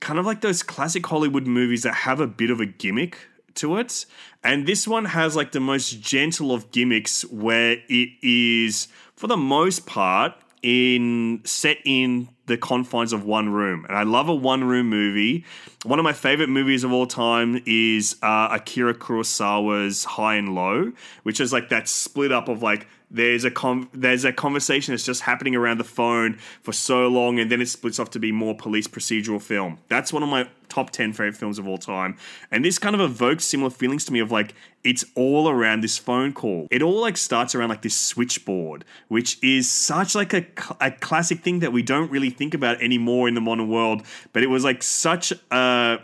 kind 0.01 0.19
of 0.19 0.27
like 0.27 0.41
those 0.41 0.63
classic 0.63 1.07
Hollywood 1.07 1.47
movies 1.47 1.83
that 1.83 1.95
have 1.95 2.21
a 2.21 2.27
bit 2.27 2.51
of 2.51 2.61
a 2.61 2.67
gimmick 2.67 3.19
to 3.55 3.77
it. 3.77 4.07
And 4.45 4.67
this 4.67 4.87
one 4.87 5.07
has 5.07 5.35
like 5.35 5.53
the 5.53 5.61
most 5.61 6.01
gentle 6.01 6.53
of 6.53 6.71
gimmicks 6.71 7.23
where 7.27 7.79
it 7.89 8.09
is, 8.23 8.89
for 9.17 9.27
the 9.27 9.37
most 9.37 9.87
part, 9.87 10.35
in 10.63 11.41
set 11.45 11.79
in 11.85 12.29
the 12.47 12.57
confines 12.57 13.13
of 13.13 13.25
one 13.25 13.49
room. 13.49 13.85
And 13.89 13.97
I 13.97 14.05
love 14.05 14.29
a 14.29 14.35
one 14.35 14.65
room 14.65 14.89
movie. 14.89 15.45
One 15.85 15.99
of 15.99 16.05
my 16.05 16.13
favorite 16.13 16.49
movies 16.49 16.85
of 16.85 16.93
all 16.93 17.07
time 17.07 17.63
is 17.67 18.17
uh, 18.23 18.49
Akira 18.53 18.95
Kurosawa's 18.95 20.05
High 20.05 20.37
and 20.37 20.55
Low, 20.55 20.93
which 21.25 21.41
is 21.41 21.53
like 21.53 21.69
that 21.71 21.89
split 21.89 22.33
up 22.33 22.49
of 22.49 22.63
like 22.63 22.87
there's 23.11 23.45
a 23.45 23.53
there's 23.93 24.25
a 24.25 24.33
conversation 24.33 24.93
that's 24.93 25.05
just 25.05 25.23
happening 25.23 25.55
around 25.55 25.79
the 25.79 25.85
phone 25.85 26.39
for 26.63 26.73
so 26.73 27.07
long, 27.07 27.39
and 27.39 27.51
then 27.51 27.61
it 27.61 27.69
splits 27.69 27.99
off 27.99 28.11
to 28.11 28.19
be 28.19 28.33
more 28.33 28.55
police 28.57 28.89
procedural 28.89 29.41
film. 29.41 29.79
That's 29.89 30.13
one 30.13 30.23
of 30.23 30.29
my 30.29 30.49
top 30.69 30.91
ten 30.91 31.13
favorite 31.13 31.37
films 31.37 31.59
of 31.59 31.69
all 31.69 31.79
time, 31.79 32.17
and 32.51 32.65
this 32.65 32.79
kind 32.79 32.95
of 32.95 33.01
evokes 33.01 33.45
similar 33.45 33.71
feelings 33.71 34.05
to 34.07 34.13
me 34.13 34.19
of 34.19 34.33
like 34.33 34.55
it's 34.83 35.05
all 35.15 35.49
around 35.49 35.83
this 35.83 35.99
phone 35.99 36.33
call. 36.33 36.67
It 36.71 36.83
all 36.83 37.01
like 37.01 37.17
starts 37.17 37.55
around 37.55 37.69
like 37.69 37.83
this 37.83 37.97
switchboard, 37.97 38.85
which 39.09 39.43
is 39.43 39.71
such 39.71 40.15
like 40.15 40.33
a, 40.33 40.45
cl- 40.59 40.77
a 40.81 40.91
classic 40.91 41.41
thing 41.41 41.61
that 41.61 41.73
we 41.73 41.83
don't 41.83 42.11
really 42.11 42.31
think 42.31 42.55
about 42.55 42.81
anymore 42.83 43.29
in 43.29 43.35
the 43.35 43.41
modern 43.41 43.69
world, 43.69 44.03
but 44.33 44.43
it 44.43 44.49
was 44.49 44.65
like 44.65 44.83
such 44.83 45.33
a 45.51 45.99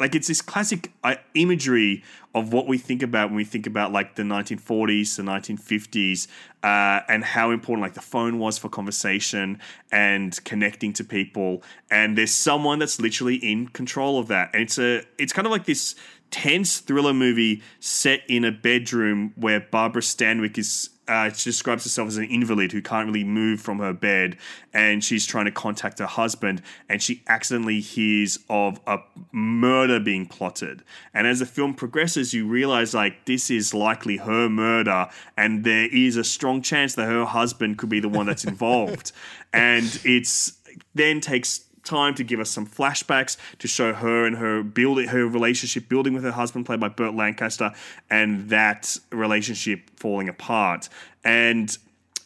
like 0.00 0.14
it's 0.14 0.28
this 0.28 0.42
classic 0.42 0.90
uh, 1.04 1.14
imagery 1.34 2.02
of 2.34 2.52
what 2.52 2.66
we 2.66 2.78
think 2.78 3.02
about 3.02 3.28
when 3.28 3.36
we 3.36 3.44
think 3.44 3.66
about 3.66 3.92
like 3.92 4.16
the 4.16 4.22
1940s, 4.22 5.16
the 5.16 5.22
1950s, 5.22 6.26
uh, 6.64 7.04
and 7.08 7.24
how 7.24 7.52
important 7.52 7.82
like 7.82 7.94
the 7.94 8.00
phone 8.00 8.38
was 8.38 8.58
for 8.58 8.68
conversation 8.68 9.60
and 9.92 10.42
connecting 10.44 10.92
to 10.92 11.04
people. 11.04 11.62
And 11.90 12.18
there's 12.18 12.34
someone 12.34 12.80
that's 12.80 13.00
literally 13.00 13.36
in 13.36 13.68
control 13.68 14.18
of 14.18 14.28
that, 14.28 14.50
and 14.52 14.62
it's 14.62 14.78
a 14.78 15.02
it's 15.18 15.32
kind 15.32 15.46
of 15.46 15.52
like 15.52 15.64
this 15.64 15.94
tense 16.30 16.78
thriller 16.78 17.14
movie 17.14 17.62
set 17.78 18.22
in 18.28 18.44
a 18.44 18.50
bedroom 18.50 19.32
where 19.36 19.60
Barbara 19.60 20.02
Stanwyck 20.02 20.58
is 20.58 20.90
uh, 21.06 21.30
she 21.30 21.50
describes 21.50 21.84
herself 21.84 22.08
as 22.08 22.16
an 22.16 22.24
invalid 22.24 22.72
who 22.72 22.80
can't 22.80 23.06
really 23.06 23.24
move 23.24 23.60
from 23.60 23.78
her 23.78 23.92
bed, 23.92 24.36
and 24.72 25.04
she's 25.04 25.26
trying 25.26 25.44
to 25.44 25.50
contact 25.50 25.98
her 25.98 26.06
husband, 26.06 26.62
and 26.88 27.02
she 27.02 27.22
accidentally 27.26 27.80
hears 27.80 28.38
of 28.48 28.80
a 28.86 28.98
murder 29.32 30.00
being 30.00 30.26
plotted. 30.26 30.82
And 31.12 31.26
as 31.26 31.40
the 31.40 31.46
film 31.46 31.74
progresses, 31.74 32.32
you 32.32 32.46
realize 32.46 32.94
like 32.94 33.26
this 33.26 33.50
is 33.50 33.74
likely 33.74 34.16
her 34.18 34.48
murder, 34.48 35.08
and 35.36 35.64
there 35.64 35.88
is 35.92 36.16
a 36.16 36.24
strong 36.24 36.62
chance 36.62 36.94
that 36.94 37.06
her 37.06 37.24
husband 37.24 37.78
could 37.78 37.88
be 37.88 38.00
the 38.00 38.08
one 38.08 38.26
that's 38.26 38.44
involved. 38.44 39.12
and 39.52 40.00
it's 40.04 40.58
then 40.94 41.20
takes 41.20 41.64
time 41.84 42.14
to 42.14 42.24
give 42.24 42.40
us 42.40 42.50
some 42.50 42.66
flashbacks 42.66 43.36
to 43.58 43.68
show 43.68 43.92
her 43.92 44.24
and 44.26 44.36
her 44.36 44.62
building 44.62 45.08
her 45.08 45.26
relationship 45.26 45.88
building 45.88 46.14
with 46.14 46.24
her 46.24 46.32
husband 46.32 46.66
played 46.66 46.80
by 46.80 46.88
Burt 46.88 47.14
Lancaster 47.14 47.72
and 48.10 48.48
that 48.50 48.96
relationship 49.10 49.90
falling 49.96 50.28
apart 50.28 50.88
and 51.24 51.76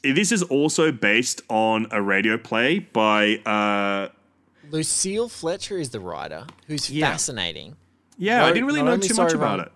this 0.03 0.31
is 0.31 0.42
also 0.44 0.92
based 0.92 1.42
on 1.49 1.87
a 1.90 2.01
radio 2.01 2.38
play 2.38 2.79
by 2.79 3.37
uh, 3.44 4.09
Lucille 4.71 5.29
Fletcher 5.29 5.79
is 5.79 5.90
the 5.90 6.01
writer 6.01 6.47
who's 6.68 6.88
Yeah. 6.90 7.11
fascinating. 7.11 7.77
yeah 8.16 8.38
No- 8.38 8.44
I 8.47 8.53
didn't 8.53 8.66
really 8.66 8.83
know 8.83 8.97
too 8.97 9.14
much 9.14 9.33
about 9.33 9.59
Wrong- 9.59 9.66
it 9.66 9.73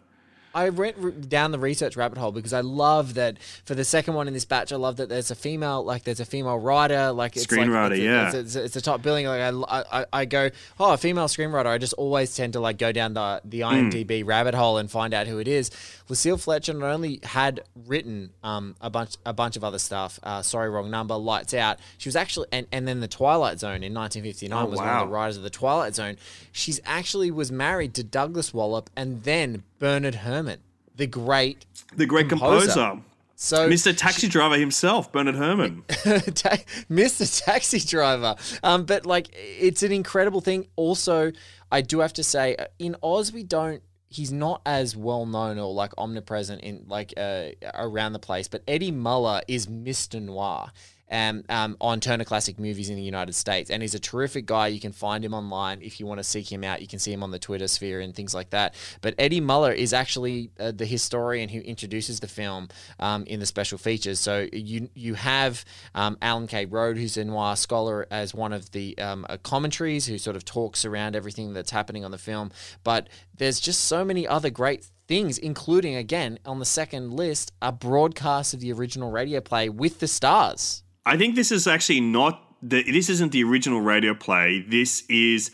I 0.54 0.70
went 0.70 1.28
down 1.28 1.50
the 1.52 1.58
research 1.58 1.96
rabbit 1.96 2.18
hole 2.18 2.32
because 2.32 2.52
I 2.52 2.60
love 2.60 3.14
that 3.14 3.38
for 3.64 3.74
the 3.74 3.84
second 3.84 4.14
one 4.14 4.28
in 4.28 4.34
this 4.34 4.44
batch. 4.44 4.72
I 4.72 4.76
love 4.76 4.96
that 4.96 5.08
there's 5.08 5.30
a 5.30 5.34
female, 5.34 5.84
like 5.84 6.04
there's 6.04 6.20
a 6.20 6.24
female 6.24 6.58
writer, 6.58 7.12
like 7.12 7.36
it's 7.36 7.50
like- 7.50 7.60
Screenwriter, 7.60 7.90
it's 7.92 8.00
a, 8.00 8.02
yeah. 8.02 8.26
it's, 8.26 8.34
a, 8.34 8.38
it's, 8.40 8.56
a, 8.56 8.64
it's 8.64 8.76
a 8.76 8.80
top 8.80 9.02
billing. 9.02 9.26
Like 9.26 9.40
I, 9.40 10.00
I, 10.00 10.06
I 10.12 10.24
go, 10.24 10.50
oh, 10.78 10.92
a 10.92 10.96
female 10.98 11.26
screenwriter. 11.26 11.66
I 11.66 11.78
just 11.78 11.94
always 11.94 12.34
tend 12.34 12.52
to 12.54 12.60
like 12.60 12.78
go 12.78 12.92
down 12.92 13.14
the 13.14 13.40
the 13.44 13.60
IMDb 13.60 14.24
rabbit 14.26 14.54
hole 14.54 14.78
and 14.78 14.90
find 14.90 15.14
out 15.14 15.26
who 15.26 15.38
it 15.38 15.48
is. 15.48 15.70
Lucille 16.08 16.36
Fletcher 16.36 16.74
not 16.74 16.90
only 16.90 17.20
had 17.22 17.62
written 17.86 18.30
um, 18.42 18.76
a 18.80 18.90
bunch 18.90 19.16
a 19.24 19.32
bunch 19.32 19.56
of 19.56 19.64
other 19.64 19.78
stuff. 19.78 20.18
Uh, 20.22 20.42
Sorry, 20.42 20.68
wrong 20.68 20.90
number. 20.90 21.14
Lights 21.16 21.54
out. 21.54 21.78
She 21.98 22.08
was 22.08 22.16
actually 22.16 22.48
and, 22.52 22.66
and 22.72 22.86
then 22.86 23.00
the 23.00 23.08
Twilight 23.08 23.58
Zone 23.60 23.82
in 23.82 23.94
1959 23.94 24.52
Oh, 24.52 24.66
was 24.68 24.78
one 24.78 24.88
of 24.88 25.08
the 25.08 25.12
writers 25.12 25.36
of 25.36 25.42
the 25.42 25.50
Twilight 25.50 25.94
Zone. 25.94 26.16
She's 26.52 26.80
actually 26.84 27.30
was 27.30 27.50
married 27.50 27.94
to 27.94 28.04
Douglass 28.04 28.52
Wallop 28.52 28.90
and 28.96 29.22
then 29.22 29.62
Bernard 29.82 30.14
Herrmann, 30.14 30.60
the 30.94 31.08
great 31.08 31.66
the 31.96 32.06
great 32.06 32.28
Composer. 32.28 32.70
composer, 32.72 33.02
so 33.34 33.68
Mr. 33.68 33.92
Taxi 33.96 34.28
Driver 34.28 34.56
himself 34.56 35.10
Bernard 35.10 35.34
Herrmann 35.34 35.82
Mr. 35.88 37.44
Taxi 37.44 37.80
Driver. 37.80 38.36
Um, 38.62 38.84
but 38.84 39.06
like, 39.06 39.30
it's 39.34 39.82
an 39.82 39.90
incredible 39.90 40.40
thing. 40.40 40.68
Also, 40.76 41.32
I 41.72 41.80
do 41.80 41.98
have 41.98 42.12
to 42.12 42.22
say, 42.22 42.54
uh, 42.54 42.66
in 42.78 42.94
Oz, 43.02 43.32
we 43.32 43.42
don't. 43.42 43.82
He's 44.06 44.30
not 44.30 44.62
as 44.64 44.96
well 44.96 45.26
known 45.26 45.58
or 45.58 45.74
like 45.74 45.90
omnipresent 45.98 46.62
in 46.62 46.84
like 46.86 47.12
uh, 47.16 47.46
around 47.74 48.12
the 48.12 48.20
place. 48.20 48.46
But 48.46 48.62
Eddie 48.68 48.92
Muller 48.92 49.40
is 49.48 49.66
Mr. 49.66 50.22
Noir. 50.22 50.70
Um, 51.12 51.44
um, 51.50 51.76
on 51.78 52.00
Turner 52.00 52.24
Classic 52.24 52.58
Movies 52.58 52.88
in 52.88 52.96
the 52.96 53.02
United 53.02 53.34
States, 53.34 53.70
and 53.70 53.82
he's 53.82 53.94
a 53.94 54.00
terrific 54.00 54.46
guy. 54.46 54.68
You 54.68 54.80
can 54.80 54.92
find 54.92 55.22
him 55.22 55.34
online 55.34 55.82
if 55.82 56.00
you 56.00 56.06
want 56.06 56.18
to 56.20 56.24
seek 56.24 56.50
him 56.50 56.64
out. 56.64 56.80
You 56.80 56.88
can 56.88 56.98
see 56.98 57.12
him 57.12 57.22
on 57.22 57.30
the 57.30 57.38
Twitter 57.38 57.68
sphere 57.68 58.00
and 58.00 58.14
things 58.14 58.34
like 58.34 58.50
that. 58.50 58.74
But 59.02 59.14
Eddie 59.18 59.40
Muller 59.40 59.72
is 59.72 59.92
actually 59.92 60.50
uh, 60.58 60.72
the 60.72 60.86
historian 60.86 61.50
who 61.50 61.60
introduces 61.60 62.20
the 62.20 62.28
film 62.28 62.68
um, 62.98 63.24
in 63.26 63.40
the 63.40 63.46
special 63.46 63.76
features. 63.76 64.20
So 64.20 64.48
you 64.52 64.88
you 64.94 65.14
have 65.14 65.64
um, 65.94 66.16
Alan 66.22 66.46
K. 66.46 66.64
Rode, 66.64 66.96
who's 66.96 67.16
a 67.18 67.24
noir 67.24 67.56
scholar, 67.56 68.06
as 68.10 68.34
one 68.34 68.52
of 68.54 68.70
the 68.70 68.96
um, 68.98 69.26
uh, 69.28 69.36
commentaries, 69.42 70.06
who 70.06 70.16
sort 70.16 70.36
of 70.36 70.44
talks 70.46 70.84
around 70.84 71.14
everything 71.14 71.52
that's 71.52 71.70
happening 71.70 72.04
on 72.04 72.10
the 72.10 72.18
film. 72.18 72.50
But 72.84 73.08
there's 73.36 73.60
just 73.60 73.84
so 73.84 74.04
many 74.04 74.26
other 74.26 74.50
great 74.50 74.86
things, 75.08 75.36
including 75.36 75.96
again 75.96 76.38
on 76.46 76.58
the 76.58 76.64
second 76.64 77.12
list, 77.12 77.52
a 77.60 77.72
broadcast 77.72 78.54
of 78.54 78.60
the 78.60 78.72
original 78.72 79.10
radio 79.10 79.40
play 79.40 79.68
with 79.68 79.98
the 79.98 80.08
stars. 80.08 80.81
I 81.04 81.16
think 81.16 81.34
this 81.34 81.50
is 81.50 81.66
actually 81.66 82.00
not 82.00 82.42
the. 82.62 82.82
This 82.82 83.08
isn't 83.08 83.32
the 83.32 83.42
original 83.44 83.80
radio 83.80 84.14
play. 84.14 84.60
This 84.60 85.04
is 85.08 85.50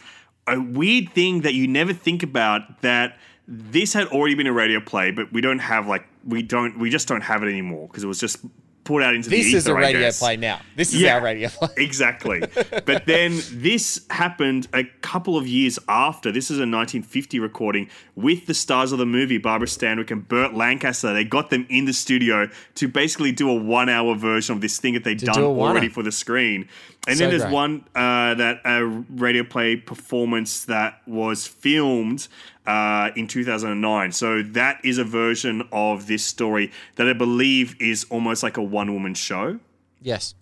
a 0.47 0.61
weird 0.61 1.13
thing 1.13 1.43
that 1.43 1.55
you 1.55 1.67
never 1.67 1.93
think 1.93 2.23
about. 2.23 2.83
That 2.83 3.19
this 3.47 3.95
had 3.95 4.09
already 4.09 4.35
been 4.35 4.47
a 4.47 4.53
radio 4.53 4.81
play, 4.81 5.11
but 5.11 5.33
we 5.33 5.41
don't 5.41 5.61
have 5.61 5.87
like 5.87 6.07
we 6.25 6.43
don't 6.43 6.79
we 6.79 6.91
just 6.91 7.09
don't 7.09 7.23
have 7.23 7.43
it 7.43 7.49
anymore 7.49 7.89
because 7.89 8.05
it 8.05 8.09
was 8.09 8.21
just 8.21 8.45
put 8.89 9.03
out 9.03 9.15
into 9.15 9.29
This 9.29 9.45
the 9.45 9.49
ether, 9.51 9.57
is 9.59 9.67
a 9.67 9.75
radio 9.75 10.11
play 10.13 10.37
now. 10.39 10.61
This 10.75 10.95
is 10.95 11.03
Yeah. 11.03 11.17
our 11.17 11.23
radio 11.23 11.49
play. 11.51 11.69
Exactly. 11.77 12.41
but 12.87 13.05
then 13.07 13.39
this 13.53 14.01
happened 14.09 14.67
a 14.73 14.85
couple 15.03 15.37
of 15.37 15.47
years 15.47 15.79
after. 15.89 16.33
This 16.33 16.47
is 16.51 16.57
a 16.59 16.63
1950 16.67 17.39
recording 17.39 17.89
with 18.17 18.47
the 18.47 18.55
stars 18.55 18.91
of 18.93 18.99
the 18.99 19.05
movie, 19.07 19.37
Barbara 19.37 19.69
Stanwyck 19.69 20.11
and 20.11 20.27
Burt 20.27 20.55
Lancaster. 20.55 21.13
They 21.13 21.25
got 21.25 21.51
them 21.51 21.67
in 21.69 21.85
the 21.85 21.93
studio 21.93 22.49
to 22.77 22.89
basically 22.89 23.31
do 23.31 23.51
a 23.51 23.55
one 23.55 23.89
hour 23.91 24.15
version 24.15 24.55
of 24.55 24.63
this 24.63 24.79
thing 24.79 24.95
that 24.95 25.05
they'd 25.05 25.19
done 25.19 25.35
do 25.35 25.45
already 25.45 25.89
for 25.91 26.03
the 26.03 26.13
screen. 26.13 26.67
And 27.07 27.17
So 27.17 27.25
then 27.25 27.31
there's 27.31 27.43
great. 27.43 27.53
one 27.55 27.85
uh, 27.95 28.35
that 28.35 28.61
a 28.65 28.85
radio 29.11 29.45
play 29.45 29.77
performance 29.77 30.65
that 30.65 31.01
was 31.07 31.47
filmed 31.47 32.29
uh, 32.69 33.11
in 33.17 33.27
2009. 33.27 34.13
So 34.13 34.43
that 34.43 34.81
is 34.85 34.99
a 34.99 35.05
version 35.05 35.67
of 35.73 36.07
this 36.07 36.25
story 36.25 36.71
that 36.97 37.09
I 37.09 37.15
believe 37.15 37.75
is 37.81 38.05
almost 38.11 38.43
like 38.45 38.57
a 38.59 38.63
one 38.63 38.93
woman 38.93 39.15
show 39.15 39.59
Yes. 40.03 40.35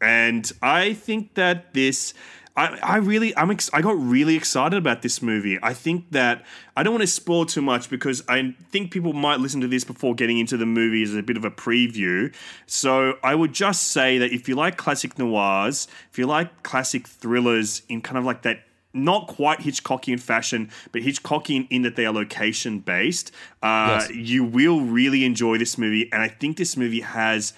and 0.00 0.50
I 0.62 0.92
think 0.94 1.34
that 1.34 1.74
this. 1.74 2.14
I, 2.58 2.78
I 2.82 2.96
really 2.96 3.36
I'm 3.36 3.50
ex- 3.50 3.68
I 3.74 3.82
got 3.82 3.98
really 3.98 4.34
excited 4.34 4.78
about 4.78 5.02
this 5.02 5.20
movie. 5.20 5.58
I 5.62 5.74
think 5.74 6.12
that 6.12 6.42
I 6.74 6.82
don't 6.82 6.94
want 6.94 7.02
to 7.02 7.06
spoil 7.06 7.44
too 7.44 7.60
much 7.60 7.90
because 7.90 8.22
I 8.30 8.54
think 8.72 8.90
people 8.90 9.12
might 9.12 9.40
listen 9.40 9.60
to 9.60 9.68
this 9.68 9.84
before 9.84 10.14
getting 10.14 10.38
into 10.38 10.56
the 10.56 10.64
movie 10.64 11.02
as 11.02 11.14
a 11.14 11.22
bit 11.22 11.36
of 11.36 11.44
a 11.44 11.50
preview. 11.50 12.34
So 12.64 13.18
I 13.22 13.34
would 13.34 13.52
just 13.52 13.82
say 13.88 14.16
that 14.16 14.32
if 14.32 14.48
you 14.48 14.54
like 14.54 14.78
classic 14.78 15.18
noirs, 15.18 15.86
if 16.10 16.18
you 16.18 16.26
like 16.26 16.62
classic 16.62 17.06
thrillers 17.06 17.82
in 17.90 18.00
kind 18.00 18.16
of 18.16 18.24
like 18.24 18.40
that 18.42 18.60
not 18.96 19.28
quite 19.28 19.60
Hitchcockian 19.60 20.18
fashion, 20.20 20.70
but 20.92 21.02
Hitchcockian 21.02 21.66
in 21.70 21.82
that 21.82 21.96
they 21.96 22.06
are 22.06 22.12
location 22.12 22.80
based, 22.80 23.30
uh, 23.62 24.00
Yes. 24.08 24.10
you 24.10 24.42
will 24.44 24.80
really 24.80 25.24
enjoy 25.24 25.58
this 25.58 25.76
movie. 25.78 26.10
And 26.12 26.22
I 26.22 26.28
think 26.28 26.56
this 26.56 26.76
movie 26.76 27.00
has 27.02 27.52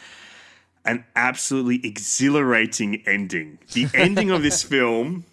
an 0.85 1.05
absolutely 1.17 1.81
exhilarating 1.87 3.03
ending. 3.07 3.59
The 3.73 3.87
ending 3.95 4.31
of 4.31 4.43
this 4.43 4.63
film, 4.63 5.25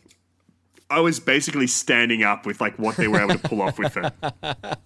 I 0.89 1.00
was 1.00 1.20
basically 1.20 1.68
standing 1.68 2.24
up 2.24 2.46
with 2.46 2.62
like 2.62 2.78
what 2.78 2.96
they 2.98 3.08
were 3.08 3.20
able 3.22 3.34
to 3.39 3.39
pull 3.50 3.62
off 3.62 3.78
with 3.80 3.98
it. 3.98 4.13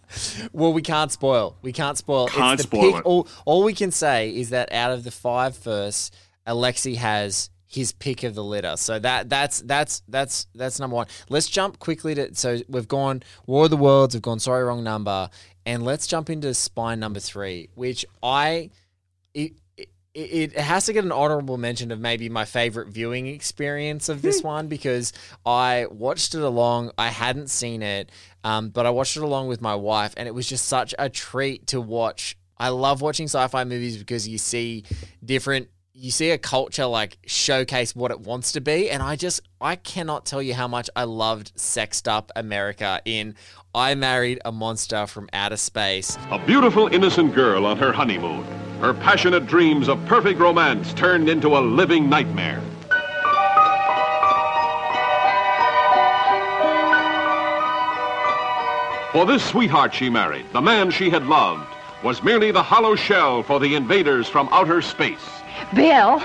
Well, 0.54 0.74
we 0.74 0.82
can't 0.82 1.12
spoil. 1.12 1.56
We 1.62 1.72
can't 1.72 1.96
spoil. 1.98 2.28
Can't 2.30 2.60
spoil 2.60 2.82
pick. 2.94 2.96
it. 3.02 3.06
All, 3.06 3.28
all 3.46 3.64
we 3.64 3.74
can 3.76 3.92
say 3.92 4.30
is 4.36 4.50
that 4.50 4.72
out 4.74 4.92
of 4.92 5.04
the 5.04 5.12
five 5.12 5.56
first, 5.56 6.16
Alexi 6.48 6.96
has 6.96 7.52
his 7.70 7.92
pick 7.92 8.24
of 8.24 8.34
the 8.34 8.44
litter. 8.44 8.76
So 8.76 8.98
that 9.00 9.30
that's 9.30 9.62
that's 9.62 10.02
that's 10.08 10.48
that's 10.56 10.80
number 10.80 10.96
one. 10.96 11.08
Let's 11.30 11.48
jump 11.48 11.78
quickly 11.78 12.16
to 12.16 12.34
so 12.36 12.60
we've 12.68 12.88
gone 12.88 13.22
War 13.46 13.66
of 13.66 13.70
the 13.70 13.78
Worlds, 13.78 14.16
we've 14.16 14.24
gone 14.24 14.40
Sorry 14.40 14.64
Wrong 14.64 14.84
Number, 14.84 15.30
and 15.66 15.86
let's 15.86 16.08
jump 16.08 16.32
into 16.32 16.54
Spine 16.56 17.00
number 17.00 17.20
three, 17.20 17.70
which 17.76 18.06
I 18.24 18.72
it, 19.36 19.54
it, 19.78 20.54
it 20.56 20.58
has 20.58 20.88
to 20.88 20.94
get 20.94 21.06
an 21.06 21.12
honorable 21.12 21.58
mention 21.58 21.92
of 21.92 22.00
maybe 22.00 22.28
my 22.28 22.44
favorite 22.44 22.88
viewing 22.88 23.28
experience 23.28 24.10
of 24.10 24.24
this 24.24 24.42
one 24.42 24.68
because 24.68 25.14
I 25.46 25.86
watched 25.92 26.34
it 26.34 26.42
along. 26.42 26.92
I 26.98 27.10
hadn't 27.10 27.52
seen 27.52 27.84
it, 27.84 28.12
um, 28.44 28.70
but 28.70 28.88
I 28.88 28.90
watched 28.90 29.16
it 29.16 29.22
along 29.24 29.48
with 29.48 29.62
my 29.62 29.76
wife, 29.76 30.16
and 30.18 30.28
it 30.28 30.34
was 30.34 30.50
just 30.50 30.66
such 30.66 30.96
a 30.98 31.08
treat 31.08 31.68
to 31.68 31.80
watch. 31.80 32.36
I 32.58 32.70
love 32.70 33.02
watching 33.02 33.26
sci-fi 33.26 33.64
movies 33.64 33.98
because 33.98 34.28
you 34.28 34.40
see 34.40 34.86
different. 35.24 35.70
You 36.02 36.12
see 36.12 36.32
a 36.32 36.38
culture 36.38 36.86
like 36.86 37.18
showcase 37.26 37.94
what 37.94 38.10
it 38.10 38.22
wants 38.22 38.54
to 38.54 38.62
be, 38.62 38.90
and 38.90 39.04
I 39.04 39.18
just 39.18 39.42
I 39.60 39.76
cannot 39.76 40.26
tell 40.26 40.42
you 40.42 40.54
how 40.54 40.66
much 40.66 40.90
I 40.96 41.04
loved 41.04 41.52
Sexed 41.58 42.08
Up 42.08 42.32
America 42.38 43.02
in 43.04 43.36
I 43.76 43.96
Married 43.96 44.40
a 44.46 44.52
Monster 44.54 45.08
from 45.08 45.28
Outer 45.34 45.58
Space. 45.58 46.18
A 46.32 46.40
beautiful, 46.40 46.88
innocent 46.88 47.36
girl 47.36 47.66
on 47.66 47.78
her 47.80 47.92
honeymoon. 47.92 48.46
Her 48.80 48.94
passionate 48.94 49.46
dreams 49.46 49.90
of 49.90 50.00
perfect 50.06 50.40
romance 50.40 50.94
turned 50.94 51.28
into 51.28 51.58
a 51.58 51.60
living 51.60 52.10
nightmare. 52.10 52.62
For 59.12 59.26
this 59.26 59.44
sweetheart 59.44 59.94
she 59.94 60.10
married, 60.10 60.46
the 60.54 60.62
man 60.62 60.92
she 60.92 61.10
had 61.10 61.28
loved, 61.28 61.68
was 62.06 62.24
merely 62.24 62.52
the 62.52 62.64
hollow 62.64 62.96
shell 62.96 63.44
for 63.44 63.60
the 63.60 63.76
invaders 63.76 64.30
from 64.30 64.48
outer 64.54 64.82
space. 64.82 65.39
Bill, 65.74 66.22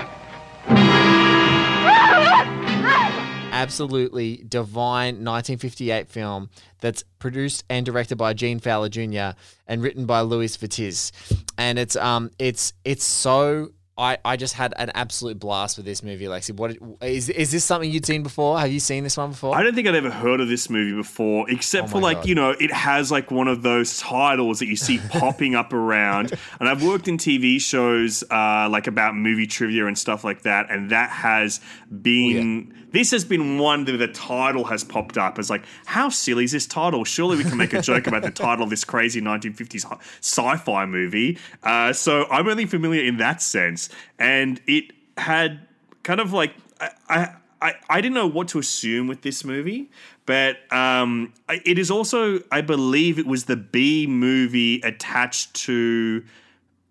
absolutely 3.51 4.43
divine 4.47 5.23
1958 5.23 6.07
film 6.07 6.49
that's 6.81 7.03
produced 7.19 7.63
and 7.69 7.85
directed 7.85 8.17
by 8.17 8.33
Gene 8.33 8.59
Fowler 8.59 8.89
Jr. 8.89 9.37
and 9.67 9.81
written 9.81 10.05
by 10.05 10.21
Louis 10.21 10.55
Vittes. 10.57 11.11
And 11.57 11.79
it's 11.79 11.95
um 11.95 12.31
it's 12.37 12.73
it's 12.83 13.05
so 13.05 13.69
I, 13.97 14.17
I 14.25 14.35
just 14.35 14.55
had 14.55 14.73
an 14.77 14.91
absolute 14.93 15.39
blast 15.39 15.77
with 15.77 15.85
this 15.85 16.03
movie, 16.03 16.25
Lexi. 16.25 16.53
What 16.53 16.75
is 17.01 17.29
is 17.29 17.51
this 17.51 17.63
something 17.63 17.89
you'd 17.89 18.05
seen 18.05 18.23
before? 18.23 18.59
Have 18.59 18.69
you 18.69 18.81
seen 18.81 19.05
this 19.05 19.15
one 19.15 19.29
before? 19.29 19.55
I 19.55 19.63
don't 19.63 19.73
think 19.73 19.87
I'd 19.87 19.95
ever 19.95 20.09
heard 20.09 20.41
of 20.41 20.49
this 20.49 20.69
movie 20.69 20.93
before, 20.95 21.49
except 21.49 21.85
Oh 21.87 21.91
for 21.91 21.99
like, 22.01 22.17
God. 22.17 22.27
you 22.27 22.35
know, 22.35 22.49
it 22.59 22.73
has 22.73 23.09
like 23.09 23.31
one 23.31 23.47
of 23.47 23.61
those 23.61 23.97
titles 23.99 24.59
that 24.59 24.67
you 24.67 24.75
see 24.75 24.97
popping 25.09 25.55
up 25.55 25.71
around. 25.71 26.37
And 26.59 26.67
I've 26.67 26.83
worked 26.83 27.07
in 27.07 27.17
TV 27.17 27.61
shows 27.61 28.21
uh, 28.29 28.67
like 28.69 28.87
about 28.87 29.15
movie 29.15 29.47
trivia 29.47 29.87
and 29.87 29.97
stuff 29.97 30.25
like 30.25 30.41
that, 30.41 30.69
and 30.69 30.89
that 30.89 31.09
has 31.09 31.61
been. 32.01 32.73
This 32.95 33.11
has 33.11 33.25
been 33.25 33.57
one 33.57 33.83
that 33.85 33.97
the 33.97 34.07
title 34.07 34.63
has 34.63 34.85
popped 34.85 35.17
up 35.17 35.37
as 35.37 35.49
like, 35.49 35.65
how 35.85 36.07
silly 36.07 36.45
is 36.45 36.53
this 36.53 36.65
title? 36.65 37.03
Surely 37.03 37.35
we 37.35 37.43
can 37.43 37.57
make 37.57 37.73
a 37.73 37.81
joke 37.81 38.07
about 38.07 38.21
the 38.21 38.31
title 38.31 38.63
of 38.63 38.69
this 38.69 38.85
crazy 38.85 39.19
1950s 39.19 39.85
sci-fi 40.21 40.85
movie. 40.85 41.37
Uh, 41.61 41.91
so 41.91 42.25
I'm 42.31 42.47
only 42.47 42.65
familiar 42.65 43.03
in 43.03 43.17
that 43.17 43.41
sense, 43.41 43.89
and 44.17 44.61
it 44.65 44.93
had 45.17 45.67
kind 46.03 46.21
of 46.21 46.31
like 46.31 46.53
I, 46.79 47.33
I 47.61 47.73
I, 47.89 47.99
didn't 47.99 48.13
know 48.13 48.27
what 48.27 48.47
to 48.49 48.59
assume 48.59 49.07
with 49.07 49.23
this 49.23 49.43
movie, 49.43 49.91
but 50.25 50.59
um, 50.71 51.33
it 51.49 51.77
is 51.77 51.91
also, 51.91 52.39
I 52.49 52.61
believe, 52.61 53.19
it 53.19 53.25
was 53.25 53.45
the 53.45 53.57
B 53.57 54.07
movie 54.07 54.79
attached 54.81 55.53
to, 55.65 56.23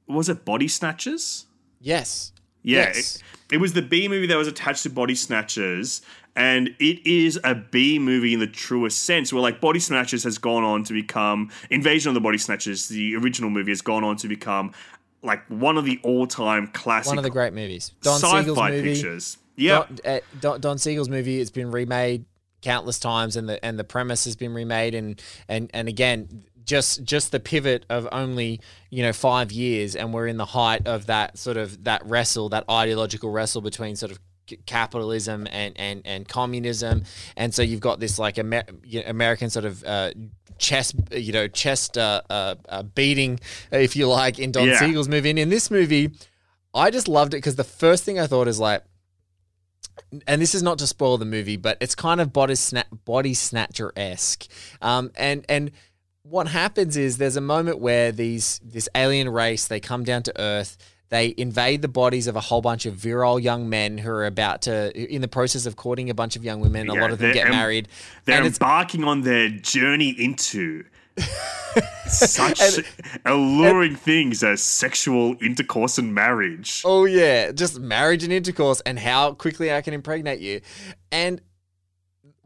was 0.06 0.28
it 0.28 0.44
Body 0.44 0.68
Snatchers? 0.68 1.46
yes. 1.80 2.33
Yeah, 2.64 2.86
Yes. 2.86 3.16
it, 3.50 3.54
it 3.54 3.58
was 3.58 3.74
the 3.74 3.82
B 3.82 4.08
movie 4.08 4.26
that 4.26 4.36
was 4.36 4.48
attached 4.48 4.82
to 4.84 4.90
Body 4.90 5.14
Snatchers, 5.14 6.02
and 6.34 6.68
it 6.80 7.06
is 7.06 7.38
a 7.44 7.54
B 7.54 7.98
movie 8.00 8.34
in 8.34 8.40
the 8.40 8.46
truest 8.48 9.02
sense. 9.02 9.32
Where 9.32 9.42
like 9.42 9.60
Body 9.60 9.78
Snatchers 9.78 10.24
has 10.24 10.38
gone 10.38 10.64
on 10.64 10.82
to 10.84 10.92
become 10.92 11.50
Invasion 11.70 12.08
of 12.08 12.14
the 12.14 12.20
Body 12.20 12.38
Snatchers, 12.38 12.88
the 12.88 13.14
original 13.16 13.50
movie 13.50 13.70
has 13.70 13.82
gone 13.82 14.02
on 14.02 14.16
to 14.16 14.28
become 14.28 14.72
like 15.22 15.44
one 15.48 15.76
of 15.78 15.84
the 15.84 16.00
all-time 16.02 16.66
classic 16.68 17.08
One 17.08 17.18
of 17.18 17.24
the 17.24 17.30
great 17.30 17.52
movies. 17.54 17.92
Don 18.02 18.18
Siegel's 18.18 18.58
movie. 18.58 18.82
pictures. 18.94 19.38
Yeah, 19.56 19.86
Don, 19.86 19.98
uh, 20.16 20.20
Don, 20.40 20.60
Don 20.60 20.78
Siegel's 20.78 21.08
movie. 21.08 21.40
It's 21.40 21.50
been 21.50 21.70
remade 21.70 22.24
countless 22.62 22.98
times, 22.98 23.36
and 23.36 23.48
the 23.48 23.62
and 23.64 23.78
the 23.78 23.84
premise 23.84 24.24
has 24.24 24.36
been 24.36 24.52
remade, 24.54 24.94
and 24.94 25.20
and 25.48 25.70
and 25.74 25.86
again, 25.86 26.44
just 26.64 27.04
just 27.04 27.32
the 27.32 27.40
pivot 27.40 27.84
of 27.88 28.08
only 28.12 28.60
you 28.90 29.02
know 29.02 29.12
five 29.12 29.52
years, 29.52 29.96
and 29.96 30.12
we're 30.12 30.26
in 30.26 30.36
the 30.36 30.46
height 30.46 30.86
of 30.86 31.06
that 31.06 31.38
sort 31.38 31.56
of 31.56 31.84
that 31.84 32.04
wrestle, 32.06 32.48
that 32.50 32.64
ideological 32.70 33.30
wrestle 33.30 33.60
between 33.60 33.96
sort 33.96 34.12
of 34.12 34.18
capitalism 34.66 35.46
and 35.50 35.74
and 35.78 36.02
and 36.04 36.28
communism, 36.28 37.04
and 37.36 37.54
so 37.54 37.62
you've 37.62 37.80
got 37.80 38.00
this 38.00 38.18
like 38.18 38.38
Amer- 38.38 38.64
American 39.06 39.50
sort 39.50 39.64
of. 39.64 39.82
Uh, 39.84 40.10
chest 40.56 40.94
you 41.10 41.32
know 41.32 41.48
chest 41.48 41.98
uh, 41.98 42.22
uh, 42.30 42.54
uh, 42.68 42.84
beating 42.84 43.40
if 43.72 43.96
you 43.96 44.06
like 44.06 44.38
in 44.38 44.52
Don 44.52 44.68
Yeah. 44.68 44.78
Siegel's 44.78 45.08
movie 45.08 45.30
and 45.30 45.38
in 45.38 45.48
this 45.48 45.68
movie 45.68 46.12
I 46.72 46.92
just 46.92 47.08
loved 47.08 47.34
it 47.34 47.38
because 47.38 47.56
the 47.56 47.64
first 47.64 48.04
thing 48.04 48.20
I 48.20 48.28
thought 48.28 48.46
is 48.46 48.60
like 48.60 48.84
and 50.28 50.40
this 50.40 50.54
is 50.54 50.62
not 50.62 50.78
to 50.78 50.86
spoil 50.86 51.18
the 51.18 51.24
movie, 51.24 51.56
but 51.56 51.76
it's 51.80 51.94
kind 51.94 52.20
of 52.20 52.32
body 52.32 52.54
sna- 52.54 52.84
body 53.04 53.34
snatcher 53.34 53.92
esque. 53.96 54.46
Um, 54.80 55.10
and 55.16 55.44
and 55.48 55.72
what 56.24 56.48
happens 56.48 56.96
is 56.96 57.18
there's 57.18 57.36
a 57.36 57.40
moment 57.40 57.78
where 57.78 58.10
these 58.10 58.58
this 58.64 58.88
alien 58.94 59.28
race 59.28 59.66
they 59.68 59.78
come 59.80 60.04
down 60.04 60.22
to 60.24 60.40
Earth. 60.40 60.76
They 61.10 61.34
invade 61.36 61.82
the 61.82 61.88
bodies 61.88 62.26
of 62.26 62.34
a 62.34 62.40
whole 62.40 62.62
bunch 62.62 62.86
of 62.86 62.94
virile 62.94 63.38
young 63.38 63.68
men 63.68 63.98
who 63.98 64.10
are 64.10 64.24
about 64.24 64.62
to, 64.62 64.90
in 65.14 65.20
the 65.20 65.28
process 65.28 65.64
of 65.64 65.76
courting 65.76 66.10
a 66.10 66.14
bunch 66.14 66.34
of 66.34 66.42
young 66.42 66.60
women. 66.60 66.88
a 66.88 66.94
lot 66.94 67.12
of 67.12 67.18
them 67.18 67.32
get 67.32 67.46
em- 67.46 67.52
married. 67.52 67.88
they're 68.24 68.38
and 68.38 68.46
embarking 68.46 69.04
on 69.04 69.20
their 69.20 69.48
journey 69.50 70.08
into 70.18 70.82
such 72.06 72.60
alluring 73.26 73.94
things 73.94 74.42
as 74.42 74.62
sexual 74.62 75.36
intercourse 75.40 75.98
and 75.98 76.14
marriage. 76.14 76.82
Oh 76.84 77.04
yeah, 77.04 77.52
just 77.52 77.78
marriage 77.78 78.24
and 78.24 78.32
intercourse 78.32 78.80
and 78.80 78.98
how 78.98 79.34
quickly 79.34 79.72
I 79.72 79.82
can 79.82 79.94
impregnate 79.94 80.40
you. 80.40 80.62
And 81.12 81.40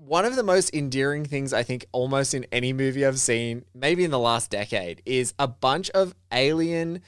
one 0.08 0.24
of 0.24 0.36
the 0.36 0.42
most 0.42 0.74
endearing 0.74 1.26
things 1.26 1.52
I 1.52 1.62
think 1.62 1.84
almost 1.92 2.32
in 2.32 2.46
any 2.50 2.72
movie 2.72 3.04
I've 3.04 3.20
seen, 3.20 3.64
maybe 3.74 4.04
in 4.04 4.10
the 4.10 4.18
last 4.18 4.50
decade, 4.50 5.02
is 5.04 5.34
a 5.38 5.46
bunch 5.46 5.90
of 5.90 6.14
alien 6.32 7.02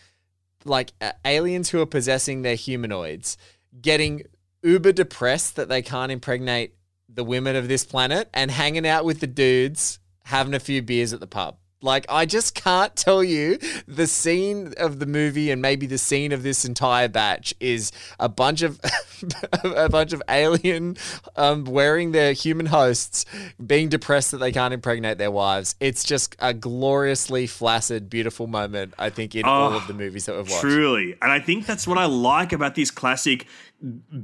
like 0.67 0.93
uh, 1.01 1.13
aliens 1.25 1.71
who 1.71 1.81
are 1.81 1.87
possessing 1.87 2.43
their 2.43 2.55
humanoids 2.55 3.39
getting 3.81 4.23
uber 4.63 4.93
depressed 4.93 5.57
that 5.57 5.71
they 5.71 5.81
can't 5.81 6.13
impregnate 6.13 6.75
the 7.09 7.25
women 7.25 7.57
of 7.57 7.69
this 7.69 7.85
planet 7.85 8.29
and 8.35 8.51
hanging 8.51 8.87
out 8.87 9.07
with 9.07 9.21
the 9.21 9.27
dudes 9.27 9.99
having 10.25 10.53
a 10.53 10.61
few 10.61 10.83
beers 10.83 11.15
at 11.15 11.21
the 11.21 11.27
pub. 11.27 11.57
Like 11.83 12.05
I 12.09 12.27
just 12.27 12.55
can't 12.55 12.95
tell 12.95 13.25
you 13.25 13.59
the 13.89 14.07
scene 14.07 14.75
of 14.77 14.99
the 14.99 15.07
movie 15.07 15.51
and 15.51 15.63
maybe 15.63 15.87
the 15.87 15.97
scene 15.99 16.31
of 16.33 16.43
this 16.43 16.65
entire 16.65 17.09
batch 17.09 17.55
is 17.59 17.91
a 18.19 18.29
bunch 18.29 18.63
of 18.63 18.79
a 19.65 19.89
bunch 19.89 20.13
of 20.13 20.23
alien 20.29 20.97
um, 21.37 21.65
wearing 21.65 22.13
their 22.13 22.33
human 22.33 22.67
hosts 22.67 23.25
being 23.65 23.89
depressed 23.89 24.31
that 24.33 24.39
they 24.39 24.53
can't 24.53 24.75
impregnate 24.75 25.19
their 25.19 25.31
wives. 25.31 25.75
It's 25.81 26.05
just 26.05 26.37
a 26.39 26.53
gloriously 26.53 27.47
flaccid, 27.47 28.11
beautiful 28.11 28.47
moment. 28.47 28.95
I 28.99 29.09
think 29.11 29.35
in 29.35 29.45
all 29.45 29.73
Oh, 29.73 29.77
of 29.77 29.87
the 29.87 29.95
movies 29.95 30.27
that 30.27 30.37
we've 30.37 30.49
watched. 30.51 30.61
Truly. 30.63 31.17
And 31.23 31.31
I 31.33 31.41
think 31.41 31.67
that's 31.67 31.87
what 31.87 31.97
I 31.99 32.05
like 32.07 32.53
about 32.53 32.75
these 32.75 32.91
classic 32.91 33.47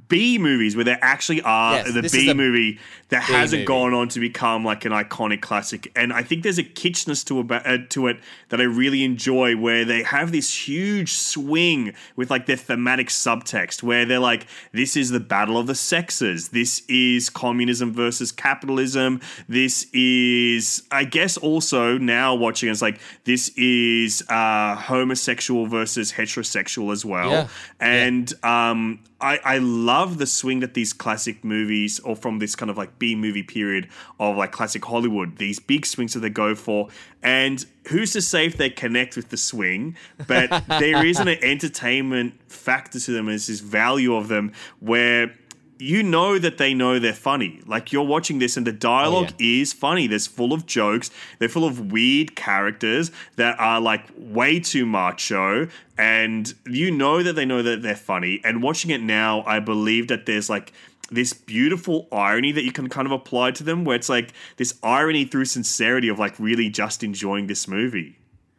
B 0.09 0.39
movies 0.39 0.77
where 0.77 0.85
there 0.85 0.99
actually 1.01 1.41
are 1.43 1.77
Yes, 1.77 1.95
the 1.95 2.03
B 2.03 2.35
movie 2.35 2.79
that 3.09 3.23
hasn't 3.23 3.61
movie. 3.61 3.67
gone 3.67 3.95
on 3.95 4.09
to 4.09 4.21
become 4.21 4.65
like 4.65 4.85
an 4.85 4.93
iconic 4.93 5.41
classic. 5.41 5.91
And 5.97 6.13
I 6.13 6.23
think 6.23 6.43
there's 6.43 6.59
a 6.59 6.65
kitschness 6.65 7.25
to, 7.27 7.41
about, 7.41 7.67
uh, 7.67 7.79
to 7.91 8.09
it 8.09 8.19
that 8.51 8.61
I 8.61 8.65
really 8.65 9.03
enjoy 9.03 9.57
where 9.57 9.85
they 9.85 10.03
have 10.03 10.33
this 10.33 10.69
huge 10.69 11.13
swing 11.13 11.95
with 12.17 12.31
like 12.31 12.47
their 12.47 12.57
thematic 12.57 13.09
subtext 13.09 13.83
where 13.83 14.05
they're 14.05 14.19
like, 14.19 14.47
this 14.73 14.97
is 14.97 15.11
the 15.11 15.21
battle 15.21 15.57
of 15.57 15.67
the 15.67 15.75
sexes. 15.75 16.51
This 16.51 16.83
is 16.89 17.31
communism 17.31 17.93
versus 17.93 18.33
capitalism. 18.33 19.21
This 19.49 19.87
is, 19.93 20.83
I 20.91 21.05
guess, 21.05 21.37
also 21.37 21.97
now 21.97 22.35
watching 22.35 22.69
it's 22.69 22.83
like, 22.83 23.01
this 23.25 23.49
is 23.57 24.23
uh, 24.29 24.75
homosexual 24.75 25.67
versus 25.67 26.13
heterosexual 26.13 26.93
as 26.93 27.05
well. 27.05 27.31
Yeah. 27.31 27.49
And 27.81 28.33
um, 28.45 29.01
I, 29.21 29.39
I 29.45 29.59
love 29.59 30.19
the 30.19 30.27
swing 30.27 30.61
that 30.61 30.75
these 30.75 30.93
classic 30.93 31.43
movies, 31.43 32.01
or 32.01 32.15
from 32.15 32.39
this 32.39 32.55
kind 32.55 32.71
of 32.71 32.77
like 32.77 32.99
B 32.99 33.15
movie 33.15 33.43
period 33.43 33.89
of 34.21 34.37
like 34.37 34.53
classic 34.53 34.85
Hollywood, 34.85 35.39
these 35.39 35.59
big 35.59 35.87
swings 35.87 36.13
that 36.15 36.21
they 36.21 36.31
go 36.31 36.55
for. 36.55 36.89
And 37.23 37.65
who's 37.89 38.13
to 38.13 38.21
say 38.21 38.47
if 38.47 38.59
they 38.59 38.69
connect 38.69 39.17
with 39.17 39.31
the 39.31 39.39
swing? 39.39 39.97
But 40.27 40.65
there 40.69 41.05
is 41.05 41.19
an 41.19 41.29
entertainment 41.29 42.35
factor 42.51 43.01
to 43.01 43.11
them, 43.11 43.27
there's 43.27 43.47
this 43.47 43.61
value 43.61 44.15
of 44.15 44.29
them 44.29 44.53
where 44.81 45.35
you 45.79 46.03
know 46.03 46.39
that 46.39 46.59
they 46.59 46.75
know 46.75 46.99
they're 46.99 47.13
funny. 47.13 47.61
Like 47.67 47.93
you're 47.93 48.07
watching 48.07 48.39
this 48.39 48.57
and 48.57 48.67
the 48.67 48.73
dialogue 48.73 49.31
oh, 49.33 49.37
is 49.39 49.73
funny. 49.73 50.07
There's 50.07 50.27
full 50.27 50.53
of 50.53 50.67
jokes. 50.67 51.11
They're 51.39 51.49
full 51.49 51.65
of 51.65 51.93
weird 51.93 52.37
characters 52.37 53.11
that 53.37 53.59
are 53.59 53.81
like 53.81 54.05
way 54.17 54.61
too 54.61 54.87
macho. 54.87 55.69
And 55.99 56.53
you 56.67 56.91
know 56.91 57.23
that 57.23 57.35
they 57.35 57.45
know 57.45 57.63
that 57.63 57.83
they're 57.83 57.97
funny. 57.97 58.41
And 58.45 58.63
watching 58.63 58.91
it 58.91 59.03
now, 59.03 59.43
I 59.47 59.61
believe 59.61 60.09
that 60.09 60.27
there's 60.27 60.49
like 60.49 60.73
this 61.11 61.33
beautiful 61.33 62.09
irony 62.11 62.53
that 62.53 62.65
you 62.65 62.73
can 62.73 62.89
kind 62.89 63.07
of 63.07 63.13
apply 63.13 63.53
to 63.53 63.65
them 63.65 63.85
where 63.85 63.97
it's 63.97 64.09
like 64.09 64.33
this 64.57 64.75
irony 64.83 65.25
through 65.25 65.45
sincerity 65.45 66.09
of 66.09 66.19
like 66.19 66.39
really 66.39 66.69
just 66.69 67.03
enjoying 67.03 67.47
this 67.47 67.69
movie. 67.69 68.19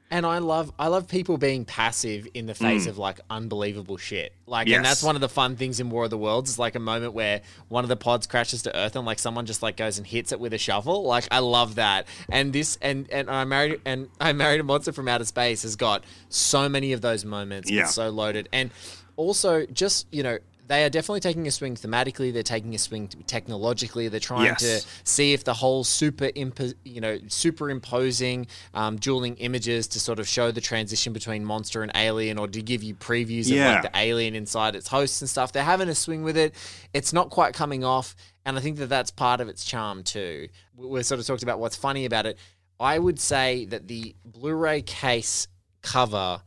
And 0.09 0.25
I 0.25 0.37
love 0.37 0.71
I 0.79 0.87
love 0.87 1.07
people 1.07 1.37
being 1.37 1.65
passive 1.65 2.27
in 2.33 2.45
the 2.45 2.53
face 2.53 2.85
mm. 2.85 2.89
of 2.89 2.97
like 2.97 3.19
unbelievable 3.29 3.97
shit. 3.97 4.33
Like 4.45 4.69
and 4.69 4.83
that's 4.83 5.03
one 5.03 5.15
of 5.15 5.21
the 5.21 5.27
fun 5.29 5.57
things 5.57 5.81
in 5.81 5.89
War 5.89 6.05
of 6.05 6.09
the 6.09 6.17
Worlds 6.17 6.49
is 6.51 6.57
like 6.57 6.75
a 6.75 6.79
moment 6.79 7.13
where 7.13 7.41
one 7.67 7.83
of 7.83 7.89
the 7.89 7.97
pods 7.97 8.25
crashes 8.25 8.61
to 8.63 8.75
Earth 8.75 8.95
and 8.95 9.05
like 9.05 9.19
someone 9.19 9.45
just 9.45 9.61
like 9.61 9.75
goes 9.75 9.97
and 9.97 10.07
hits 10.07 10.31
it 10.31 10.39
with 10.39 10.53
a 10.53 10.57
shovel. 10.57 11.03
Like 11.03 11.27
I 11.29 11.39
love 11.39 11.75
that. 11.75 12.07
And 12.29 12.53
this 12.53 12.77
and 12.81 13.09
and 13.11 13.29
I 13.29 13.43
married 13.43 13.81
and 13.85 14.09
I 14.21 14.31
married 14.31 14.61
a 14.61 14.63
monster 14.63 14.93
from 14.93 15.09
outer 15.09 15.25
space 15.25 15.63
has 15.63 15.75
got 15.75 16.05
so 16.29 16.69
many 16.69 16.93
of 16.93 17.01
those 17.01 17.25
moments. 17.25 17.69
Yeah. 17.69 17.81
It's 17.81 17.93
so 17.93 18.09
loaded. 18.09 18.47
And 18.53 18.71
also 19.17 19.65
just, 19.65 20.07
you 20.11 20.23
know, 20.23 20.37
they 20.67 20.83
are 20.83 20.89
definitely 20.89 21.21
taking 21.21 21.47
a 21.47 21.51
swing 21.51 21.75
thematically. 21.75 22.33
They're 22.33 22.43
taking 22.43 22.75
a 22.75 22.77
swing 22.77 23.07
technologically. 23.25 24.09
They're 24.09 24.19
trying 24.19 24.45
Yes. 24.47 24.61
to 24.83 24.87
see 25.09 25.31
if 25.33 25.43
the 25.45 25.53
whole 25.53 25.83
super, 25.85 26.25
impo- 26.29 26.73
you 26.83 26.99
know, 26.99 27.17
superimposing 27.71 28.47
um, 28.73 28.97
dueling 28.97 29.35
images 29.37 29.87
to 29.87 29.99
sort 29.99 30.19
of 30.19 30.27
show 30.27 30.51
the 30.51 30.61
transition 30.61 31.13
between 31.13 31.43
monster 31.45 31.83
and 31.83 31.91
alien, 31.95 32.37
or 32.37 32.47
to 32.47 32.61
give 32.61 32.83
you 32.83 32.95
previews 32.95 33.47
Yeah. 33.49 33.77
of 33.77 33.83
like 33.83 33.91
the 33.93 33.97
alien 33.99 34.35
inside 34.35 34.75
its 34.75 34.87
hosts 34.87 35.21
and 35.21 35.29
stuff. 35.29 35.51
They're 35.51 35.63
having 35.63 35.89
a 35.89 35.95
swing 35.95 36.23
with 36.23 36.37
it. 36.37 36.53
It's 36.93 37.13
not 37.13 37.29
quite 37.29 37.53
coming 37.53 37.83
off, 37.83 38.15
and 38.45 38.57
I 38.57 38.61
think 38.61 38.77
that 38.77 38.87
that's 38.87 39.11
part 39.11 39.41
of 39.41 39.47
its 39.47 39.63
charm 39.65 40.03
too. 40.03 40.49
We- 40.75 40.87
We're 40.87 41.03
sort 41.03 41.19
of 41.19 41.25
talked 41.27 41.43
about 41.43 41.59
what's 41.59 41.75
funny 41.75 42.05
about 42.05 42.25
it. 42.25 42.37
I 42.79 42.99
would 42.99 43.19
say 43.19 43.65
that 43.65 43.87
the 43.87 44.15
Blu-ray 44.25 44.81
case 44.83 45.47
cover 45.81 46.41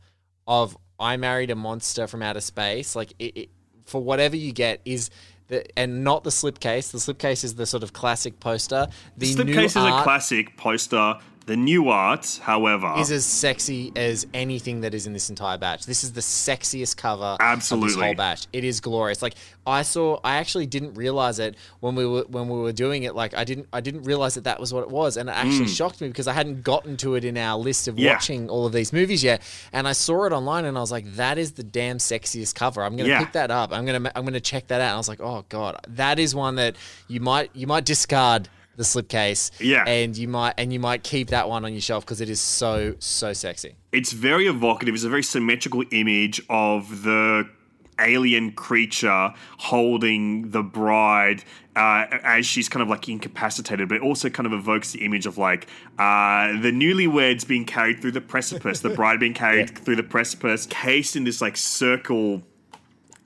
of 0.47 0.77
"I 0.99 1.17
Married 1.17 1.49
a 1.51 1.55
Monster 1.55 2.07
from 2.07 2.21
Outer 2.21 2.41
Space," 2.41 2.95
like 2.95 3.13
it, 3.19 3.35
it 3.37 3.49
for 3.91 4.01
whatever 4.01 4.35
you 4.35 4.51
get, 4.51 4.81
is 4.85 5.09
the, 5.49 5.65
and 5.77 6.03
not 6.03 6.23
the 6.23 6.29
slipcase. 6.29 6.91
The 6.91 6.97
slipcase 6.97 7.43
is 7.43 7.55
the 7.55 7.65
sort 7.65 7.83
of 7.83 7.93
classic 7.93 8.39
poster. 8.39 8.87
The 9.17 9.35
Slipcase 9.35 9.65
is 9.65 9.75
a 9.75 10.01
classic 10.03 10.57
poster. 10.57 11.19
The 11.47 11.57
new 11.57 11.89
art, 11.89 12.39
however, 12.43 12.93
is 12.99 13.11
as 13.11 13.25
sexy 13.25 13.91
as 13.95 14.27
anything 14.31 14.81
that 14.81 14.93
is 14.93 15.07
in 15.07 15.13
this 15.13 15.29
entire 15.31 15.57
batch. 15.57 15.87
This 15.87 16.03
is 16.03 16.13
the 16.13 16.21
sexiest 16.21 16.97
cover 16.97 17.23
of 17.23 17.39
this 17.39 17.45
Absolutely. 17.47 18.05
whole 18.05 18.13
batch. 18.13 18.45
It 18.53 18.63
is 18.63 18.79
glorious. 18.79 19.23
Like 19.23 19.33
I 19.65 19.81
saw, 19.81 20.19
I 20.23 20.35
actually 20.37 20.67
didn't 20.67 20.93
realize 20.93 21.39
it 21.39 21.55
when 21.79 21.95
we 21.95 22.05
were 22.05 22.25
when 22.29 22.47
we 22.47 22.59
were 22.59 22.71
doing 22.71 23.03
it. 23.03 23.15
Like 23.15 23.33
I 23.35 23.43
didn't, 23.43 23.67
I 23.73 23.81
didn't 23.81 24.03
realize 24.03 24.35
that 24.35 24.43
that 24.43 24.59
was 24.59 24.71
what 24.71 24.83
it 24.83 24.89
was, 24.91 25.17
and 25.17 25.29
it 25.29 25.35
actually 25.35 25.67
shocked 25.67 25.99
me 25.99 26.09
because 26.09 26.27
I 26.27 26.33
hadn't 26.33 26.61
gotten 26.63 26.95
to 26.97 27.15
it 27.15 27.25
in 27.25 27.35
our 27.37 27.57
list 27.57 27.87
of 27.87 27.95
Mm. 27.95 27.99
Yeah. 27.99 28.13
watching 28.13 28.49
all 28.49 28.67
of 28.67 28.71
these 28.71 28.93
movies 28.93 29.23
yet. 29.23 29.41
And 29.73 29.87
I 29.87 29.93
saw 29.93 30.25
it 30.25 30.31
online, 30.33 30.65
and 30.65 30.77
I 30.77 30.81
was 30.81 30.91
like, 30.91 31.11
that 31.15 31.39
is 31.39 31.53
the 31.53 31.63
damn 31.63 31.97
sexiest 31.97 32.53
cover. 32.53 32.83
I'm 32.83 32.95
gonna 32.95 33.09
Yeah. 33.09 33.19
pick 33.19 33.31
that 33.33 33.49
up. 33.49 33.73
I'm 33.73 33.85
gonna, 33.87 34.11
I'm 34.15 34.25
gonna 34.25 34.39
check 34.39 34.67
that 34.67 34.79
out. 34.79 34.89
And 34.89 34.93
I 34.93 34.97
was 34.97 35.09
like, 35.09 35.19
oh 35.21 35.43
god, 35.49 35.77
that 35.89 36.19
is 36.19 36.35
one 36.35 36.55
that 36.55 36.75
you 37.07 37.19
might, 37.19 37.49
you 37.55 37.65
might 37.65 37.83
discard 37.83 38.47
the 38.77 38.83
slipcase. 38.83 39.51
Yeah. 39.59 39.83
And 39.85 40.15
you 40.17 40.27
might 40.27 40.53
and 40.57 40.71
you 40.73 40.79
might 40.79 41.03
keep 41.03 41.29
that 41.29 41.49
one 41.49 41.65
on 41.65 41.73
your 41.73 41.81
shelf 41.81 42.05
because 42.05 42.21
it 42.21 42.29
is 42.29 42.39
so 42.41 42.95
so 42.99 43.33
sexy. 43.33 43.75
it's 43.91 44.11
very 44.11 44.47
evocative. 44.47 44.95
It's 44.95 45.03
a 45.03 45.09
very 45.09 45.23
symmetrical 45.23 45.83
image 45.91 46.41
of 46.49 47.03
the 47.03 47.49
alien 47.99 48.51
creature 48.53 49.31
holding 49.59 50.49
the 50.49 50.63
bride 50.63 51.43
uh, 51.75 52.05
as 52.23 52.45
she's 52.47 52.67
kind 52.67 52.81
of 52.81 52.89
like 52.89 53.07
incapacitated, 53.07 53.87
but 53.87 53.95
it 53.95 54.01
also 54.01 54.27
kind 54.29 54.47
of 54.47 54.53
evokes 54.53 54.91
the 54.91 55.05
image 55.05 55.25
of 55.27 55.37
like 55.37 55.67
uh, 55.99 56.47
the 56.61 56.71
newlyweds 56.71 57.47
being 57.47 57.63
carried 57.63 58.01
through 58.01 58.11
the 58.11 58.19
precipice, 58.21 58.79
the 58.79 58.89
bride 58.89 59.19
being 59.19 59.33
carried 59.35 59.77
through 59.85 59.95
the 59.97 60.03
precipice, 60.03 60.65
cased 60.65 61.15
in 61.15 61.25
this 61.25 61.41
like 61.41 61.55
circle 61.55 62.41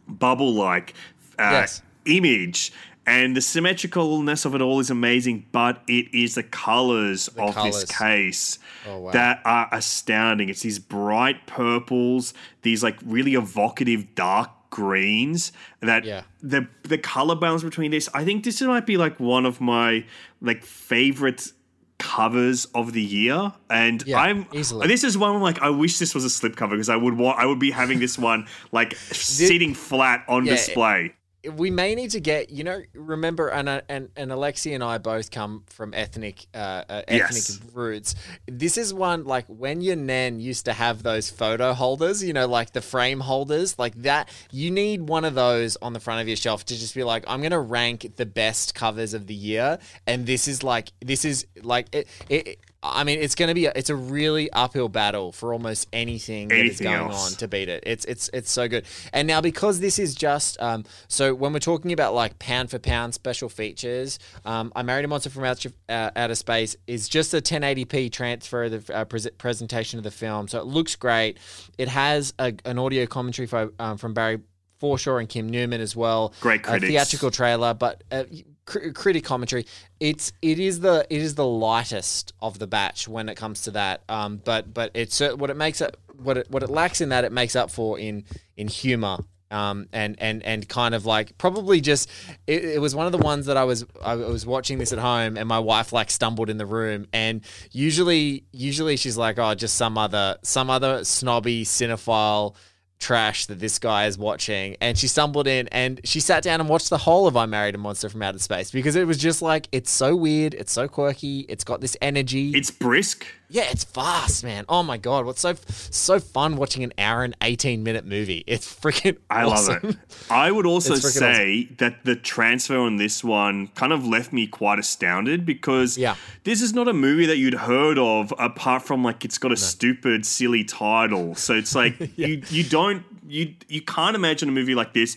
bubble 0.08 0.54
like 0.54 0.94
uh, 1.40 1.50
Yes. 1.52 1.82
image. 2.06 2.72
And 3.08 3.36
the 3.36 3.40
symmetricalness 3.42 4.46
of 4.46 4.56
it 4.56 4.62
all 4.62 4.80
is 4.80 4.90
amazing, 4.90 5.46
but 5.52 5.82
it 5.88 6.14
is 6.14 6.36
the 6.36 6.44
colors 6.44 7.28
of 7.28 7.54
colours. 7.54 7.82
this 7.86 7.98
case 7.98 8.60
Oh, 8.88 9.00
wow. 9.00 9.12
that 9.12 9.42
are 9.46 9.70
astounding. 9.72 10.50
It's 10.50 10.62
these 10.62 10.80
bright 10.80 11.46
purples, 11.48 12.34
these 12.64 12.82
like 12.84 12.98
really 13.06 13.36
evocative 13.36 14.16
dark 14.16 14.50
greens 14.72 15.52
that 15.82 16.04
Yeah. 16.04 16.24
the 16.42 16.68
the 16.84 16.98
color 16.98 17.36
balance 17.36 17.64
between 17.64 17.92
this 17.92 18.10
I 18.14 18.26
think 18.26 18.44
this 18.44 18.62
might 18.62 18.86
be 18.86 18.98
like 18.98 19.20
one 19.20 19.46
of 19.46 19.62
my 19.62 20.04
like 20.42 20.66
favorite 20.66 21.52
covers 21.98 22.66
of 22.76 22.92
the 22.92 23.02
year 23.02 23.54
and 23.70 24.04
Yeah, 24.06 24.20
I'm 24.20 24.48
easily. 24.52 24.88
this 24.88 25.04
is 25.06 25.18
one 25.18 25.32
where, 25.36 25.42
like 25.42 25.62
I 25.62 25.70
wish 25.70 25.98
this 25.98 26.14
was 26.14 26.26
a 26.26 26.28
slipcover 26.28 26.72
because 26.72 26.90
I 26.90 26.98
would 26.98 27.18
want 27.18 27.40
I 27.40 27.46
would 27.46 27.60
be 27.60 27.72
having 27.72 28.00
this 28.00 28.18
one 28.18 28.48
like 28.74 28.96
sitting 29.12 29.74
flat 29.74 30.26
on 30.28 30.46
Yeah, 30.46 30.54
display. 30.54 31.14
We 31.54 31.70
may 31.72 31.96
need 31.96 32.12
to 32.12 32.20
get 32.20 32.50
you 32.50 32.64
know 32.64 32.82
remember 32.94 33.50
and 33.50 33.68
uh, 33.70 33.82
and 33.90 34.10
and 34.16 34.32
Alexi 34.32 34.74
and 34.74 34.84
I 34.84 34.98
both 34.98 35.32
come 35.32 35.64
from 35.68 35.94
ethnic 35.94 36.48
uh, 36.54 36.58
uh, 36.90 37.02
ethnic 37.08 37.34
Yes. 37.36 37.60
roots. 37.74 38.16
This 38.48 38.78
is 38.78 38.94
one 38.94 39.24
like 39.26 39.46
when 39.48 39.82
your 39.82 39.96
nan 39.96 40.40
used 40.40 40.66
to 40.66 40.74
have 40.74 41.04
those 41.04 41.30
photo 41.30 41.74
holders, 41.74 42.24
you 42.24 42.34
know, 42.34 42.48
like 42.48 42.74
the 42.74 42.82
frame 42.82 43.20
holders, 43.20 43.78
like 43.78 43.96
that. 44.04 44.30
You 44.52 44.72
need 44.72 45.08
one 45.10 45.26
of 45.26 45.36
those 45.36 45.76
on 45.78 45.94
the 45.94 46.00
front 46.00 46.22
of 46.22 46.28
your 46.28 46.38
shelf 46.38 46.66
to 46.66 46.76
just 46.78 46.96
be 46.96 47.04
like, 47.04 47.24
I'm 47.28 47.42
gonna 47.42 47.60
rank 47.60 48.16
the 48.16 48.26
best 48.26 48.76
covers 48.76 49.14
of 49.14 49.28
the 49.28 49.34
year, 49.36 49.80
and 50.08 50.26
this 50.26 50.48
is 50.48 50.64
like 50.64 50.92
this 51.04 51.26
is 51.26 51.46
like 51.62 51.88
it. 51.94 52.08
it 52.30 52.60
I 52.94 53.04
mean, 53.04 53.20
it's 53.20 53.36
going 53.36 53.48
to 53.50 53.54
be 53.54 53.66
a, 53.66 53.74
it's 53.76 53.90
a 53.90 53.96
really 53.96 54.52
uphill 54.52 54.90
battle 54.90 55.32
for 55.32 55.54
almost 55.54 55.88
anything, 55.92 56.50
that 56.50 56.58
is 56.58 56.80
going 56.80 57.12
else. 57.12 57.34
on 57.34 57.38
to 57.40 57.48
beat 57.48 57.70
it. 57.70 57.84
It's 57.86 58.06
it's 58.06 58.30
it's 58.34 58.52
so 58.52 58.68
good. 58.68 58.86
And 59.14 59.28
now 59.28 59.42
because 59.42 59.80
this 59.80 60.00
is 60.00 60.16
just 60.16 60.62
um, 60.62 60.86
so 61.08 61.34
when 61.34 61.54
we're 61.54 61.60
talking 61.60 61.92
about 61.92 62.14
like 62.14 62.38
pound 62.40 62.70
for 62.70 62.80
pound 62.80 63.14
special 63.14 63.50
features, 63.50 64.20
um, 64.46 64.72
I 64.76 64.84
married 64.84 65.06
a 65.06 65.08
monster 65.08 65.30
from 65.30 65.44
outer, 65.44 65.72
uh, 65.90 66.12
outer 66.16 66.36
space 66.36 66.76
is 66.88 67.10
just 67.10 67.34
a 67.34 67.42
1080p 67.42 68.12
transfer 68.12 68.66
of 68.66 68.86
the 68.86 68.96
uh, 68.96 69.06
pres 69.06 69.28
presentation 69.38 69.98
of 69.98 70.04
the 70.04 70.12
film. 70.12 70.48
So 70.48 70.60
it 70.60 70.66
looks 70.66 70.96
great. 70.96 71.38
It 71.78 71.88
has 71.88 72.34
a, 72.40 72.54
an 72.66 72.80
audio 72.80 73.06
commentary 73.06 73.48
for, 73.48 73.72
um, 73.80 73.98
from 73.98 74.14
Barry 74.14 74.40
Forshaw 74.82 75.20
and 75.20 75.30
Kim 75.30 75.50
Newman 75.50 75.82
as 75.82 75.96
well. 75.96 76.34
Great 76.42 76.62
A 76.68 76.80
theatrical 76.80 77.32
trailer, 77.32 77.74
but. 77.74 78.04
Uh, 78.12 78.26
cr- 78.66 78.90
critic 78.90 79.24
commentary 79.24 79.66
it's 80.00 80.34
it 80.42 80.60
is 80.60 80.80
the 80.82 81.06
it 81.10 81.22
is 81.22 81.36
the 81.36 81.46
lightest 81.46 82.34
of 82.42 82.60
the 82.60 82.68
batch 82.68 83.08
when 83.08 83.30
it 83.30 83.36
comes 83.36 83.64
to 83.64 83.72
that. 83.72 84.02
Um 84.10 84.42
but 84.44 84.74
but 84.74 84.92
it's 84.94 85.20
what 85.20 85.50
it 85.50 85.58
makes 85.58 85.82
it 85.82 85.96
what 86.18 86.38
it 86.38 86.52
what 86.52 86.64
it 86.64 86.70
lacks 86.70 87.02
in 87.02 87.10
that 87.10 87.24
it 87.24 87.32
makes 87.32 87.56
up 87.56 87.72
for 87.72 88.00
in 88.00 88.24
in 88.58 88.68
humor. 88.68 89.18
Um 89.52 89.88
and 89.94 90.16
and 90.20 90.44
and 90.44 90.68
kind 90.68 90.96
of 90.96 91.06
like 91.06 91.38
probably 91.38 91.80
just 91.80 92.10
it, 92.48 92.66
it 92.66 92.82
was 92.82 92.96
one 92.96 93.06
of 93.06 93.12
the 93.12 93.20
ones 93.20 93.46
that 93.46 93.58
I 93.58 93.64
was 93.64 93.86
I 94.04 94.16
was 94.16 94.46
watching 94.46 94.80
this 94.80 94.92
at 94.92 95.00
home 95.00 95.38
and 95.38 95.48
my 95.48 95.60
wife 95.60 95.94
like 95.94 96.10
stumbled 96.10 96.50
in 96.50 96.58
the 96.58 96.66
room. 96.66 97.06
And 97.14 97.42
usually 97.72 98.44
usually 98.52 98.98
she's 98.98 99.18
like 99.18 99.38
oh 99.40 99.54
just 99.56 99.76
some 99.76 99.98
other 99.98 100.38
some 100.42 100.70
other 100.70 101.04
snobby 101.04 101.64
cinephile 101.64 102.56
trash 103.00 103.46
that 103.48 103.60
this 103.60 103.78
guy 103.78 104.06
is 104.06 104.18
watching 104.18 104.76
and 104.82 104.98
she 104.98 105.08
stumbled 105.08 105.48
in 105.48 105.68
and 105.70 106.02
she 106.04 106.20
sat 106.20 106.44
down 106.44 106.60
and 106.60 106.70
watched 106.70 106.90
the 106.90 106.98
whole 106.98 107.28
of 107.28 107.36
I 107.36 107.46
Married 107.46 107.76
a 107.76 107.78
Monster 107.78 108.10
from 108.10 108.22
Outer 108.22 108.40
Space 108.40 108.72
because 108.72 108.96
it 108.96 109.06
was 109.06 109.18
just 109.18 109.42
like 109.42 109.68
it's 109.72 109.92
so 109.92 110.16
weird, 110.16 110.54
it's 110.54 110.72
so 110.72 110.88
quirky, 110.88 111.42
it's 111.50 111.64
got 111.64 111.82
this 111.82 111.98
energy. 112.02 112.52
It's 112.52 112.72
brisk. 112.72 113.26
Yeah, 113.56 113.70
it's 113.72 113.86
fast, 113.86 114.44
man. 114.44 114.66
Oh 114.68 114.84
my 114.84 114.98
god, 114.98 115.26
what's 115.26 115.40
so 115.40 115.54
so 115.70 116.20
fun 116.20 116.58
watching 116.58 116.84
an 116.84 116.92
hour 116.98 117.24
and 117.24 117.34
18 117.42 117.84
minute 117.84 118.06
movie. 118.06 118.44
It's 118.48 118.68
freaking 118.68 119.18
I 119.30 119.44
awesome. 119.44 119.74
love 119.76 119.84
it. 119.86 119.98
I 120.30 120.52
would 120.52 120.66
also 120.66 120.96
say 120.96 121.70
that 121.78 122.04
the 122.04 122.18
transfer 122.18 122.78
on 122.78 122.98
this 122.98 123.24
one 123.24 123.68
kind 123.70 123.94
of 123.94 124.06
left 124.06 124.34
me 124.34 124.46
quite 124.46 124.78
astounded 124.78 125.46
because 125.46 125.98
Yeah. 125.98 126.16
this 126.44 126.62
is 126.62 126.74
not 126.74 126.90
a 126.90 126.94
movie 126.94 127.26
that 127.28 127.38
you'd 127.38 127.54
heard 127.54 127.98
of 127.98 128.34
apart 128.38 128.82
from 128.84 129.04
like 129.04 129.24
it's 129.24 129.38
got 129.38 129.54
a 129.54 129.58
stupid, 129.58 130.26
silly 130.26 130.66
title. 130.66 131.34
So 131.36 131.54
it's 131.54 131.74
like 131.82 131.98
you 132.18 132.42
you 132.50 132.64
don't 132.66 133.04
you 133.28 133.56
you 133.70 133.82
can't 133.82 134.16
imagine 134.18 134.50
a 134.50 134.52
movie 134.52 134.76
like 134.76 134.94
this 134.94 135.16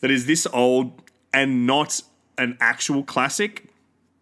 that 0.00 0.12
is 0.12 0.26
this 0.26 0.46
old 0.52 0.92
and 1.34 1.66
not 1.66 2.00
an 2.38 2.56
actual 2.60 3.02
classic. 3.02 3.66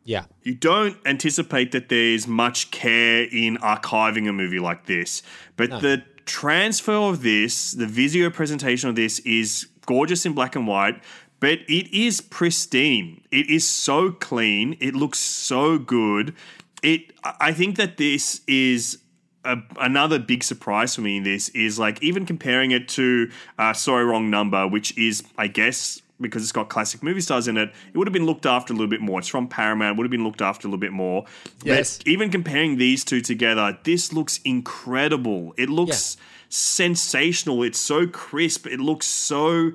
Yeah. 0.08 0.24
You 0.42 0.54
don't 0.54 0.96
anticipate 1.04 1.72
that 1.72 1.90
there's 1.90 2.26
much 2.26 2.70
care 2.70 3.24
in 3.24 3.58
archiving 3.58 4.26
a 4.26 4.32
movie 4.32 4.58
like 4.58 4.86
this. 4.86 5.22
But 5.56 5.82
the 5.82 6.02
transfer 6.24 6.94
of 6.94 7.20
this, 7.20 7.72
the 7.72 7.86
Visio 7.86 8.30
presentation 8.30 8.88
of 8.88 8.96
this 8.96 9.18
is 9.20 9.68
gorgeous 9.84 10.24
in 10.24 10.32
black 10.32 10.56
and 10.56 10.66
white, 10.66 11.02
but 11.40 11.58
it 11.68 11.92
is 11.94 12.22
pristine. 12.22 13.20
It 13.30 13.50
is 13.50 13.68
so 13.68 14.10
clean. 14.10 14.78
It 14.80 14.94
looks 14.94 15.18
so 15.18 15.76
good. 15.76 16.34
It 16.82 17.12
I 17.22 17.52
think 17.52 17.76
that 17.76 17.98
this 17.98 18.40
is 18.46 19.00
a, 19.44 19.58
another 19.78 20.18
big 20.18 20.42
surprise 20.42 20.94
for 20.94 21.02
me 21.02 21.18
in 21.18 21.22
this 21.24 21.50
is 21.50 21.78
like 21.78 22.02
even 22.02 22.24
comparing 22.24 22.70
it 22.70 22.88
to 22.88 23.30
uh, 23.58 23.74
Sorry 23.74 24.06
Wrong 24.06 24.30
Number, 24.30 24.66
which 24.66 24.96
is 24.96 25.22
I 25.36 25.48
guess 25.48 26.00
because 26.20 26.42
it's 26.42 26.52
got 26.52 26.68
classic 26.68 27.02
movie 27.02 27.20
stars 27.20 27.48
in 27.48 27.56
it, 27.56 27.70
it 27.92 27.96
would 27.96 28.06
have 28.06 28.12
been 28.12 28.26
looked 28.26 28.46
after 28.46 28.72
a 28.72 28.76
little 28.76 28.90
bit 28.90 29.00
more. 29.00 29.18
It's 29.18 29.28
from 29.28 29.48
Paramount, 29.48 29.96
would 29.96 30.04
have 30.04 30.10
been 30.10 30.24
looked 30.24 30.42
after 30.42 30.66
a 30.66 30.70
little 30.70 30.80
bit 30.80 30.92
more. 30.92 31.24
Yes. 31.62 31.98
But 31.98 32.08
even 32.08 32.30
comparing 32.30 32.76
these 32.76 33.04
two 33.04 33.20
together, 33.20 33.78
this 33.84 34.12
looks 34.12 34.40
incredible. 34.44 35.54
It 35.56 35.68
looks 35.68 36.16
sensational. 36.48 37.62
It's 37.62 37.78
so 37.78 38.06
crisp. 38.06 38.66
It 38.66 38.80
looks 38.80 39.06
so 39.06 39.72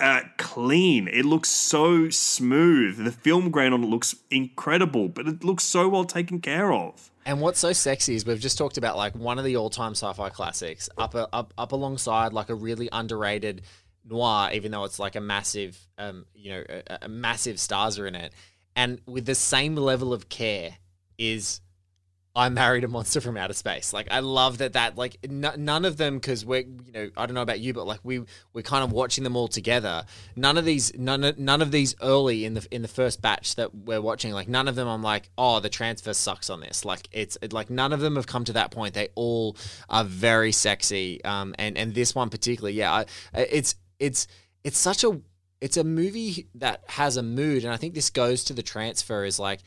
uh, 0.00 0.20
clean. 0.36 1.08
It 1.08 1.24
looks 1.24 1.48
so 1.48 2.10
smooth. 2.10 3.04
The 3.04 3.12
film 3.12 3.50
grain 3.50 3.72
on 3.72 3.84
it 3.84 3.88
looks 3.88 4.14
incredible, 4.30 5.08
but 5.08 5.26
it 5.26 5.44
looks 5.44 5.64
so 5.64 5.88
well 5.88 6.04
taken 6.04 6.40
care 6.40 6.72
of. 6.72 7.10
And 7.24 7.40
what's 7.42 7.60
so 7.60 7.72
sexy 7.74 8.14
is 8.14 8.24
we've 8.24 8.40
just 8.40 8.56
talked 8.56 8.78
about 8.78 8.96
like 8.96 9.14
one 9.14 9.38
of 9.38 9.44
the 9.44 9.56
all-time 9.56 9.92
sci-fi 9.92 10.30
classics 10.30 10.88
up 10.96 11.14
a, 11.14 11.28
up 11.32 11.52
up 11.58 11.72
alongside 11.72 12.32
like 12.32 12.48
a 12.48 12.54
really 12.54 12.88
underrated 12.90 13.62
noir, 14.08 14.50
even 14.52 14.70
though 14.70 14.84
it's 14.84 14.98
like 14.98 15.16
a 15.16 15.20
massive, 15.20 15.78
um, 15.98 16.26
you 16.34 16.50
know, 16.50 16.64
a, 16.68 16.98
a 17.02 17.08
massive 17.08 17.60
stars 17.60 17.98
are 17.98 18.06
in 18.06 18.14
it, 18.14 18.32
and 18.76 19.00
with 19.06 19.26
the 19.26 19.34
same 19.34 19.76
level 19.76 20.12
of 20.12 20.28
care 20.28 20.76
is 21.18 21.60
I 22.38 22.48
married 22.50 22.84
a 22.84 22.88
monster 22.88 23.20
from 23.20 23.36
outer 23.36 23.52
space. 23.52 23.92
Like 23.92 24.06
I 24.12 24.20
love 24.20 24.58
that 24.58 24.74
that 24.74 24.96
like 24.96 25.16
n- 25.24 25.52
none 25.56 25.84
of 25.84 25.96
them 25.96 26.18
because 26.18 26.44
we're 26.44 26.60
you 26.60 26.92
know 26.92 27.10
I 27.16 27.26
don't 27.26 27.34
know 27.34 27.42
about 27.42 27.58
you 27.58 27.74
but 27.74 27.84
like 27.84 27.98
we 28.04 28.20
we're 28.52 28.62
kind 28.62 28.84
of 28.84 28.92
watching 28.92 29.24
them 29.24 29.34
all 29.34 29.48
together. 29.48 30.04
None 30.36 30.56
of 30.56 30.64
these 30.64 30.96
none 30.96 31.24
of, 31.24 31.36
none 31.36 31.62
of 31.62 31.72
these 31.72 31.96
early 32.00 32.44
in 32.44 32.54
the 32.54 32.66
in 32.70 32.82
the 32.82 32.88
first 32.88 33.20
batch 33.20 33.56
that 33.56 33.74
we're 33.74 34.00
watching 34.00 34.32
like 34.32 34.46
none 34.46 34.68
of 34.68 34.76
them 34.76 34.86
I'm 34.86 35.02
like 35.02 35.30
oh 35.36 35.58
the 35.58 35.68
transfer 35.68 36.14
sucks 36.14 36.48
on 36.48 36.60
this. 36.60 36.84
Like 36.84 37.08
it's 37.10 37.36
it, 37.42 37.52
like 37.52 37.70
none 37.70 37.92
of 37.92 37.98
them 37.98 38.14
have 38.14 38.28
come 38.28 38.44
to 38.44 38.52
that 38.52 38.70
point. 38.70 38.94
They 38.94 39.08
all 39.16 39.56
are 39.88 40.04
very 40.04 40.52
sexy. 40.52 41.24
Um 41.24 41.56
and 41.58 41.76
and 41.76 41.92
this 41.92 42.14
one 42.14 42.30
particularly 42.30 42.74
yeah 42.74 42.92
I, 42.92 43.06
it's 43.34 43.74
it's 43.98 44.26
it's 44.64 44.78
such 44.78 45.04
a 45.04 45.20
it's 45.60 45.76
a 45.76 45.84
movie 45.84 46.48
that 46.54 46.82
has 46.88 47.16
a 47.16 47.22
mood 47.22 47.64
and 47.64 47.72
I 47.72 47.76
think 47.76 47.94
this 47.94 48.10
goes 48.10 48.44
to 48.44 48.52
the 48.52 48.62
transfer 48.62 49.24
is 49.24 49.38
like 49.38 49.60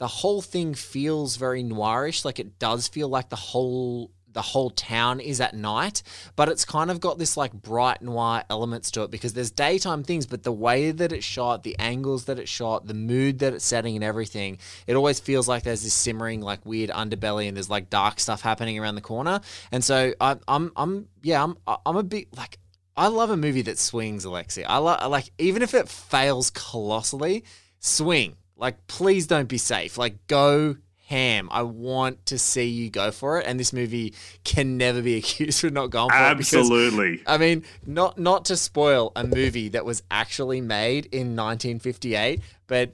the 0.00 0.08
whole 0.08 0.40
thing 0.40 0.74
feels 0.74 1.36
very 1.36 1.62
noirish. 1.62 2.24
Like 2.24 2.38
it 2.38 2.58
does 2.58 2.88
feel 2.88 3.08
like 3.08 3.28
the 3.28 3.36
whole 3.36 4.10
the 4.32 4.42
whole 4.42 4.70
town 4.70 5.20
is 5.20 5.40
at 5.40 5.54
night, 5.54 6.02
but 6.36 6.48
it's 6.48 6.64
kind 6.64 6.90
of 6.90 7.00
got 7.00 7.18
this 7.18 7.36
like 7.36 7.52
bright 7.52 8.00
noir 8.00 8.44
elements 8.48 8.90
to 8.92 9.02
it 9.02 9.10
because 9.10 9.32
there's 9.32 9.50
daytime 9.50 10.02
things, 10.04 10.24
but 10.24 10.42
the 10.42 10.52
way 10.52 10.90
that 10.90 11.12
it's 11.12 11.24
shot, 11.24 11.64
the 11.64 11.76
angles 11.78 12.26
that 12.26 12.38
it's 12.38 12.50
shot, 12.50 12.86
the 12.86 12.94
mood 12.94 13.40
that 13.40 13.52
it's 13.52 13.64
setting, 13.64 13.94
and 13.96 14.04
everything, 14.04 14.58
it 14.86 14.94
always 14.94 15.20
feels 15.20 15.48
like 15.48 15.64
there's 15.64 15.82
this 15.82 15.94
simmering 15.94 16.40
like 16.40 16.64
weird 16.64 16.90
underbelly 16.90 17.48
and 17.48 17.56
there's 17.56 17.68
like 17.68 17.90
dark 17.90 18.20
stuff 18.20 18.40
happening 18.40 18.78
around 18.78 18.94
the 18.94 19.00
corner. 19.00 19.40
And 19.72 19.84
so 19.84 20.14
I, 20.20 20.36
I'm, 20.48 20.72
I'm, 20.76 21.08
yeah, 21.22 21.42
I'm, 21.42 21.56
I'm 21.84 21.96
a 21.96 22.04
bit 22.04 22.28
like. 22.36 22.58
I 23.00 23.06
love 23.06 23.30
a 23.30 23.36
movie 23.36 23.62
that 23.62 23.78
swings, 23.78 24.26
Alexi. 24.26 24.62
I 24.68 24.76
love 24.76 25.10
like 25.10 25.30
even 25.38 25.62
if 25.62 25.72
it 25.72 25.88
fails 25.88 26.50
colossally, 26.50 27.44
swing. 27.78 28.36
Like 28.58 28.86
please 28.88 29.26
don't 29.26 29.48
be 29.48 29.56
safe. 29.56 29.96
Like 29.96 30.26
go 30.26 30.76
ham. 31.06 31.48
I 31.50 31.62
want 31.62 32.26
to 32.26 32.38
see 32.38 32.66
you 32.66 32.90
go 32.90 33.10
for 33.10 33.40
it, 33.40 33.46
and 33.46 33.58
this 33.58 33.72
movie 33.72 34.12
can 34.44 34.76
never 34.76 35.00
be 35.00 35.16
accused 35.16 35.64
of 35.64 35.72
not 35.72 35.88
going 35.88 36.10
for 36.10 36.14
it. 36.14 36.18
Absolutely. 36.18 37.22
I 37.26 37.38
mean, 37.38 37.64
not 37.86 38.18
not 38.18 38.44
to 38.46 38.56
spoil 38.58 39.12
a 39.16 39.26
movie 39.26 39.70
that 39.70 39.86
was 39.86 40.02
actually 40.10 40.60
made 40.60 41.06
in 41.06 41.34
1958, 41.36 42.42
but 42.66 42.92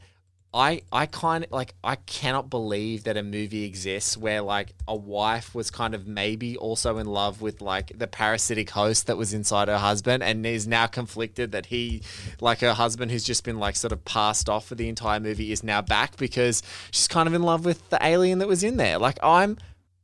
I 0.56 0.80
I 0.90 1.04
kind 1.04 1.44
of 1.44 1.52
like 1.52 1.74
I 1.84 1.96
cannot 1.96 2.48
believe 2.48 3.04
that 3.04 3.18
a 3.18 3.22
movie 3.22 3.64
exists 3.64 4.16
where 4.16 4.40
like 4.40 4.72
a 4.88 4.96
wife 4.96 5.54
was 5.54 5.70
kind 5.70 5.94
of 5.94 6.06
maybe 6.06 6.56
also 6.56 6.96
in 6.96 7.06
love 7.06 7.42
with 7.42 7.60
like 7.60 7.96
the 7.96 8.06
parasitic 8.06 8.70
host 8.70 9.06
that 9.06 9.18
was 9.18 9.34
inside 9.34 9.68
her 9.68 9.76
husband 9.76 10.22
and 10.22 10.46
is 10.46 10.66
now 10.66 10.86
conflicted 10.86 11.52
that 11.52 11.66
he 11.66 12.00
like 12.40 12.60
her 12.60 12.72
husband 12.72 13.10
who's 13.10 13.22
just 13.22 13.44
been 13.44 13.58
like 13.58 13.76
sort 13.76 13.92
of 13.92 14.02
passed 14.06 14.48
off 14.48 14.66
for 14.66 14.76
the 14.76 14.88
entire 14.88 15.20
movie 15.20 15.52
is 15.52 15.62
now 15.62 15.82
back 15.82 16.16
because 16.16 16.62
she's 16.90 17.06
kind 17.06 17.28
of 17.28 17.34
in 17.34 17.42
love 17.42 17.66
with 17.66 17.90
the 17.90 17.98
alien 18.02 18.38
that 18.38 18.48
was 18.48 18.64
in 18.64 18.78
there. 18.78 18.98
Like 18.98 19.18
I'm 19.22 19.58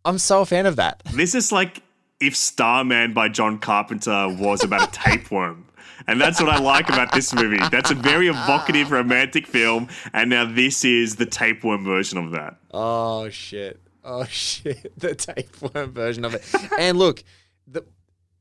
I'm 0.05 0.19
so 0.19 0.43
a 0.43 0.47
fan 0.47 0.67
of 0.67 0.77
that. 0.77 1.03
This 1.15 1.35
is 1.35 1.51
like 1.51 1.83
if 2.21 2.37
Starman 2.37 3.15
by 3.15 3.31
John 3.31 3.59
Carpenter 3.59 4.29
was 4.29 4.63
about 4.63 4.89
a 4.89 4.91
tapeworm. 5.01 5.67
And 6.07 6.21
that's 6.21 6.41
what 6.41 6.49
I 6.49 6.59
like 6.59 6.89
about 6.89 7.13
this 7.13 7.35
movie. 7.35 7.59
That's 7.71 7.91
a 7.91 7.95
very 7.95 8.29
evocative 8.29 8.91
romantic 8.91 9.47
film, 9.47 9.89
and 10.13 10.31
now 10.31 10.45
this 10.45 10.85
is 10.85 11.17
the 11.17 11.27
tapeworm 11.27 11.85
version 11.85 12.19
of 12.19 12.33
that. 12.33 12.57
Oh 12.73 13.29
shit! 13.29 13.81
Oh 14.05 14.25
shit! 14.29 14.99
The 14.99 15.15
tapeworm 15.15 15.93
version 15.93 16.25
of 16.25 16.35
it. 16.35 16.45
and 16.79 16.99
look, 16.99 17.23
the 17.67 17.85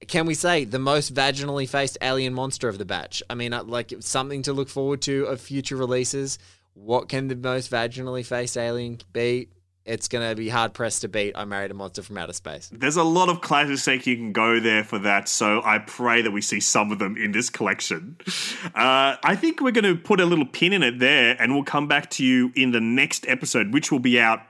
can 0.07 0.25
we 0.25 0.33
say 0.33 0.65
the 0.65 0.79
most 0.79 1.13
vaginally 1.13 1.69
faced 1.69 1.97
alien 2.01 2.33
monster 2.33 2.67
of 2.67 2.77
the 2.77 2.85
batch? 2.85 3.21
I 3.29 3.35
mean, 3.35 3.53
uh, 3.53 3.63
like 3.63 3.93
something 3.99 4.41
to 4.43 4.53
look 4.53 4.69
forward 4.69 5.01
to 5.03 5.25
of 5.25 5.39
future 5.39 5.75
releases. 5.75 6.39
What 6.73 7.09
can 7.09 7.27
the 7.27 7.35
most 7.35 7.69
vaginally 7.69 8.25
faced 8.25 8.57
alien 8.57 8.99
be? 9.13 9.49
It's 9.85 10.07
gonna 10.07 10.35
be 10.35 10.49
hard 10.49 10.73
pressed 10.73 11.01
to 11.01 11.07
beat. 11.07 11.33
I 11.35 11.45
married 11.45 11.71
a 11.71 11.73
monster 11.73 12.03
from 12.03 12.17
outer 12.17 12.33
space. 12.33 12.69
There's 12.71 12.97
a 12.97 13.03
lot 13.03 13.29
of 13.29 13.41
classics 13.41 14.05
you 14.05 14.15
can 14.15 14.31
go 14.31 14.59
there 14.59 14.83
for 14.83 14.99
that, 14.99 15.27
so 15.27 15.61
I 15.63 15.79
pray 15.79 16.21
that 16.21 16.31
we 16.31 16.41
see 16.41 16.59
some 16.59 16.91
of 16.91 16.99
them 16.99 17.17
in 17.17 17.31
this 17.31 17.49
collection. 17.49 18.17
Uh, 18.65 19.15
I 19.23 19.35
think 19.35 19.59
we're 19.59 19.71
going 19.71 19.85
to 19.85 19.95
put 19.95 20.19
a 20.19 20.25
little 20.25 20.45
pin 20.45 20.73
in 20.73 20.83
it 20.83 20.99
there, 20.99 21.35
and 21.39 21.53
we'll 21.53 21.63
come 21.63 21.87
back 21.87 22.09
to 22.11 22.25
you 22.25 22.51
in 22.55 22.71
the 22.71 22.81
next 22.81 23.25
episode, 23.27 23.73
which 23.73 23.91
will 23.91 23.99
be 23.99 24.19
out 24.19 24.41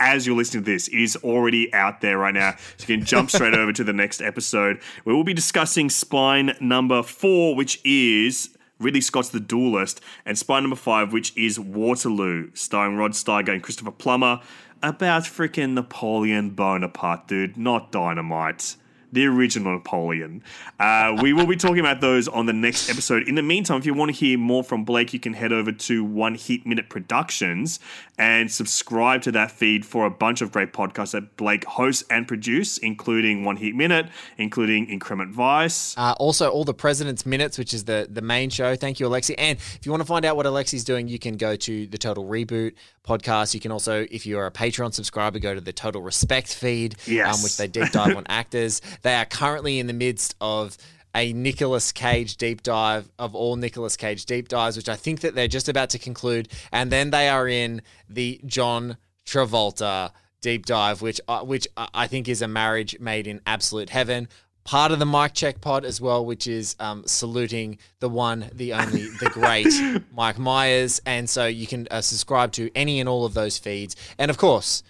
as 0.00 0.26
you're 0.26 0.36
listening 0.36 0.64
to 0.64 0.70
this. 0.70 0.88
It 0.88 0.98
is 0.98 1.16
already 1.16 1.72
out 1.74 2.00
there 2.00 2.18
right 2.18 2.34
now, 2.34 2.56
so 2.76 2.86
you 2.88 2.98
can 2.98 3.06
jump 3.06 3.30
straight 3.30 3.54
over 3.58 3.72
to 3.72 3.84
the 3.84 3.92
next 3.92 4.20
episode 4.22 4.80
we'll 5.04 5.24
be 5.24 5.34
discussing 5.34 5.90
spine 5.90 6.56
number 6.60 7.02
four, 7.02 7.54
which 7.54 7.80
is. 7.84 8.50
Ridley 8.78 9.00
Scott's 9.00 9.28
The 9.28 9.40
Duelist, 9.40 10.00
and 10.24 10.36
spy 10.36 10.60
Number 10.60 10.76
Five, 10.76 11.12
which 11.12 11.36
is 11.36 11.58
Waterloo, 11.60 12.50
starring 12.54 12.96
Rod 12.96 13.12
Steiger 13.12 13.50
and 13.50 13.62
Christopher 13.62 13.92
Plummer, 13.92 14.40
about 14.82 15.22
freaking 15.22 15.72
Napoleon 15.72 16.50
Bonaparte, 16.50 17.28
dude, 17.28 17.56
not 17.56 17.92
dynamite. 17.92 18.76
The 19.14 19.26
original 19.26 19.72
Napoleon. 19.74 20.42
Uh, 20.80 21.16
we 21.22 21.32
will 21.32 21.46
be 21.46 21.54
talking 21.54 21.78
about 21.78 22.00
those 22.00 22.26
on 22.26 22.46
the 22.46 22.52
next 22.52 22.90
episode. 22.90 23.28
In 23.28 23.36
the 23.36 23.42
meantime, 23.42 23.78
if 23.78 23.86
you 23.86 23.94
want 23.94 24.10
to 24.10 24.16
hear 24.16 24.36
more 24.36 24.64
from 24.64 24.84
Blake, 24.84 25.12
you 25.12 25.20
can 25.20 25.34
head 25.34 25.52
over 25.52 25.70
to 25.70 26.02
One 26.04 26.34
Hit 26.34 26.66
Minute 26.66 26.88
Productions 26.90 27.78
and 28.18 28.50
subscribe 28.50 29.22
to 29.22 29.32
that 29.32 29.50
feed 29.52 29.86
for 29.86 30.04
a 30.04 30.10
bunch 30.10 30.40
of 30.40 30.50
great 30.50 30.72
podcasts 30.72 31.12
that 31.12 31.36
Blake 31.36 31.64
hosts 31.64 32.02
and 32.10 32.26
produces, 32.26 32.78
including 32.78 33.44
One 33.44 33.56
Hit 33.56 33.74
Minute, 33.76 34.06
including 34.36 34.86
Increment 34.86 35.32
Vice. 35.32 35.96
Uh, 35.96 36.14
also, 36.18 36.48
all 36.50 36.64
the 36.64 36.74
President's 36.74 37.24
Minutes, 37.24 37.56
which 37.56 37.72
is 37.72 37.84
the, 37.84 38.08
the 38.10 38.22
main 38.22 38.50
show. 38.50 38.74
Thank 38.74 38.98
you, 38.98 39.08
Alexi. 39.08 39.34
And 39.38 39.58
if 39.58 39.80
you 39.84 39.92
want 39.92 40.00
to 40.02 40.06
find 40.06 40.24
out 40.24 40.36
what 40.36 40.46
Alexi's 40.46 40.82
doing, 40.84 41.06
you 41.06 41.20
can 41.20 41.36
go 41.36 41.54
to 41.54 41.86
the 41.86 41.98
Total 41.98 42.24
Reboot 42.24 42.72
podcast. 43.06 43.54
You 43.54 43.60
can 43.60 43.70
also, 43.70 44.06
if 44.10 44.26
you're 44.26 44.46
a 44.46 44.50
Patreon 44.50 44.92
subscriber, 44.92 45.38
go 45.38 45.54
to 45.54 45.60
the 45.60 45.72
Total 45.72 46.02
Respect 46.02 46.52
feed, 46.52 46.96
Yes. 47.06 47.36
um, 47.36 47.42
which 47.44 47.56
they 47.56 47.68
deep 47.68 47.92
dive 47.92 48.16
on 48.16 48.24
actors. 48.28 48.80
They 49.04 49.14
are 49.14 49.26
currently 49.26 49.78
in 49.78 49.86
the 49.86 49.92
midst 49.92 50.34
of 50.40 50.76
a 51.14 51.32
Nicolas 51.34 51.92
Cage 51.92 52.38
deep 52.38 52.62
dive 52.62 53.08
of 53.18 53.34
all 53.34 53.56
Nicolas 53.56 53.96
Cage 53.96 54.24
deep 54.24 54.48
dives, 54.48 54.78
which 54.78 54.88
I 54.88 54.96
think 54.96 55.20
that 55.20 55.34
they're 55.34 55.46
just 55.46 55.68
about 55.68 55.90
to 55.90 55.98
conclude. 55.98 56.48
And 56.72 56.90
then 56.90 57.10
they 57.10 57.28
are 57.28 57.46
in 57.46 57.82
the 58.08 58.40
John 58.46 58.96
Travolta 59.26 60.10
deep 60.40 60.64
dive, 60.64 61.02
which 61.02 61.20
uh, 61.28 61.40
which 61.40 61.68
I 61.76 62.06
think 62.06 62.28
is 62.28 62.40
a 62.40 62.48
marriage 62.48 62.98
made 62.98 63.26
in 63.26 63.42
absolute 63.46 63.90
heaven. 63.90 64.26
Part 64.64 64.90
of 64.90 64.98
the 64.98 65.06
mic 65.06 65.34
check 65.34 65.60
pod 65.60 65.84
as 65.84 66.00
well, 66.00 66.24
which 66.24 66.46
is 66.46 66.74
um, 66.80 67.02
saluting 67.06 67.76
the 68.00 68.08
one, 68.08 68.48
the 68.54 68.72
only, 68.72 69.08
the 69.20 69.28
great 69.30 69.68
Mike 70.14 70.38
Myers, 70.38 71.02
and 71.04 71.28
so 71.28 71.46
you 71.46 71.66
can 71.66 71.86
uh, 71.90 72.00
subscribe 72.00 72.52
to 72.52 72.70
any 72.74 72.98
and 72.98 73.06
all 73.06 73.26
of 73.26 73.34
those 73.34 73.58
feeds, 73.58 73.94
and 74.18 74.30
of 74.30 74.38
course, 74.38 74.82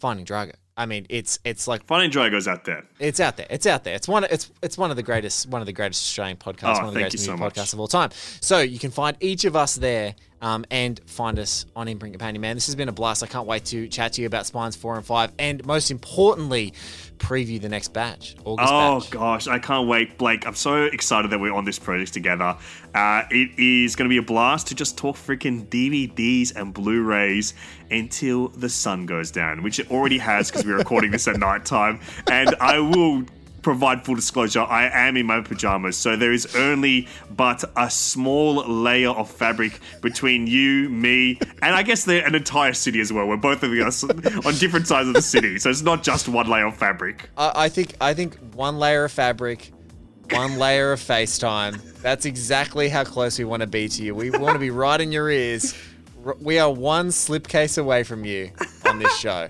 Finding 0.00 0.26
Drago. 0.26 0.54
I 0.80 0.86
mean, 0.86 1.04
it's 1.10 1.38
it's 1.44 1.68
like 1.68 1.84
Finding 1.84 2.08
Drago's 2.10 2.48
out 2.48 2.64
there. 2.64 2.84
it's 2.98 3.20
out 3.20 3.36
there. 3.36 3.46
It's 3.50 3.66
out 3.66 3.84
there. 3.84 3.94
It's 3.94 4.08
one. 4.08 4.24
It's 4.24 4.50
it's 4.62 4.78
one 4.78 4.90
of 4.90 4.96
the 4.96 5.02
greatest. 5.02 5.46
One 5.46 5.60
of 5.60 5.66
the 5.66 5.74
greatest 5.74 6.02
Australian 6.04 6.38
podcasts. 6.38 6.76
Oh, 6.76 6.78
one 6.78 6.88
of 6.88 6.94
the 6.94 7.00
thank 7.00 7.04
greatest 7.10 7.24
you 7.24 7.26
so 7.26 7.32
movie 7.32 7.44
much. 7.44 7.54
podcasts 7.54 7.72
of 7.74 7.80
all 7.80 7.86
time. 7.88 8.08
So 8.40 8.60
you 8.60 8.78
can 8.78 8.90
find 8.90 9.14
each 9.20 9.44
of 9.44 9.54
us 9.54 9.74
there, 9.74 10.14
um, 10.42 10.64
and 10.70 11.00
find 11.06 11.38
us 11.38 11.66
on 11.76 11.88
Imprint 11.88 12.14
Companion. 12.14 12.40
Man, 12.40 12.56
this 12.56 12.66
has 12.66 12.74
been 12.74 12.88
a 12.88 12.92
blast. 12.92 13.22
I 13.22 13.26
can't 13.26 13.46
wait 13.46 13.64
to 13.66 13.88
chat 13.88 14.14
to 14.14 14.20
you 14.22 14.26
about 14.26 14.46
Spines 14.46 14.76
four 14.76 14.96
and 14.96 15.04
five, 15.04 15.32
and 15.38 15.64
most 15.66 15.90
importantly, 15.90 16.72
preview 17.18 17.60
the 17.60 17.68
next 17.68 17.88
batch. 17.92 18.34
August 18.44 18.72
Oh 18.72 19.00
batch. 19.00 19.10
gosh, 19.10 19.46
I 19.48 19.58
can't 19.58 19.86
wait, 19.88 20.16
Blake. 20.16 20.46
I'm 20.46 20.54
so 20.54 20.84
excited 20.84 21.30
that 21.30 21.38
we're 21.40 21.52
on 21.52 21.64
this 21.64 21.78
project 21.78 22.14
together. 22.14 22.56
Uh, 22.94 23.22
it 23.30 23.50
is 23.58 23.94
going 23.96 24.08
to 24.08 24.12
be 24.12 24.16
a 24.16 24.22
blast 24.22 24.68
to 24.68 24.74
just 24.74 24.96
talk 24.96 25.16
freaking 25.16 25.66
DVDs 25.66 26.54
and 26.56 26.72
Blu-rays 26.72 27.54
until 27.90 28.48
the 28.48 28.68
sun 28.68 29.04
goes 29.06 29.30
down, 29.30 29.62
which 29.62 29.78
it 29.78 29.90
already 29.90 30.18
has 30.18 30.50
because 30.50 30.64
we're 30.64 30.78
recording 30.78 31.10
this 31.10 31.28
at 31.28 31.36
night 31.38 31.64
time. 31.66 32.00
And 32.30 32.54
I 32.60 32.78
will 32.78 33.24
provide 33.62 34.04
full 34.04 34.14
disclosure. 34.14 34.60
I 34.62 34.88
am 35.08 35.16
in 35.16 35.26
my 35.26 35.40
pajamas, 35.40 35.96
so 35.96 36.16
there 36.16 36.32
is 36.32 36.54
only 36.56 37.08
but 37.30 37.64
a 37.76 37.90
small 37.90 38.56
layer 38.66 39.10
of 39.10 39.30
fabric 39.30 39.80
between 40.00 40.46
you, 40.46 40.88
me, 40.88 41.38
and 41.62 41.74
I 41.74 41.82
guess 41.82 42.04
the, 42.04 42.24
an 42.24 42.34
entire 42.34 42.72
city 42.72 43.00
as 43.00 43.12
well. 43.12 43.26
We're 43.26 43.36
both 43.36 43.62
of 43.62 43.72
us 43.72 44.04
on 44.46 44.54
different 44.56 44.86
sides 44.86 45.08
of 45.08 45.14
the 45.14 45.22
city, 45.22 45.58
so 45.58 45.70
it's 45.70 45.82
not 45.82 46.02
just 46.02 46.28
one 46.28 46.48
layer 46.48 46.66
of 46.66 46.76
fabric. 46.76 47.28
I, 47.36 47.52
I 47.64 47.68
think 47.68 47.94
I 48.00 48.14
think 48.14 48.36
one 48.54 48.78
layer 48.78 49.04
of 49.04 49.12
fabric, 49.12 49.72
one 50.30 50.58
layer 50.58 50.92
of 50.92 51.00
FaceTime. 51.00 52.00
That's 52.00 52.24
exactly 52.24 52.88
how 52.88 53.04
close 53.04 53.38
we 53.38 53.44
want 53.44 53.60
to 53.60 53.66
be 53.66 53.88
to 53.88 54.02
you. 54.02 54.14
We 54.14 54.30
want 54.30 54.54
to 54.54 54.58
be 54.58 54.70
right 54.70 55.00
in 55.00 55.12
your 55.12 55.30
ears. 55.30 55.74
We 56.40 56.58
are 56.58 56.70
one 56.70 57.08
slipcase 57.08 57.78
away 57.78 58.02
from 58.04 58.24
you 58.24 58.50
on 58.84 58.98
this 58.98 59.16
show. 59.18 59.48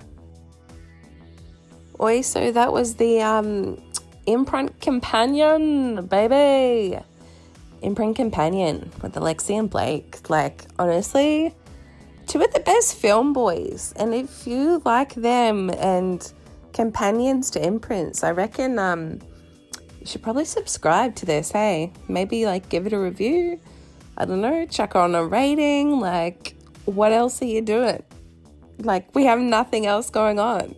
Oi, 1.99 2.21
so 2.21 2.51
that 2.51 2.73
was 2.73 2.95
the 2.95 3.21
um, 3.21 3.79
Imprint 4.27 4.79
Companion, 4.79 6.05
baby. 6.05 6.99
Imprint 7.81 8.15
Companion 8.15 8.91
with 9.01 9.15
Alexi 9.15 9.57
and 9.57 9.69
Blake. 9.69 10.29
Like, 10.29 10.65
honestly, 10.77 11.55
two 12.27 12.39
of 12.41 12.53
the 12.53 12.59
best 12.59 12.95
film 12.97 13.33
boys. 13.33 13.93
And 13.95 14.13
if 14.13 14.45
you 14.45 14.81
like 14.85 15.15
them 15.15 15.71
and 15.71 16.31
companions 16.71 17.49
to 17.51 17.65
imprints, 17.65 18.23
I 18.23 18.31
reckon 18.31 18.77
um, 18.77 19.19
you 19.99 20.05
should 20.05 20.21
probably 20.21 20.45
subscribe 20.45 21.15
to 21.15 21.25
this, 21.25 21.51
hey? 21.51 21.91
Maybe 22.07 22.45
like 22.45 22.69
give 22.69 22.85
it 22.85 22.93
a 22.93 22.99
review. 22.99 23.59
I 24.17 24.25
don't 24.25 24.41
know, 24.41 24.67
chuck 24.67 24.95
on 24.95 25.15
a 25.15 25.25
rating. 25.25 25.99
Like, 25.99 26.55
what 26.85 27.11
else 27.11 27.41
are 27.41 27.45
you 27.45 27.61
doing? 27.61 28.03
Like, 28.77 29.15
we 29.15 29.25
have 29.25 29.39
nothing 29.39 29.87
else 29.87 30.11
going 30.11 30.37
on 30.37 30.75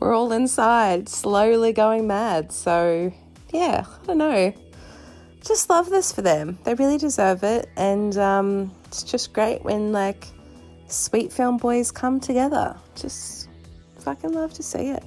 we're 0.00 0.14
all 0.14 0.32
inside, 0.32 1.08
slowly 1.08 1.72
going 1.72 2.06
mad. 2.06 2.50
So, 2.50 3.12
yeah, 3.52 3.84
I 3.86 4.06
don't 4.06 4.18
know. 4.18 4.52
Just 5.44 5.70
love 5.70 5.88
this 5.88 6.12
for 6.12 6.22
them. 6.22 6.58
They 6.64 6.74
really 6.74 6.98
deserve 6.98 7.44
it. 7.44 7.68
And 7.76 8.16
um, 8.18 8.74
it's 8.86 9.02
just 9.02 9.32
great 9.32 9.62
when, 9.62 9.92
like, 9.92 10.26
sweet 10.88 11.32
film 11.32 11.58
boys 11.58 11.90
come 11.90 12.18
together. 12.18 12.76
Just 12.94 13.48
fucking 14.00 14.32
love 14.32 14.52
to 14.54 14.62
see 14.62 14.88
it. 14.88 15.04